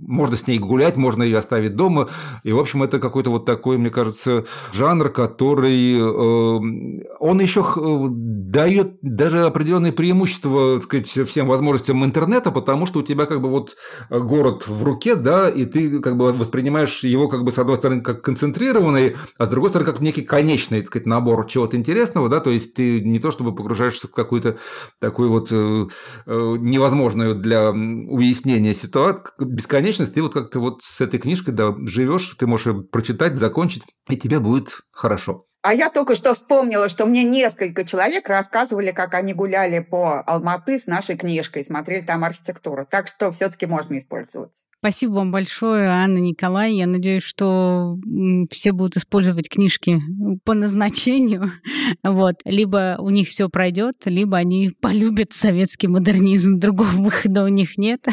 можно 0.00 0.36
с 0.36 0.46
ней 0.46 0.58
гулять, 0.58 0.96
можно 0.96 1.22
ее 1.22 1.38
оставить 1.38 1.76
дома. 1.76 2.08
И, 2.42 2.52
в 2.52 2.58
общем, 2.58 2.82
это 2.82 2.98
какой-то 2.98 3.30
вот 3.30 3.44
такой, 3.44 3.78
мне 3.78 3.90
кажется, 3.90 4.44
жанр, 4.72 5.10
который... 5.10 5.98
Э, 5.98 7.04
он 7.20 7.40
еще 7.40 7.60
э, 7.60 8.06
дает 8.10 8.98
даже 9.02 9.42
определенные 9.42 9.92
преимущества 9.92 10.80
так 10.80 10.84
сказать, 10.84 11.28
всем 11.28 11.46
возможностям 11.46 12.04
интернета, 12.04 12.50
потому 12.50 12.86
что 12.86 13.00
у 13.00 13.02
тебя 13.02 13.26
как 13.26 13.40
бы 13.40 13.48
вот 13.48 13.76
город 14.10 14.66
в 14.66 14.82
руке, 14.82 15.14
да, 15.14 15.48
и 15.48 15.64
ты 15.64 16.00
как 16.00 16.16
бы 16.16 16.32
воспринимаешь 16.32 17.04
его 17.04 17.28
как 17.28 17.44
бы 17.44 17.52
с 17.52 17.58
одной 17.58 17.76
стороны 17.76 18.00
как 18.00 18.22
концентрированный, 18.22 19.16
а 19.38 19.46
с 19.46 19.48
другой 19.48 19.70
стороны 19.70 19.90
как 19.90 20.00
некий 20.00 20.22
конечный, 20.22 20.80
так 20.80 20.88
сказать, 20.88 21.06
набор 21.06 21.46
чего-то 21.46 21.76
интересного, 21.76 22.28
да, 22.28 22.40
то 22.40 22.50
есть 22.50 22.74
ты 22.74 23.00
не 23.00 23.18
то 23.18 23.30
чтобы 23.30 23.54
погружаешься 23.54 24.08
в 24.08 24.12
какую-то 24.12 24.58
такую 24.98 25.30
вот 25.30 25.48
э, 25.50 25.86
невозможную 26.26 27.34
для 27.34 27.70
уяснения 27.70 28.74
ситуацию, 28.74 29.32
бесконечную 29.38 29.89
бесконечность, 29.90 30.14
ты 30.14 30.22
вот 30.22 30.34
как-то 30.34 30.60
вот 30.60 30.82
с 30.82 31.00
этой 31.00 31.18
книжкой 31.18 31.54
да, 31.54 31.74
живешь, 31.86 32.34
ты 32.38 32.46
можешь 32.46 32.66
ее 32.66 32.82
прочитать, 32.82 33.36
закончить, 33.36 33.82
и 34.08 34.16
тебе 34.16 34.40
будет 34.40 34.80
хорошо. 34.90 35.44
А 35.62 35.74
я 35.74 35.90
только 35.90 36.14
что 36.14 36.32
вспомнила, 36.32 36.88
что 36.88 37.04
мне 37.04 37.22
несколько 37.22 37.84
человек 37.84 38.28
рассказывали, 38.28 38.92
как 38.92 39.14
они 39.14 39.34
гуляли 39.34 39.80
по 39.80 40.20
Алматы 40.20 40.78
с 40.78 40.86
нашей 40.86 41.16
книжкой, 41.16 41.64
смотрели 41.64 42.00
там 42.00 42.24
архитектуру. 42.24 42.86
Так 42.88 43.08
что 43.08 43.30
все-таки 43.30 43.66
можно 43.66 43.98
использовать. 43.98 44.64
Спасибо 44.78 45.12
вам 45.12 45.30
большое, 45.30 45.88
Анна 45.88 46.16
Николай. 46.16 46.72
Я 46.72 46.86
надеюсь, 46.86 47.22
что 47.22 47.98
все 48.50 48.72
будут 48.72 48.96
использовать 48.96 49.50
книжки 49.50 50.00
по 50.44 50.54
назначению. 50.54 51.52
Вот. 52.02 52.36
Либо 52.44 52.96
у 53.00 53.10
них 53.10 53.28
все 53.28 53.48
пройдет, 53.48 53.96
либо 54.04 54.36
они 54.36 54.70
полюбят 54.80 55.32
советский 55.32 55.88
модернизм. 55.88 56.58
Другого 56.58 56.88
выхода 56.92 57.44
у 57.44 57.48
них 57.48 57.76
нет. 57.76 58.06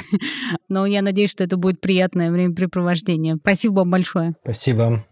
Но 0.68 0.86
я 0.86 1.02
надеюсь, 1.02 1.32
что 1.32 1.44
это 1.44 1.58
будет 1.58 1.80
приятное 1.80 2.32
времяпрепровождение. 2.32 3.36
Спасибо 3.36 3.74
вам 3.80 3.92
большое. 3.92 4.34
Спасибо. 4.44 5.06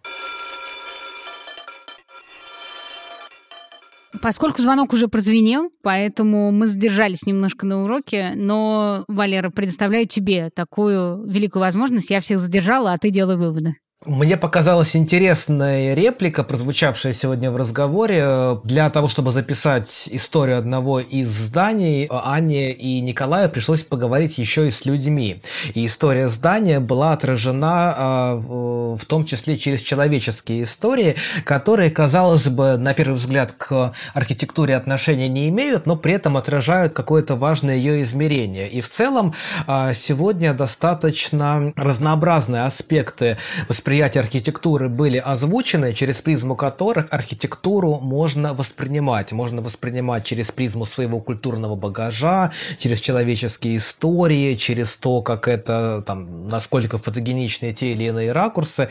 Поскольку 4.22 4.62
звонок 4.62 4.94
уже 4.94 5.08
прозвенел, 5.08 5.72
поэтому 5.82 6.52
мы 6.52 6.68
задержались 6.68 7.26
немножко 7.26 7.66
на 7.66 7.84
уроке, 7.84 8.34
но, 8.36 9.06
Валера, 9.08 9.50
предоставляю 9.50 10.08
тебе 10.08 10.50
такую 10.50 11.26
великую 11.28 11.62
возможность. 11.62 12.10
Я 12.10 12.22
всех 12.22 12.40
задержала, 12.40 12.94
а 12.94 12.98
ты 12.98 13.10
делай 13.10 13.38
выводы. 13.38 13.76
Мне 14.06 14.38
показалась 14.38 14.96
интересная 14.96 15.96
реплика, 15.96 16.44
прозвучавшая 16.44 17.12
сегодня 17.12 17.50
в 17.50 17.58
разговоре. 17.58 18.60
Для 18.64 18.92
того, 18.92 19.08
чтобы 19.08 19.32
записать 19.32 20.08
историю 20.12 20.60
одного 20.60 21.00
из 21.00 21.30
зданий, 21.30 22.08
Анне 22.12 22.72
и 22.72 23.02
Николаю 23.02 23.50
пришлось 23.50 23.82
поговорить 23.82 24.38
еще 24.38 24.68
и 24.68 24.72
с 24.72 24.86
людьми. 24.86 25.42
И 25.74 25.88
история 25.88 26.28
здания 26.28 26.80
была 26.80 27.14
отражена 27.14 27.96
а, 27.98 28.36
в 28.36 29.04
том 29.06 29.26
числе 29.26 29.58
через 29.58 29.82
человеческие 29.82 30.64
истории, 30.64 31.16
которые, 31.44 31.90
казалось 31.90 32.48
бы, 32.48 32.78
на 32.78 32.94
первый 32.94 33.16
взгляд 33.16 33.54
к 33.54 33.94
архитектуре 34.14 34.76
отношения 34.76 35.28
не 35.28 35.50
имеют, 35.50 35.88
но 35.88 35.96
при 35.96 36.14
этом 36.14 36.38
отражают 36.38 36.94
какое-то 36.94 37.36
важное 37.36 37.76
ее 37.76 38.04
измерение. 38.04 38.70
И 38.70 38.82
в 38.82 38.88
целом 38.88 39.34
сегодня 39.68 40.54
достаточно 40.54 41.74
разнообразные 41.76 42.66
аспекты 42.66 43.38
восприятия 43.68 43.95
восприятия 43.96 44.20
архитектуры 44.20 44.90
были 44.90 45.18
озвучены, 45.18 45.94
через 45.94 46.22
призму 46.22 46.58
которых 46.58 47.08
архитектуру 47.12 48.00
можно 48.02 48.54
воспринимать. 48.54 49.32
Можно 49.32 49.62
воспринимать 49.62 50.26
через 50.26 50.52
призму 50.52 50.86
своего 50.86 51.22
культурного 51.22 51.78
багажа, 51.78 52.52
через 52.78 53.00
человеческие 53.00 53.78
истории, 53.78 54.56
через 54.56 54.98
то, 54.98 55.22
как 55.22 55.48
это, 55.48 56.04
там, 56.06 56.50
насколько 56.50 56.98
фотогеничны 56.98 57.72
те 57.72 57.94
или 57.94 58.04
иные 58.04 58.34
ракурсы. 58.34 58.90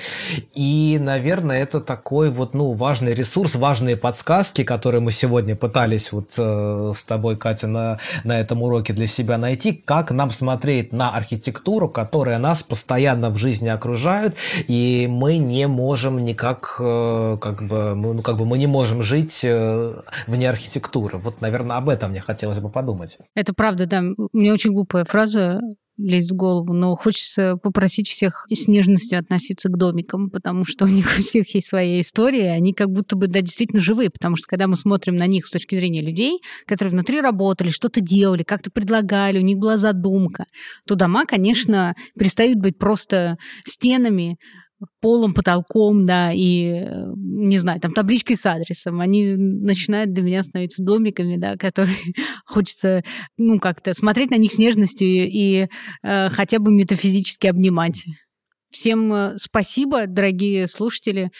И, 0.54 0.98
наверное, 0.98 1.62
это 1.62 1.80
такой 1.80 2.30
вот, 2.30 2.54
ну, 2.54 2.72
важный 2.72 3.12
ресурс, 3.12 3.56
важные 3.56 3.98
подсказки, 3.98 4.64
которые 4.64 5.02
мы 5.02 5.12
сегодня 5.12 5.54
пытались 5.54 6.12
вот 6.12 6.30
э, 6.38 6.92
с 6.94 7.02
тобой, 7.04 7.36
Катя, 7.36 7.66
на, 7.66 7.98
на 8.24 8.40
этом 8.40 8.62
уроке 8.62 8.94
для 8.94 9.06
себя 9.06 9.36
найти, 9.36 9.82
как 9.84 10.12
нам 10.12 10.30
смотреть 10.30 10.94
на 10.94 11.10
архитектуру, 11.10 11.90
которая 11.90 12.38
нас 12.38 12.62
постоянно 12.62 13.28
в 13.28 13.36
жизни 13.36 13.68
окружает, 13.68 14.34
и 14.66 14.74
мы 15.08 15.38
не 15.38 15.66
можем 15.68 16.24
никак, 16.24 16.76
э, 16.80 17.38
как 17.40 17.66
бы, 17.66 17.94
ну, 17.94 18.22
как 18.22 18.36
бы 18.36 18.46
мы 18.46 18.58
не 18.58 18.66
можем 18.66 19.02
жить 19.02 19.40
э, 19.42 19.94
вне 20.26 20.48
архитектуры. 20.48 21.18
Вот, 21.18 21.40
наверное, 21.40 21.76
об 21.76 21.88
этом 21.88 22.10
мне 22.10 22.20
хотелось 22.20 22.60
бы 22.60 22.70
подумать. 22.70 23.18
Это 23.34 23.52
правда, 23.54 23.86
да. 23.86 24.02
Мне 24.32 24.52
очень 24.52 24.72
глупая 24.72 25.04
фраза 25.04 25.60
лезть 25.96 26.30
в 26.30 26.34
голову, 26.34 26.72
но 26.72 26.96
хочется 26.96 27.56
попросить 27.56 28.08
всех 28.08 28.46
с 28.50 28.66
нежностью 28.66 29.18
относиться 29.18 29.68
к 29.68 29.76
домикам, 29.76 30.30
потому 30.30 30.64
что 30.64 30.86
у 30.86 30.88
них 30.88 31.06
у 31.06 31.20
всех 31.20 31.54
есть 31.54 31.68
своя 31.68 32.00
история, 32.00 32.52
они 32.52 32.72
как 32.72 32.90
будто 32.90 33.16
бы, 33.16 33.28
да, 33.28 33.40
действительно 33.40 33.80
живые, 33.80 34.10
потому 34.10 34.36
что 34.36 34.46
когда 34.48 34.66
мы 34.66 34.76
смотрим 34.76 35.16
на 35.16 35.26
них 35.26 35.46
с 35.46 35.50
точки 35.50 35.76
зрения 35.76 36.00
людей, 36.00 36.40
которые 36.66 36.92
внутри 36.92 37.20
работали, 37.20 37.68
что-то 37.68 38.00
делали, 38.00 38.42
как-то 38.42 38.70
предлагали, 38.70 39.38
у 39.38 39.42
них 39.42 39.58
была 39.58 39.76
задумка, 39.76 40.46
то 40.86 40.96
дома, 40.96 41.26
конечно, 41.26 41.94
перестают 42.18 42.58
быть 42.58 42.76
просто 42.78 43.36
стенами, 43.64 44.36
полом, 45.00 45.34
потолком, 45.34 46.04
да, 46.04 46.30
и, 46.32 46.84
э, 46.84 47.12
не 47.16 47.58
знаю, 47.58 47.80
там 47.80 47.92
табличкой 47.92 48.36
с 48.36 48.46
адресом. 48.46 49.00
Они 49.00 49.34
начинают 49.36 50.12
для 50.12 50.22
меня 50.22 50.42
становиться 50.42 50.82
домиками, 50.82 51.36
да, 51.36 51.56
которые 51.56 51.96
хочется, 52.46 53.02
ну, 53.36 53.58
как-то 53.58 53.94
смотреть 53.94 54.30
на 54.30 54.36
них 54.36 54.52
с 54.52 54.58
нежностью 54.58 55.06
и, 55.06 55.28
и 55.30 55.68
э, 56.02 56.30
хотя 56.30 56.58
бы 56.58 56.72
метафизически 56.72 57.46
обнимать. 57.46 58.04
Всем 58.74 59.12
э, 59.12 59.34
спасибо, 59.38 60.08
дорогие 60.08 60.66
слушатели. 60.66 61.30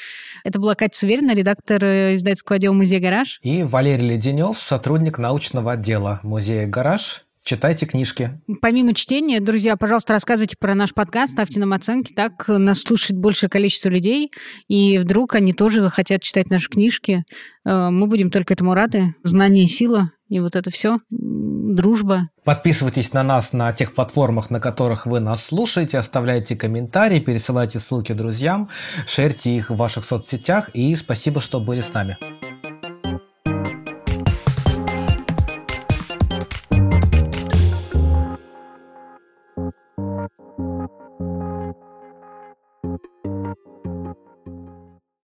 Это 0.45 0.61
была 0.61 0.77
Катя 0.77 0.97
Суверина, 0.97 1.35
редактор 1.35 1.85
э, 1.85 2.15
издательского 2.15 2.57
отдела 2.57 2.75
музея 2.75 3.01
«Гараж». 3.01 3.41
И 3.43 3.65
Валерий 3.65 4.11
Леденев, 4.11 4.59
сотрудник 4.59 5.19
научного 5.19 5.73
отдела 5.73 6.21
музея 6.23 6.69
«Гараж». 6.69 7.25
Читайте 7.45 7.85
книжки. 7.85 8.41
Помимо 8.63 8.95
чтения, 8.95 9.39
друзья, 9.39 9.77
пожалуйста, 9.77 10.15
рассказывайте 10.15 10.57
про 10.59 10.75
наш 10.75 10.95
подкаст, 10.95 11.35
ставьте 11.35 11.61
нам 11.61 11.75
оценки, 11.75 12.15
так 12.15 12.49
нас 12.49 12.81
слушает 12.81 13.21
большее 13.21 13.51
количество 13.51 13.91
людей, 13.91 14.33
и 14.67 14.97
вдруг 14.97 15.35
они 15.35 15.53
тоже 15.53 15.83
захотят 15.83 16.23
читать 16.23 16.49
наши 16.49 16.71
книжки. 16.71 17.23
Э, 17.67 17.91
мы 17.91 18.07
будем 18.07 18.31
только 18.31 18.55
этому 18.55 18.73
рады. 18.73 19.15
Знание– 19.25 19.67
сила, 19.69 20.11
и 20.31 20.41
вот 20.41 20.57
это 20.57 20.71
все, 20.71 21.01
дружба. 21.11 22.31
Подписывайтесь 22.45 23.13
на 23.13 23.23
нас 23.23 23.53
на 23.53 23.75
тех 23.75 23.95
платформах, 23.95 24.49
на 24.49 24.59
которых 24.59 25.05
вы 25.05 25.21
нас 25.21 25.45
слушаете, 25.45 25.99
оставляйте 25.99 26.57
комментарии, 26.57 27.21
пересылайте 27.21 27.79
ссылки 27.79 28.15
друзьям, 28.15 28.71
шерьте 29.07 29.55
их 29.55 29.69
в 29.69 29.77
ваших 29.77 30.07
соцсетях, 30.07 30.71
и 30.73 30.97
спасибо, 30.97 31.43
что 31.43 31.61
были 31.61 31.83
с 31.83 31.93
нами. 31.93 32.17